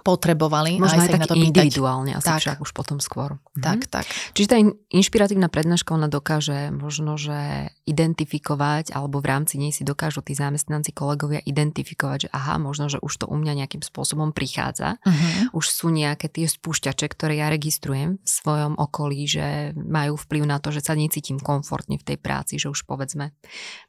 potrebovali. 0.00 0.80
Možno 0.80 1.04
aj, 1.04 1.08
aj 1.08 1.12
tak 1.12 1.20
na 1.20 1.28
to 1.28 1.36
individuálne 1.36 2.16
asi 2.16 2.28
tak. 2.32 2.40
však 2.40 2.58
už 2.64 2.70
potom 2.72 2.98
skôr. 2.98 3.36
Tak, 3.52 3.84
mhm. 3.84 3.90
tak. 3.92 4.04
Čiže 4.32 4.48
tá 4.48 4.56
inšpiratívna 4.88 5.52
prednáška 5.52 5.92
ona 5.92 6.08
dokáže 6.08 6.72
možno, 6.72 7.20
že 7.20 7.68
identifikovať 7.84 8.96
alebo 8.96 9.20
v 9.20 9.26
rámci 9.28 9.60
nej 9.60 9.74
si 9.74 9.84
dokážu 9.84 10.24
tí 10.24 10.32
zamestnanci, 10.32 10.96
kolegovia 10.96 11.44
identifikovať, 11.44 12.18
že 12.26 12.28
aha, 12.32 12.56
možno, 12.56 12.88
že 12.88 12.98
už 13.04 13.12
to 13.20 13.26
u 13.28 13.36
mňa 13.36 13.64
nejakým 13.64 13.84
spôsobom 13.84 14.32
prichádza. 14.32 14.96
Uh-huh. 15.04 15.60
Už 15.60 15.68
sú 15.68 15.92
nejaké 15.92 16.32
tie 16.32 16.48
spúšťače, 16.48 17.06
ktoré 17.12 17.42
ja 17.42 17.52
registrujem 17.52 18.16
v 18.16 18.28
svojom 18.28 18.80
okolí, 18.80 19.28
že 19.28 19.76
majú 19.76 20.16
vplyv 20.16 20.42
na 20.48 20.56
to, 20.62 20.72
že 20.72 20.80
sa 20.80 20.96
necítim 20.96 21.36
komfortne 21.36 22.00
v 22.00 22.06
tej 22.06 22.18
práci, 22.18 22.56
že 22.56 22.72
už 22.72 22.88
povedzme 22.88 23.34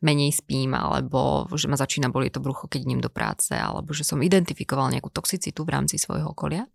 menej 0.04 0.36
spím 0.36 0.76
alebo 0.76 1.48
že 1.54 1.70
ma 1.70 1.78
začína 1.80 2.12
bolieť 2.12 2.38
to 2.38 2.46
brucho, 2.46 2.66
keď 2.68 2.80
idem 2.84 3.02
do 3.02 3.14
práce 3.14 3.54
alebo 3.54 3.94
že 3.96 4.04
som 4.04 4.20
identifikoval 4.20 4.92
nejakú 4.92 5.14
toxicitu 5.14 5.64
v 5.64 5.74
rámci 5.74 5.93
rámci 5.94 6.02
svojho 6.02 6.34
okolia. 6.34 6.66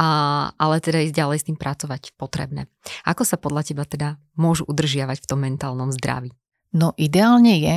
A, 0.00 0.08
ale 0.56 0.80
teda 0.80 1.04
ísť 1.04 1.16
ďalej 1.16 1.38
s 1.44 1.46
tým 1.52 1.58
pracovať 1.60 2.16
potrebné. 2.16 2.72
Ako 3.04 3.28
sa 3.28 3.36
podľa 3.36 3.68
teba 3.68 3.84
teda 3.84 4.16
môžu 4.40 4.64
udržiavať 4.64 5.20
v 5.20 5.28
tom 5.28 5.44
mentálnom 5.44 5.92
zdraví? 5.92 6.32
No 6.72 6.96
ideálne 6.96 7.60
je, 7.60 7.76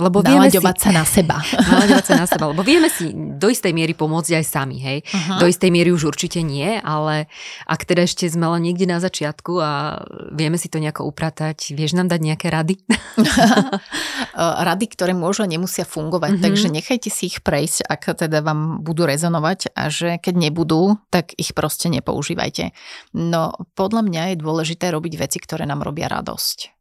lebo 0.00 0.24
vieme 0.24 0.48
si, 0.48 0.56
sa 0.56 0.88
na 0.88 1.04
seba. 1.04 1.44
Nalaďovať 1.68 2.04
sa 2.08 2.14
na 2.16 2.24
seba, 2.24 2.48
lebo 2.48 2.64
vieme 2.64 2.88
si 2.88 3.12
do 3.12 3.52
istej 3.52 3.76
miery 3.76 3.92
pomôcť 3.92 4.40
aj 4.40 4.44
sami, 4.48 4.80
hej. 4.80 4.98
Uh-huh. 5.04 5.44
Do 5.44 5.46
istej 5.52 5.68
miery 5.68 5.92
už 5.92 6.08
určite 6.08 6.40
nie, 6.40 6.80
ale 6.80 7.28
ak 7.68 7.84
teda 7.84 8.08
ešte 8.08 8.24
sme 8.24 8.48
len 8.56 8.64
niekde 8.64 8.88
na 8.88 9.04
začiatku 9.04 9.52
a 9.60 10.00
vieme 10.32 10.56
si 10.56 10.72
to 10.72 10.80
nejako 10.80 11.04
upratať, 11.04 11.76
vieš 11.76 11.92
nám 11.92 12.08
dať 12.08 12.20
nejaké 12.24 12.48
rady? 12.48 12.80
rady, 14.72 14.86
ktoré 14.88 15.12
môžu 15.12 15.44
a 15.44 15.52
nemusia 15.52 15.84
fungovať, 15.84 16.40
uh-huh. 16.40 16.44
takže 16.48 16.72
nechajte 16.72 17.12
si 17.12 17.28
ich 17.28 17.44
prejsť, 17.44 17.84
ak 17.84 18.16
teda 18.16 18.40
vám 18.40 18.80
budú 18.80 19.04
rezonovať 19.04 19.76
a 19.76 19.92
že 19.92 20.16
keď 20.16 20.48
nebudú, 20.48 20.96
tak 21.12 21.36
ich 21.36 21.52
proste 21.52 21.92
nepoužívajte. 21.92 22.72
No 23.12 23.52
podľa 23.76 24.08
mňa 24.08 24.22
je 24.32 24.36
dôležité 24.40 24.88
robiť 24.88 25.20
veci, 25.20 25.36
ktoré 25.36 25.68
nám 25.68 25.84
robia 25.84 26.08
radosť. 26.08 26.71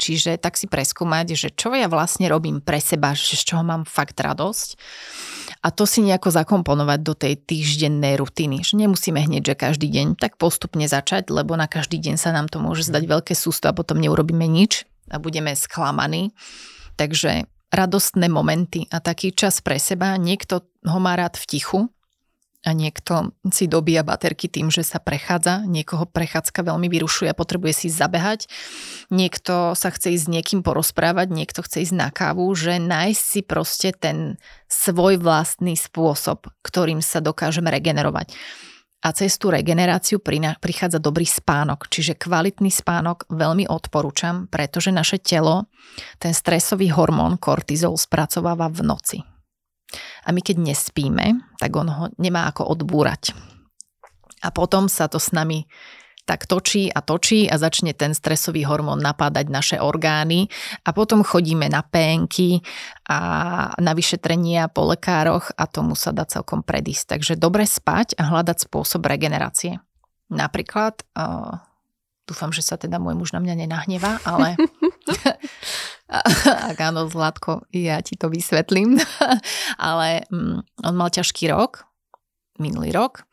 Čiže 0.00 0.40
tak 0.40 0.56
si 0.56 0.64
preskúmať, 0.64 1.36
že 1.36 1.48
čo 1.52 1.76
ja 1.76 1.84
vlastne 1.92 2.24
robím 2.32 2.64
pre 2.64 2.80
seba, 2.80 3.12
že 3.12 3.36
z 3.36 3.52
čoho 3.52 3.60
mám 3.60 3.84
fakt 3.84 4.16
radosť. 4.16 4.68
A 5.60 5.68
to 5.68 5.84
si 5.84 6.00
nejako 6.00 6.32
zakomponovať 6.32 7.00
do 7.04 7.12
tej 7.12 7.36
týždennej 7.36 8.16
rutiny. 8.16 8.64
Že 8.64 8.88
nemusíme 8.88 9.20
hneď, 9.20 9.52
že 9.52 9.60
každý 9.60 9.92
deň 9.92 10.16
tak 10.16 10.40
postupne 10.40 10.88
začať, 10.88 11.28
lebo 11.28 11.52
na 11.52 11.68
každý 11.68 12.00
deň 12.00 12.16
sa 12.16 12.32
nám 12.32 12.48
to 12.48 12.56
môže 12.56 12.88
zdať 12.88 13.04
veľké 13.04 13.34
sústo 13.36 13.68
a 13.68 13.76
potom 13.76 14.00
neurobíme 14.00 14.48
nič 14.48 14.88
a 15.12 15.20
budeme 15.20 15.52
sklamaní. 15.52 16.32
Takže 16.96 17.44
radostné 17.68 18.32
momenty 18.32 18.88
a 18.88 19.04
taký 19.04 19.36
čas 19.36 19.60
pre 19.60 19.76
seba. 19.76 20.16
Niekto 20.16 20.64
ho 20.64 20.98
má 20.98 21.12
rád 21.14 21.36
v 21.36 21.44
tichu, 21.44 21.80
a 22.60 22.76
niekto 22.76 23.32
si 23.48 23.64
dobíja 23.64 24.04
baterky 24.04 24.44
tým, 24.44 24.68
že 24.68 24.84
sa 24.84 25.00
prechádza, 25.00 25.64
niekoho 25.64 26.04
prechádzka 26.04 26.60
veľmi 26.60 26.92
vyrušuje 26.92 27.32
a 27.32 27.38
potrebuje 27.38 27.72
si 27.72 27.88
zabehať, 27.88 28.52
niekto 29.08 29.72
sa 29.72 29.88
chce 29.88 30.12
ísť 30.12 30.24
s 30.28 30.32
niekým 30.32 30.60
porozprávať, 30.60 31.32
niekto 31.32 31.64
chce 31.64 31.88
ísť 31.88 31.94
na 31.96 32.12
kávu, 32.12 32.52
že 32.52 32.76
nájsť 32.76 33.22
si 33.22 33.40
proste 33.40 33.88
ten 33.96 34.36
svoj 34.68 35.16
vlastný 35.16 35.72
spôsob, 35.72 36.52
ktorým 36.60 37.00
sa 37.00 37.24
dokážeme 37.24 37.72
regenerovať. 37.72 38.36
A 39.00 39.16
cez 39.16 39.40
tú 39.40 39.48
regeneráciu 39.48 40.20
prichádza 40.20 41.00
dobrý 41.00 41.24
spánok, 41.24 41.88
čiže 41.88 42.20
kvalitný 42.20 42.68
spánok 42.68 43.24
veľmi 43.32 43.64
odporúčam, 43.64 44.44
pretože 44.52 44.92
naše 44.92 45.16
telo 45.16 45.72
ten 46.20 46.36
stresový 46.36 46.92
hormón 46.92 47.40
kortizol 47.40 47.96
spracováva 47.96 48.68
v 48.68 48.80
noci. 48.84 49.29
A 50.24 50.30
my 50.30 50.40
keď 50.40 50.60
nespíme, 50.60 51.40
tak 51.58 51.74
on 51.74 51.88
ho 51.90 52.04
nemá 52.16 52.46
ako 52.50 52.66
odbúrať. 52.72 53.34
A 54.40 54.48
potom 54.54 54.88
sa 54.88 55.10
to 55.10 55.20
s 55.20 55.34
nami 55.36 55.68
tak 56.30 56.46
točí 56.46 56.86
a 56.86 57.02
točí 57.02 57.50
a 57.50 57.58
začne 57.58 57.90
ten 57.90 58.14
stresový 58.14 58.62
hormón 58.62 59.02
napádať 59.02 59.50
naše 59.50 59.76
orgány 59.82 60.46
a 60.86 60.94
potom 60.94 61.26
chodíme 61.26 61.66
na 61.66 61.82
pénky 61.82 62.62
a 63.10 63.18
na 63.74 63.92
vyšetrenia 63.98 64.70
po 64.70 64.86
lekároch 64.94 65.50
a 65.58 65.66
tomu 65.66 65.98
sa 65.98 66.14
dá 66.14 66.22
celkom 66.22 66.62
predísť. 66.62 67.18
Takže 67.18 67.34
dobre 67.34 67.66
spať 67.66 68.14
a 68.14 68.30
hľadať 68.30 68.62
spôsob 68.62 69.10
regenerácie. 69.10 69.82
Napríklad, 70.30 71.02
uh, 71.18 71.66
dúfam, 72.30 72.54
že 72.54 72.62
sa 72.62 72.78
teda 72.78 73.02
môj 73.02 73.18
muž 73.18 73.34
na 73.34 73.42
mňa 73.42 73.66
nenahnevá, 73.66 74.22
ale 74.22 74.54
Ak 76.70 76.78
áno, 76.82 77.06
Zlatko, 77.06 77.64
ja 77.70 78.02
ti 78.02 78.18
to 78.18 78.26
vysvetlím. 78.28 78.98
Ale 79.78 80.26
mm, 80.26 80.84
on 80.86 80.94
mal 80.98 81.08
ťažký 81.08 81.50
rok, 81.54 81.86
minulý 82.58 82.90
rok, 82.90 83.24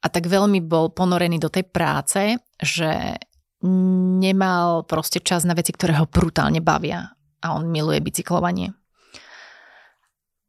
a 0.00 0.06
tak 0.08 0.32
veľmi 0.32 0.64
bol 0.64 0.88
ponorený 0.88 1.36
do 1.36 1.52
tej 1.52 1.68
práce, 1.68 2.40
že 2.56 3.20
nemal 3.60 4.88
proste 4.88 5.20
čas 5.20 5.44
na 5.44 5.52
veci, 5.52 5.76
ktoré 5.76 6.00
ho 6.00 6.08
brutálne 6.08 6.64
bavia. 6.64 7.12
A 7.44 7.56
on 7.56 7.68
miluje 7.68 8.00
bicyklovanie. 8.00 8.72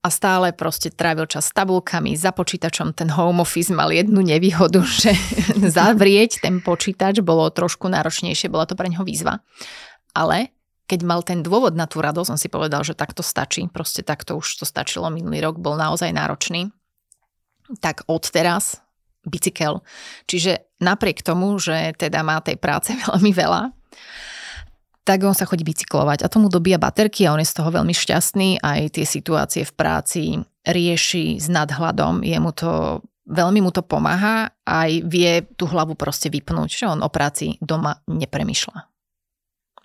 A 0.01 0.09
stále 0.09 0.49
proste 0.49 0.89
trávil 0.89 1.29
čas 1.29 1.51
s 1.51 1.53
tabulkami, 1.53 2.17
za 2.17 2.33
počítačom. 2.33 2.97
Ten 2.97 3.13
home 3.13 3.45
office 3.45 3.69
mal 3.69 3.93
jednu 3.93 4.23
nevýhodu, 4.23 4.81
že 5.03 5.13
zavrieť 5.59 6.41
ten 6.41 6.63
počítač 6.63 7.19
bolo 7.19 7.51
trošku 7.51 7.91
náročnejšie, 7.91 8.49
bola 8.49 8.65
to 8.65 8.79
pre 8.79 8.87
neho 8.87 9.03
výzva. 9.03 9.43
Ale 10.11 10.51
keď 10.91 10.99
mal 11.07 11.23
ten 11.23 11.39
dôvod 11.39 11.71
na 11.71 11.87
tú 11.87 12.03
radosť, 12.03 12.29
on 12.35 12.41
si 12.41 12.51
povedal, 12.51 12.83
že 12.83 12.97
takto 12.97 13.23
stačí, 13.23 13.63
proste 13.71 14.03
takto 14.03 14.35
už 14.35 14.59
to 14.59 14.65
stačilo, 14.67 15.07
minulý 15.07 15.39
rok 15.39 15.55
bol 15.55 15.79
naozaj 15.79 16.11
náročný, 16.11 16.67
tak 17.79 18.03
odteraz 18.11 18.83
bicykel. 19.23 19.79
Čiže 20.27 20.67
napriek 20.83 21.23
tomu, 21.23 21.55
že 21.61 21.95
teda 21.95 22.25
má 22.27 22.43
tej 22.43 22.59
práce 22.59 22.91
veľmi 23.07 23.31
veľa, 23.31 23.71
tak 25.01 25.25
on 25.25 25.33
sa 25.33 25.49
chodí 25.49 25.65
bicyklovať 25.65 26.21
a 26.21 26.29
tomu 26.29 26.45
dobíja 26.45 26.77
baterky 26.77 27.25
a 27.25 27.33
on 27.33 27.41
je 27.41 27.49
z 27.49 27.57
toho 27.57 27.73
veľmi 27.73 27.89
šťastný. 27.89 28.61
Aj 28.61 28.85
tie 28.91 29.01
situácie 29.01 29.65
v 29.65 29.73
práci 29.73 30.23
rieši 30.61 31.41
s 31.41 31.49
nadhľadom. 31.49 32.21
Je 32.21 32.37
mu 32.37 32.53
to, 32.53 33.01
veľmi 33.25 33.65
mu 33.65 33.73
to 33.73 33.81
pomáha 33.81 34.53
aj 34.61 35.01
vie 35.09 35.41
tú 35.57 35.65
hlavu 35.65 35.97
proste 35.97 36.29
vypnúť, 36.29 36.69
že 36.69 36.85
on 36.85 37.01
o 37.01 37.09
práci 37.09 37.57
doma 37.65 37.97
nepremýšľa. 38.05 38.90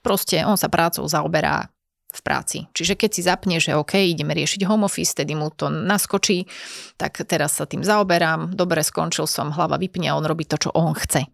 Proste 0.07 0.47
on 0.47 0.55
sa 0.55 0.71
prácou 0.71 1.03
zaoberá 1.03 1.67
v 2.15 2.21
práci. 2.23 2.59
Čiže 2.71 2.95
keď 2.95 3.11
si 3.11 3.23
zapne, 3.27 3.57
že 3.59 3.75
OK, 3.75 3.99
ideme 3.99 4.33
riešiť 4.39 4.63
home 4.63 4.87
office, 4.87 5.19
tedy 5.19 5.35
mu 5.35 5.51
to 5.51 5.67
naskočí, 5.67 6.47
tak 6.95 7.19
teraz 7.27 7.59
sa 7.59 7.67
tým 7.67 7.83
zaoberám, 7.83 8.55
dobre, 8.55 8.87
skončil 8.87 9.27
som, 9.27 9.51
hlava 9.51 9.77
vypne 9.77 10.09
a 10.09 10.17
on 10.17 10.25
robí 10.25 10.47
to, 10.47 10.57
čo 10.57 10.71
on 10.73 10.95
chce. 10.95 11.27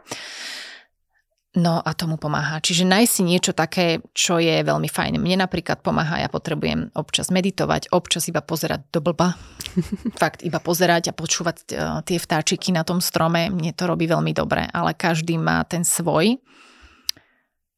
No 1.53 1.85
a 1.85 1.93
tomu 1.93 2.17
pomáha. 2.17 2.65
Čiže 2.65 2.89
nájsť 2.89 3.13
si 3.13 3.23
niečo 3.29 3.53
také, 3.53 4.01
čo 4.17 4.41
je 4.41 4.65
veľmi 4.65 4.89
fajn. 4.89 5.21
Mne 5.21 5.45
napríklad 5.45 5.85
pomáha, 5.85 6.25
ja 6.25 6.33
potrebujem 6.33 6.89
občas 6.97 7.29
meditovať, 7.29 7.93
občas 7.93 8.25
iba 8.33 8.41
pozerať 8.41 8.89
do 8.89 9.05
blba. 9.05 9.37
Fakt, 10.23 10.41
iba 10.49 10.65
pozerať 10.65 11.13
a 11.13 11.17
počúvať 11.17 11.57
e, 11.61 11.65
tie 12.09 12.17
vtáčiky 12.17 12.73
na 12.73 12.89
tom 12.89 13.05
strome. 13.05 13.53
Mne 13.53 13.77
to 13.77 13.85
robí 13.85 14.09
veľmi 14.09 14.33
dobre, 14.33 14.65
ale 14.73 14.97
každý 14.97 15.37
má 15.37 15.61
ten 15.69 15.85
svoj. 15.85 16.41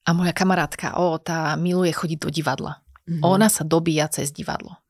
A 0.04 0.12
moja 0.12 0.36
kamarátka, 0.36 1.00
o, 1.00 1.16
tá 1.16 1.56
miluje 1.56 1.92
chodiť 1.92 2.18
do 2.20 2.28
divadla. 2.28 2.84
Mm-hmm. 3.08 3.24
Ona 3.24 3.48
sa 3.48 3.64
dobíja 3.64 4.08
cez 4.12 4.32
divadlo. 4.32 4.84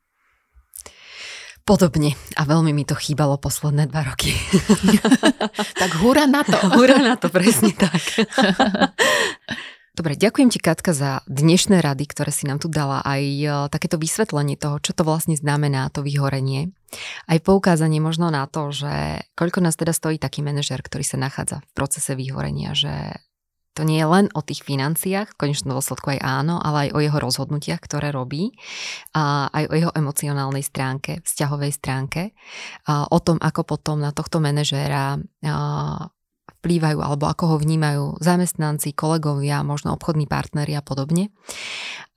Podobne. 1.64 2.12
A 2.36 2.44
veľmi 2.44 2.76
mi 2.76 2.84
to 2.84 2.92
chýbalo 2.92 3.40
posledné 3.40 3.88
dva 3.88 4.04
roky. 4.04 4.36
tak 5.82 5.90
húra 5.96 6.28
na 6.28 6.44
to. 6.44 6.60
húra 6.76 7.00
na 7.00 7.16
to, 7.16 7.32
presne 7.32 7.72
tak. 7.72 8.04
Dobre, 9.96 10.18
ďakujem 10.18 10.50
ti 10.50 10.58
Katka 10.58 10.90
za 10.90 11.22
dnešné 11.30 11.78
rady, 11.78 12.10
ktoré 12.10 12.34
si 12.34 12.50
nám 12.50 12.58
tu 12.58 12.66
dala, 12.66 12.98
aj 13.06 13.22
e, 13.22 13.46
takéto 13.70 13.94
vysvetlenie 13.94 14.58
toho, 14.58 14.82
čo 14.82 14.90
to 14.90 15.06
vlastne 15.06 15.38
znamená, 15.38 15.86
to 15.94 16.02
vyhorenie. 16.02 16.74
Aj 17.30 17.38
poukázanie 17.38 18.02
možno 18.02 18.26
na 18.26 18.50
to, 18.50 18.74
že 18.74 19.22
koľko 19.38 19.62
nás 19.62 19.78
teda 19.78 19.94
stojí 19.94 20.18
taký 20.18 20.42
manažer, 20.42 20.82
ktorý 20.82 21.06
sa 21.06 21.14
nachádza 21.14 21.62
v 21.62 21.70
procese 21.78 22.18
vyhorenia, 22.18 22.74
že 22.74 23.22
to 23.74 23.82
nie 23.82 23.98
je 23.98 24.06
len 24.06 24.26
o 24.32 24.40
tých 24.40 24.62
financiách, 24.62 25.34
v 25.34 25.38
konečnom 25.38 25.74
dôsledku 25.74 26.14
aj 26.14 26.20
áno, 26.22 26.62
ale 26.62 26.88
aj 26.88 26.90
o 26.94 26.98
jeho 27.02 27.18
rozhodnutiach, 27.18 27.82
ktoré 27.82 28.14
robí, 28.14 28.54
a 29.12 29.50
aj 29.50 29.64
o 29.70 29.74
jeho 29.74 29.92
emocionálnej 29.92 30.62
stránke, 30.62 31.20
vzťahovej 31.26 31.72
stránke, 31.74 32.22
a 32.86 33.10
o 33.10 33.18
tom, 33.18 33.42
ako 33.42 33.66
potom 33.66 33.98
na 33.98 34.14
tohto 34.14 34.38
manažéra 34.38 35.18
vplývajú 36.64 36.98
alebo 37.04 37.28
ako 37.28 37.44
ho 37.52 37.56
vnímajú 37.60 38.04
zamestnanci, 38.24 38.96
kolegovia, 38.96 39.60
možno 39.60 39.92
obchodní 39.92 40.24
partneri 40.24 40.72
a 40.72 40.80
podobne. 40.80 41.28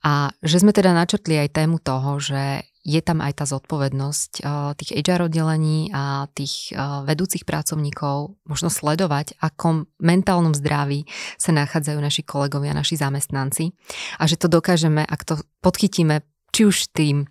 A 0.00 0.32
že 0.40 0.64
sme 0.64 0.72
teda 0.72 0.96
načrtli 0.96 1.36
aj 1.36 1.52
tému 1.52 1.82
toho, 1.84 2.16
že 2.16 2.64
je 2.88 3.00
tam 3.04 3.20
aj 3.20 3.32
tá 3.36 3.44
zodpovednosť 3.44 4.30
eh, 4.40 4.48
tých 4.80 4.90
HR 5.04 5.28
oddelení 5.28 5.92
a 5.92 6.24
tých 6.32 6.72
eh, 6.72 6.80
vedúcich 7.04 7.44
pracovníkov 7.44 8.40
možno 8.48 8.72
sledovať, 8.72 9.36
akom 9.36 9.84
mentálnom 10.00 10.56
zdraví 10.56 11.04
sa 11.36 11.52
nachádzajú 11.52 12.00
naši 12.00 12.24
kolegovia, 12.24 12.72
naši 12.72 12.96
zamestnanci 12.96 13.76
a 14.16 14.24
že 14.24 14.40
to 14.40 14.48
dokážeme, 14.48 15.04
ak 15.04 15.20
to 15.28 15.34
podchytíme 15.60 16.24
či 16.48 16.64
už 16.64 16.90
tým, 16.96 17.28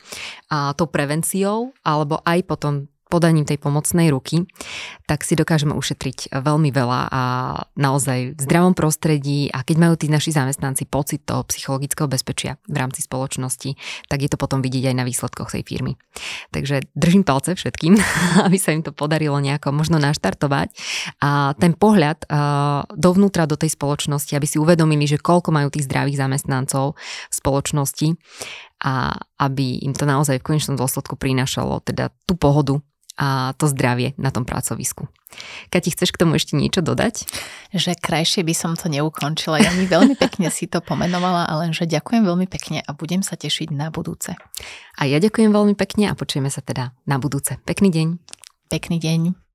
a, 0.53 0.77
tou 0.77 0.85
prevenciou, 0.85 1.73
alebo 1.81 2.21
aj 2.21 2.45
potom 2.45 2.85
podaním 3.07 3.47
tej 3.47 3.57
pomocnej 3.59 4.11
ruky, 4.11 4.43
tak 5.07 5.23
si 5.23 5.39
dokážeme 5.39 5.71
ušetriť 5.71 6.35
veľmi 6.35 6.69
veľa 6.71 7.01
a 7.07 7.23
naozaj 7.79 8.35
v 8.35 8.41
zdravom 8.43 8.75
prostredí 8.75 9.47
a 9.51 9.63
keď 9.63 9.75
majú 9.79 9.93
tí 9.95 10.11
naši 10.11 10.35
zamestnanci 10.35 10.85
pocit 10.87 11.23
toho 11.23 11.47
psychologického 11.47 12.11
bezpečia 12.11 12.59
v 12.67 12.75
rámci 12.75 13.03
spoločnosti, 13.03 13.79
tak 14.11 14.19
je 14.19 14.29
to 14.29 14.37
potom 14.37 14.59
vidieť 14.59 14.91
aj 14.91 14.95
na 14.95 15.07
výsledkoch 15.07 15.55
tej 15.55 15.63
firmy. 15.63 15.95
Takže 16.51 16.91
držím 16.93 17.23
palce 17.23 17.55
všetkým, 17.55 17.95
aby 18.47 18.57
sa 18.59 18.75
im 18.75 18.83
to 18.83 18.91
podarilo 18.91 19.39
nejako 19.39 19.71
možno 19.71 19.97
naštartovať 19.97 20.69
a 21.23 21.55
ten 21.55 21.73
pohľad 21.73 22.27
dovnútra 22.93 23.47
do 23.47 23.55
tej 23.55 23.73
spoločnosti, 23.73 24.35
aby 24.35 24.47
si 24.47 24.59
uvedomili, 24.59 25.07
že 25.07 25.21
koľko 25.21 25.55
majú 25.55 25.71
tých 25.71 25.87
zdravých 25.87 26.19
zamestnancov 26.19 26.99
v 27.31 27.33
spoločnosti 27.33 28.07
a 28.83 29.17
aby 29.41 29.81
im 29.81 29.93
to 29.97 30.05
naozaj 30.05 30.37
v 30.37 30.47
konečnom 30.53 30.77
dôsledku 30.77 31.17
prinášalo 31.17 31.81
teda 31.81 32.13
tú 32.29 32.37
pohodu 32.37 32.77
a 33.18 33.57
to 33.57 33.65
zdravie 33.65 34.13
na 34.22 34.30
tom 34.30 34.45
pracovisku. 34.45 35.09
Kati, 35.74 35.91
chceš 35.91 36.15
k 36.15 36.22
tomu 36.24 36.39
ešte 36.39 36.55
niečo 36.55 36.80
dodať? 36.80 37.28
Že 37.76 37.99
krajšie 37.99 38.45
by 38.47 38.53
som 38.55 38.72
to 38.80 38.88
neukončila. 38.88 39.59
Ja 39.59 39.74
mi 39.76 39.89
veľmi 39.89 40.15
pekne 40.15 40.47
si 40.53 40.70
to 40.70 40.80
pomenovala, 40.80 41.49
ale 41.49 41.74
že 41.76 41.89
ďakujem 41.89 42.24
veľmi 42.24 42.47
pekne 42.47 42.80
a 42.86 42.95
budem 42.95 43.26
sa 43.26 43.36
tešiť 43.36 43.74
na 43.74 43.91
budúce. 43.91 44.38
A 44.95 45.01
ja 45.03 45.18
ďakujem 45.20 45.51
veľmi 45.51 45.76
pekne 45.76 46.13
a 46.13 46.18
počujeme 46.18 46.47
sa 46.47 46.63
teda 46.63 46.95
na 47.03 47.18
budúce. 47.20 47.59
Pekný 47.68 47.91
deň. 47.91 48.07
Pekný 48.72 48.97
deň. 49.01 49.46